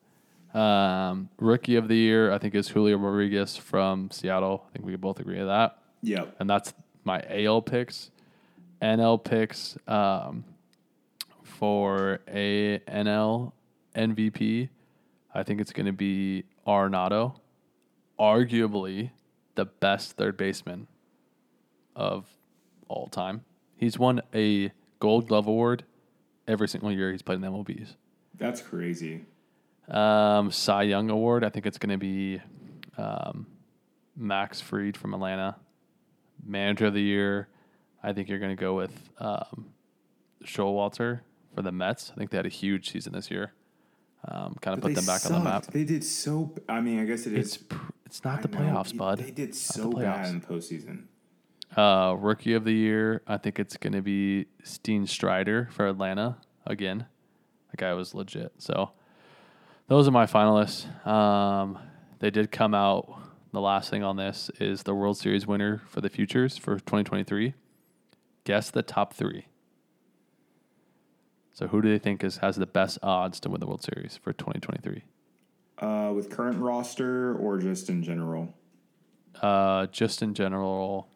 Um, 0.54 1.28
rookie 1.38 1.76
of 1.76 1.86
the 1.86 1.96
year, 1.96 2.32
I 2.32 2.38
think, 2.38 2.54
is 2.54 2.68
Julio 2.68 2.96
Rodriguez 2.98 3.56
from 3.56 4.10
Seattle. 4.10 4.64
I 4.68 4.72
think 4.72 4.84
we 4.84 4.92
can 4.92 5.00
both 5.00 5.20
agree 5.20 5.40
on 5.40 5.46
that. 5.46 5.78
Yep. 6.02 6.36
And 6.40 6.50
that's 6.50 6.74
my 7.04 7.22
AL 7.28 7.62
picks. 7.62 8.10
NL 8.82 9.22
picks 9.22 9.76
um, 9.86 10.44
for 11.42 12.20
a 12.26 12.78
NL 12.88 13.52
MVP. 13.94 14.68
I 15.34 15.42
think 15.42 15.60
it's 15.60 15.72
going 15.72 15.86
to 15.86 15.92
be 15.92 16.44
Arenado, 16.66 17.36
arguably 18.18 19.10
the 19.54 19.66
best 19.66 20.12
third 20.12 20.36
baseman 20.36 20.86
of 21.94 22.26
all 22.88 23.06
time. 23.06 23.44
He's 23.76 23.98
won 23.98 24.22
a 24.34 24.72
Gold 24.98 25.28
Glove 25.28 25.46
award 25.46 25.84
every 26.46 26.68
single 26.68 26.90
year 26.92 27.12
he's 27.12 27.22
played 27.22 27.36
in 27.36 27.42
the 27.42 27.48
MLBs. 27.48 27.96
That's 28.36 28.60
crazy. 28.60 29.24
Um, 29.88 30.50
Cy 30.50 30.82
Young 30.82 31.10
Award, 31.10 31.44
I 31.44 31.48
think 31.48 31.66
it's 31.66 31.78
going 31.78 31.90
to 31.90 31.98
be 31.98 32.40
um, 32.96 33.46
Max 34.16 34.60
Fried 34.60 34.96
from 34.96 35.14
Atlanta. 35.14 35.56
Manager 36.44 36.86
of 36.86 36.94
the 36.94 37.02
Year, 37.02 37.48
I 38.02 38.12
think 38.12 38.28
you're 38.28 38.38
going 38.38 38.56
to 38.56 38.60
go 38.60 38.74
with 38.74 39.10
um, 39.18 39.66
Showalter 40.44 41.20
for 41.54 41.62
the 41.62 41.72
Mets. 41.72 42.10
I 42.14 42.18
think 42.18 42.30
they 42.30 42.36
had 42.36 42.46
a 42.46 42.50
huge 42.50 42.90
season 42.90 43.12
this 43.12 43.30
year. 43.30 43.52
Um, 44.26 44.54
kind 44.60 44.76
of 44.76 44.82
put 44.82 44.94
them 44.94 45.06
back 45.06 45.24
on 45.26 45.32
the 45.32 45.40
map. 45.40 45.64
They 45.66 45.84
did 45.84 46.04
so. 46.04 46.54
I 46.68 46.80
mean, 46.82 47.00
I 47.00 47.04
guess 47.06 47.26
it 47.26 47.32
is. 47.32 47.54
It's 47.54 47.56
pr- 47.64 47.76
it's 48.04 48.22
not 48.22 48.40
I 48.40 48.42
the 48.42 48.48
know, 48.48 48.58
playoffs, 48.58 48.90
it- 48.92 48.98
bud. 48.98 49.18
They 49.18 49.30
did 49.30 49.54
so 49.54 49.90
bad 49.92 50.26
in 50.28 50.40
the 50.40 50.46
postseason. 50.46 51.04
Uh, 51.76 52.16
rookie 52.18 52.52
of 52.54 52.64
the 52.64 52.72
year, 52.72 53.22
I 53.26 53.36
think 53.38 53.58
it's 53.60 53.76
going 53.76 53.92
to 53.92 54.02
be 54.02 54.46
Steen 54.64 55.06
Strider 55.06 55.68
for 55.70 55.86
Atlanta 55.86 56.36
again. 56.66 57.06
The 57.70 57.76
guy 57.76 57.94
was 57.94 58.12
legit. 58.12 58.52
So 58.58 58.90
those 59.86 60.08
are 60.08 60.10
my 60.10 60.26
finalists. 60.26 60.84
Um, 61.06 61.78
they 62.18 62.30
did 62.30 62.50
come 62.50 62.74
out. 62.74 63.19
The 63.52 63.60
last 63.60 63.90
thing 63.90 64.02
on 64.04 64.16
this 64.16 64.50
is 64.60 64.84
the 64.84 64.94
World 64.94 65.16
Series 65.18 65.46
winner 65.46 65.82
for 65.86 66.00
the 66.00 66.08
futures 66.08 66.56
for 66.56 66.74
2023. 66.76 67.54
Guess 68.44 68.70
the 68.70 68.82
top 68.82 69.12
three. 69.12 69.46
So 71.52 71.66
who 71.66 71.82
do 71.82 71.88
they 71.90 71.98
think 71.98 72.22
is 72.22 72.38
has 72.38 72.56
the 72.56 72.66
best 72.66 72.98
odds 73.02 73.40
to 73.40 73.50
win 73.50 73.60
the 73.60 73.66
World 73.66 73.82
Series 73.82 74.16
for 74.22 74.32
2023? 74.32 75.02
Uh, 75.78 76.12
with 76.14 76.30
current 76.30 76.58
roster 76.58 77.34
or 77.36 77.58
just 77.58 77.90
in 77.90 78.02
general? 78.02 78.54
Uh, 79.42 79.86
just 79.86 80.22
in 80.22 80.32
general, 80.34 81.08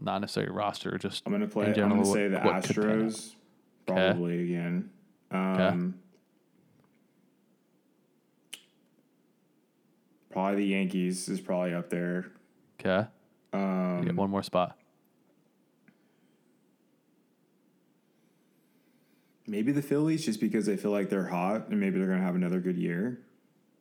not 0.00 0.20
necessarily 0.20 0.52
roster. 0.52 0.98
Just 0.98 1.22
I'm 1.26 1.32
gonna 1.32 1.46
play. 1.46 1.66
in 1.72 1.80
I'm 1.80 1.90
gonna 1.90 2.04
say 2.04 2.28
the 2.28 2.38
what- 2.38 2.54
what 2.54 2.64
could 2.64 2.76
pan 2.76 2.90
out. 2.90 2.96
Astros, 3.06 3.34
probably 3.86 4.44
again. 4.44 4.90
Um, 5.30 5.94
Probably 10.30 10.56
the 10.56 10.66
Yankees 10.66 11.28
is 11.28 11.40
probably 11.40 11.74
up 11.74 11.90
there. 11.90 12.26
Okay, 12.80 13.08
Um, 13.52 14.02
get 14.04 14.14
one 14.14 14.30
more 14.30 14.42
spot. 14.42 14.76
maybe 19.46 19.72
the 19.72 19.82
Phillies, 19.82 20.24
just 20.24 20.40
because 20.40 20.66
they 20.66 20.76
feel 20.76 20.90
like 20.90 21.08
they're 21.08 21.28
hot 21.28 21.68
and 21.68 21.80
maybe 21.80 21.98
they're 21.98 22.08
gonna 22.08 22.20
have 22.22 22.34
another 22.36 22.60
good 22.60 22.76
year. 22.76 23.18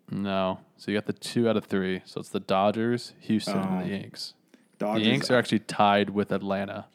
No, 0.09 0.59
so 0.77 0.89
you 0.89 0.97
got 0.97 1.05
the 1.05 1.13
two 1.13 1.49
out 1.49 1.57
of 1.57 1.65
three. 1.65 2.01
So 2.05 2.21
it's 2.21 2.29
the 2.29 2.39
Dodgers, 2.39 3.13
Houston, 3.19 3.57
and 3.57 3.81
Oh. 3.81 3.83
the 3.83 3.89
Yanks. 3.89 4.33
Dodgers, 4.79 5.03
The 5.03 5.09
Yanks 5.09 5.31
are 5.31 5.35
actually 5.35 5.59
tied 5.59 6.11
with 6.11 6.31
Atlanta 6.31 6.85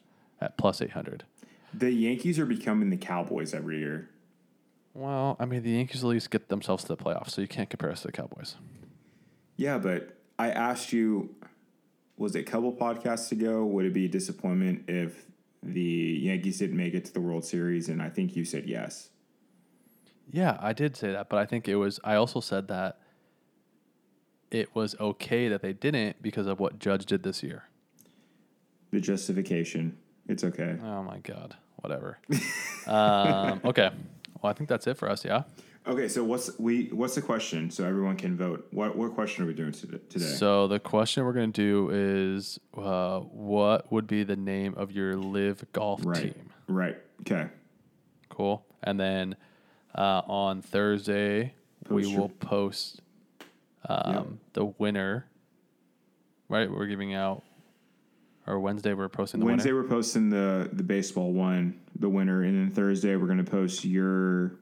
at 0.40 0.56
plus 0.56 0.80
800. 0.80 1.24
the 1.74 1.90
Yankees 1.90 2.38
are 2.38 2.44
becoming 2.46 2.90
the 2.90 2.96
Cowboys 2.98 3.54
every 3.54 3.78
year. 3.78 4.08
Well, 4.94 5.36
I 5.40 5.46
mean, 5.46 5.62
the 5.62 5.70
Yankees 5.70 6.04
at 6.04 6.08
least 6.08 6.30
get 6.30 6.48
themselves 6.48 6.84
to 6.84 6.88
the 6.88 6.96
playoffs, 7.02 7.30
so 7.30 7.40
you 7.40 7.48
can't 7.48 7.70
compare 7.70 7.90
us 7.90 8.02
to 8.02 8.08
the 8.08 8.12
Cowboys. 8.12 8.56
Yeah, 9.56 9.78
but 9.78 10.16
I 10.38 10.50
asked 10.50 10.92
you, 10.92 11.34
was 12.16 12.34
it 12.34 12.40
a 12.40 12.50
couple 12.50 12.72
podcasts 12.72 13.32
ago? 13.32 13.64
Would 13.64 13.86
it 13.86 13.92
be 13.92 14.06
a 14.06 14.08
disappointment 14.08 14.84
if 14.88 15.24
the 15.62 15.80
Yankees 15.80 16.58
didn't 16.58 16.76
make 16.76 16.94
it 16.94 17.04
to 17.06 17.12
the 17.12 17.20
World 17.20 17.44
Series? 17.44 17.88
And 17.88 18.02
I 18.02 18.08
think 18.08 18.36
you 18.36 18.44
said 18.44 18.66
yes. 18.66 19.10
Yeah, 20.30 20.56
I 20.60 20.72
did 20.72 20.96
say 20.96 21.12
that, 21.12 21.28
but 21.28 21.38
I 21.38 21.46
think 21.46 21.68
it 21.68 21.76
was. 21.76 22.00
I 22.04 22.14
also 22.14 22.40
said 22.40 22.68
that 22.68 22.98
it 24.50 24.74
was 24.74 24.94
okay 25.00 25.48
that 25.48 25.62
they 25.62 25.72
didn't 25.72 26.22
because 26.22 26.46
of 26.46 26.60
what 26.60 26.78
Judge 26.78 27.06
did 27.06 27.22
this 27.22 27.42
year. 27.42 27.64
The 28.90 29.00
justification, 29.00 29.96
it's 30.28 30.44
okay. 30.44 30.76
Oh 30.82 31.02
my 31.02 31.18
God, 31.18 31.56
whatever. 31.76 32.18
um, 32.86 33.60
okay, 33.64 33.90
well, 34.40 34.50
I 34.50 34.52
think 34.52 34.68
that's 34.68 34.86
it 34.86 34.96
for 34.96 35.08
us. 35.08 35.24
Yeah. 35.24 35.42
Okay, 35.84 36.06
so 36.06 36.22
what's 36.22 36.56
we 36.60 36.86
what's 36.86 37.16
the 37.16 37.22
question 37.22 37.70
so 37.70 37.84
everyone 37.84 38.16
can 38.16 38.36
vote? 38.36 38.68
What 38.70 38.96
what 38.96 39.14
question 39.14 39.42
are 39.42 39.48
we 39.48 39.54
doing 39.54 39.72
today? 39.72 39.98
So 40.24 40.68
the 40.68 40.78
question 40.78 41.24
we're 41.24 41.32
going 41.32 41.52
to 41.52 41.60
do 41.60 41.90
is, 41.92 42.60
uh, 42.76 43.20
what 43.20 43.90
would 43.90 44.06
be 44.06 44.22
the 44.22 44.36
name 44.36 44.74
of 44.76 44.92
your 44.92 45.16
LIV 45.16 45.72
golf 45.72 46.00
right, 46.04 46.34
team? 46.34 46.50
right. 46.68 46.96
Okay, 47.22 47.48
Cool. 48.28 48.64
And 48.84 48.98
then 48.98 49.36
uh, 49.96 50.22
on 50.26 50.62
Thursday, 50.62 51.52
we 51.88 52.06
your- 52.06 52.20
will 52.20 52.28
post 52.28 53.00
um, 53.88 54.38
the 54.52 54.66
winner. 54.66 55.26
Right, 56.48 56.70
we're 56.70 56.86
giving 56.86 57.14
out, 57.14 57.42
or 58.46 58.60
Wednesday 58.60 58.92
we're 58.92 59.08
posting 59.08 59.40
the 59.40 59.46
Wednesday 59.46 59.72
winner. 59.72 59.82
we're 59.82 59.88
posting 59.88 60.30
the 60.30 60.70
the 60.72 60.82
baseball 60.84 61.32
one, 61.32 61.80
the 61.98 62.08
winner, 62.08 62.42
and 62.42 62.56
then 62.56 62.70
Thursday 62.70 63.16
we're 63.16 63.26
going 63.26 63.44
to 63.44 63.50
post 63.50 63.84
your 63.84 64.52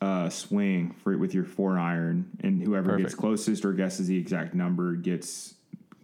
uh, 0.00 0.28
swing 0.28 0.94
for 1.02 1.16
with 1.18 1.34
your 1.34 1.44
four 1.44 1.78
iron, 1.78 2.30
and 2.42 2.62
whoever 2.62 2.96
gets 2.98 3.14
closest 3.14 3.64
or 3.64 3.72
guesses 3.72 4.06
the 4.06 4.16
exact 4.16 4.54
number 4.54 4.94
gets 4.94 5.54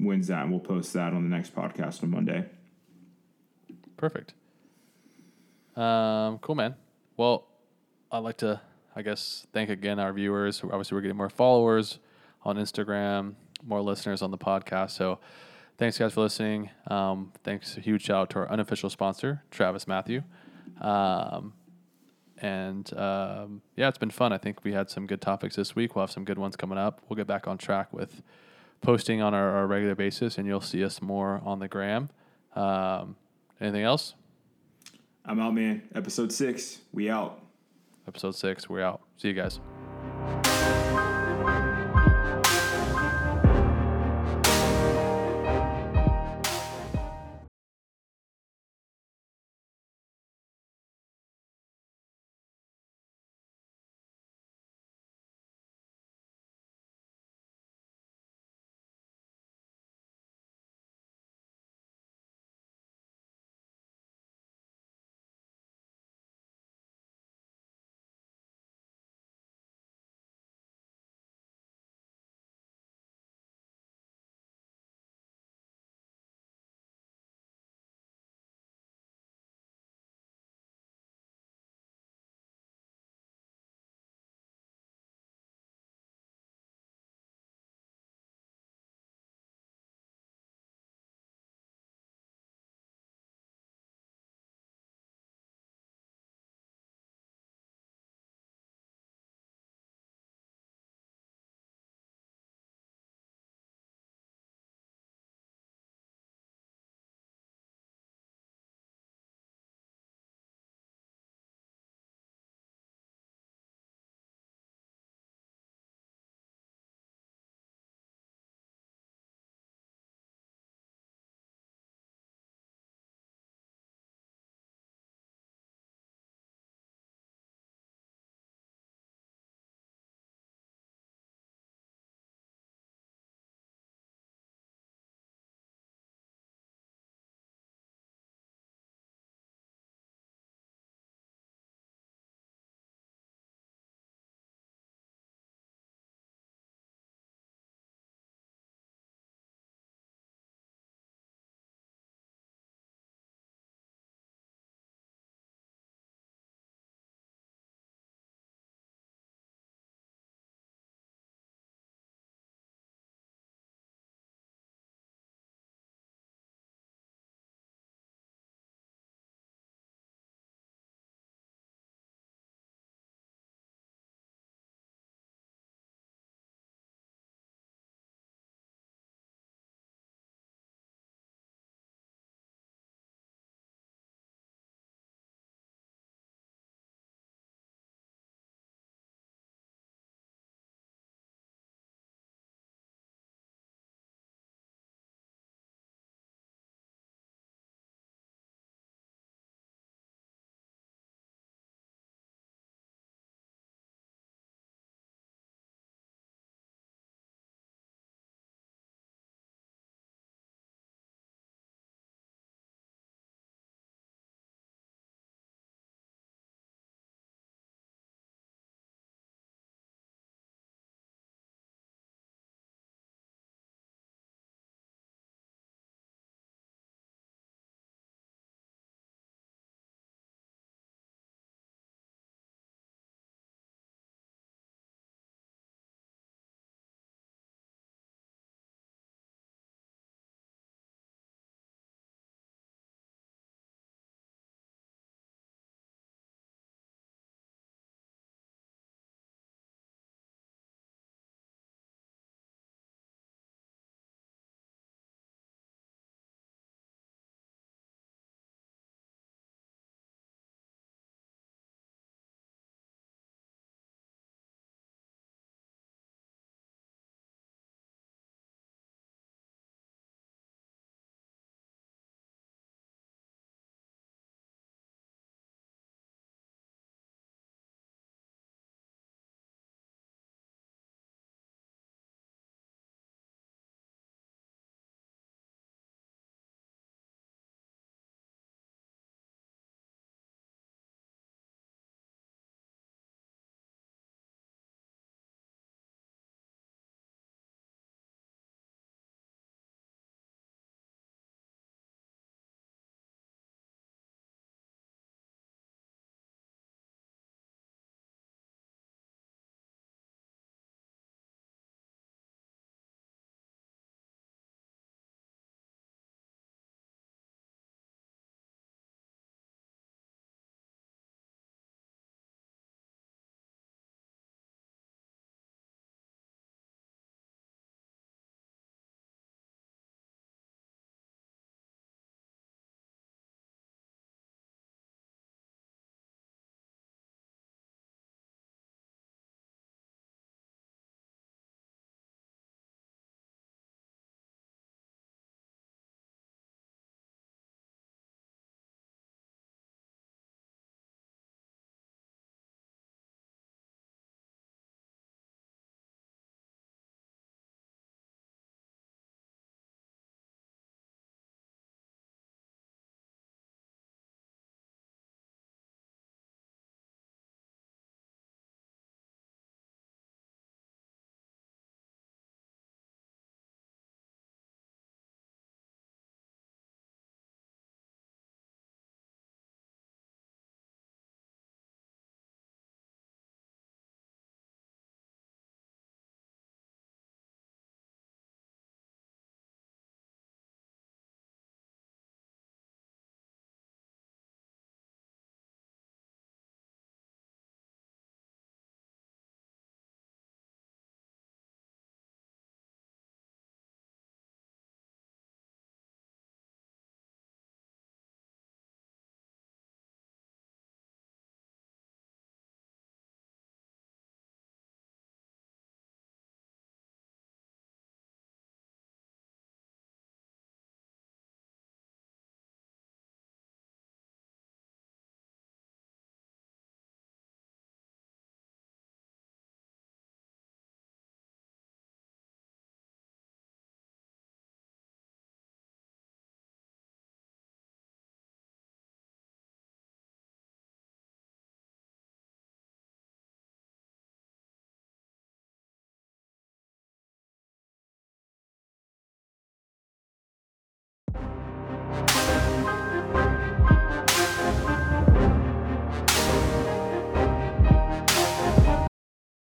wins 0.01 0.29
that, 0.29 0.43
and 0.43 0.51
we'll 0.51 0.61
post 0.61 0.93
that 0.95 1.13
on 1.13 1.29
the 1.29 1.35
next 1.35 1.55
podcast 1.55 2.03
on 2.03 2.11
Monday. 2.11 2.45
Perfect. 3.97 4.35
Um, 5.77 6.39
cool, 6.39 6.55
man. 6.55 6.75
Well, 7.17 7.47
I'd 8.11 8.19
like 8.19 8.39
to, 8.39 8.61
I 8.95 9.03
guess, 9.03 9.47
thank 9.53 9.71
again 9.71 9.99
our 9.99 10.13
viewers. 10.13 10.63
Obviously, 10.63 10.97
we're 10.97 11.03
getting 11.03 11.17
more 11.17 11.31
followers 11.31 11.99
on 12.43 12.57
Instagram, 12.57 13.35
more 13.65 13.81
listeners 13.81 14.23
on 14.23 14.31
the 14.31 14.39
podcast. 14.39 14.91
So, 14.91 15.21
thanks 15.79 15.99
guys 15.99 16.13
for 16.13 16.23
listening. 16.23 16.71
Um, 16.89 17.33
thanks, 17.45 17.77
a 17.77 17.81
huge 17.81 18.03
shout 18.03 18.23
out 18.23 18.31
to 18.31 18.39
our 18.41 18.51
unofficial 18.51 18.91
sponsor, 18.91 19.43
Travis 19.51 19.87
Mathew. 19.87 20.23
Um, 20.81 21.55
and 22.39 22.93
um, 22.99 23.62
yeah, 23.76 23.89
it's 23.89 23.99
been 23.99 24.11
fun. 24.11 24.32
I 24.32 24.39
think 24.39 24.64
we 24.64 24.72
had 24.72 24.91
some 24.91 25.07
good 25.07 25.20
topics 25.20 25.57
this 25.57 25.74
week. 25.74 25.95
We'll 25.95 26.03
have 26.03 26.11
some 26.11 26.24
good 26.24 26.39
ones 26.39 26.57
coming 26.57 26.78
up. 26.78 27.01
We'll 27.09 27.16
get 27.16 27.26
back 27.26 27.47
on 27.47 27.59
track 27.59 27.93
with 27.93 28.22
posting 28.80 29.22
on 29.22 29.35
our, 29.35 29.51
our 29.57 29.66
regular 29.66 29.95
basis, 29.95 30.39
and 30.39 30.47
you'll 30.47 30.61
see 30.61 30.85
us 30.85 31.01
more 31.01 31.41
on 31.45 31.59
the 31.59 31.68
gram. 31.68 32.11
Um, 32.55 33.16
anything 33.61 33.82
else? 33.82 34.14
I'm 35.24 35.41
out, 35.41 35.55
man. 35.55 35.82
Episode 35.95 36.32
six. 36.32 36.80
We 36.93 37.09
out. 37.09 37.41
Episode 38.07 38.35
six. 38.35 38.68
We're 38.68 38.82
out. 38.82 39.01
See 39.16 39.28
you 39.28 39.35
guys. 39.35 39.61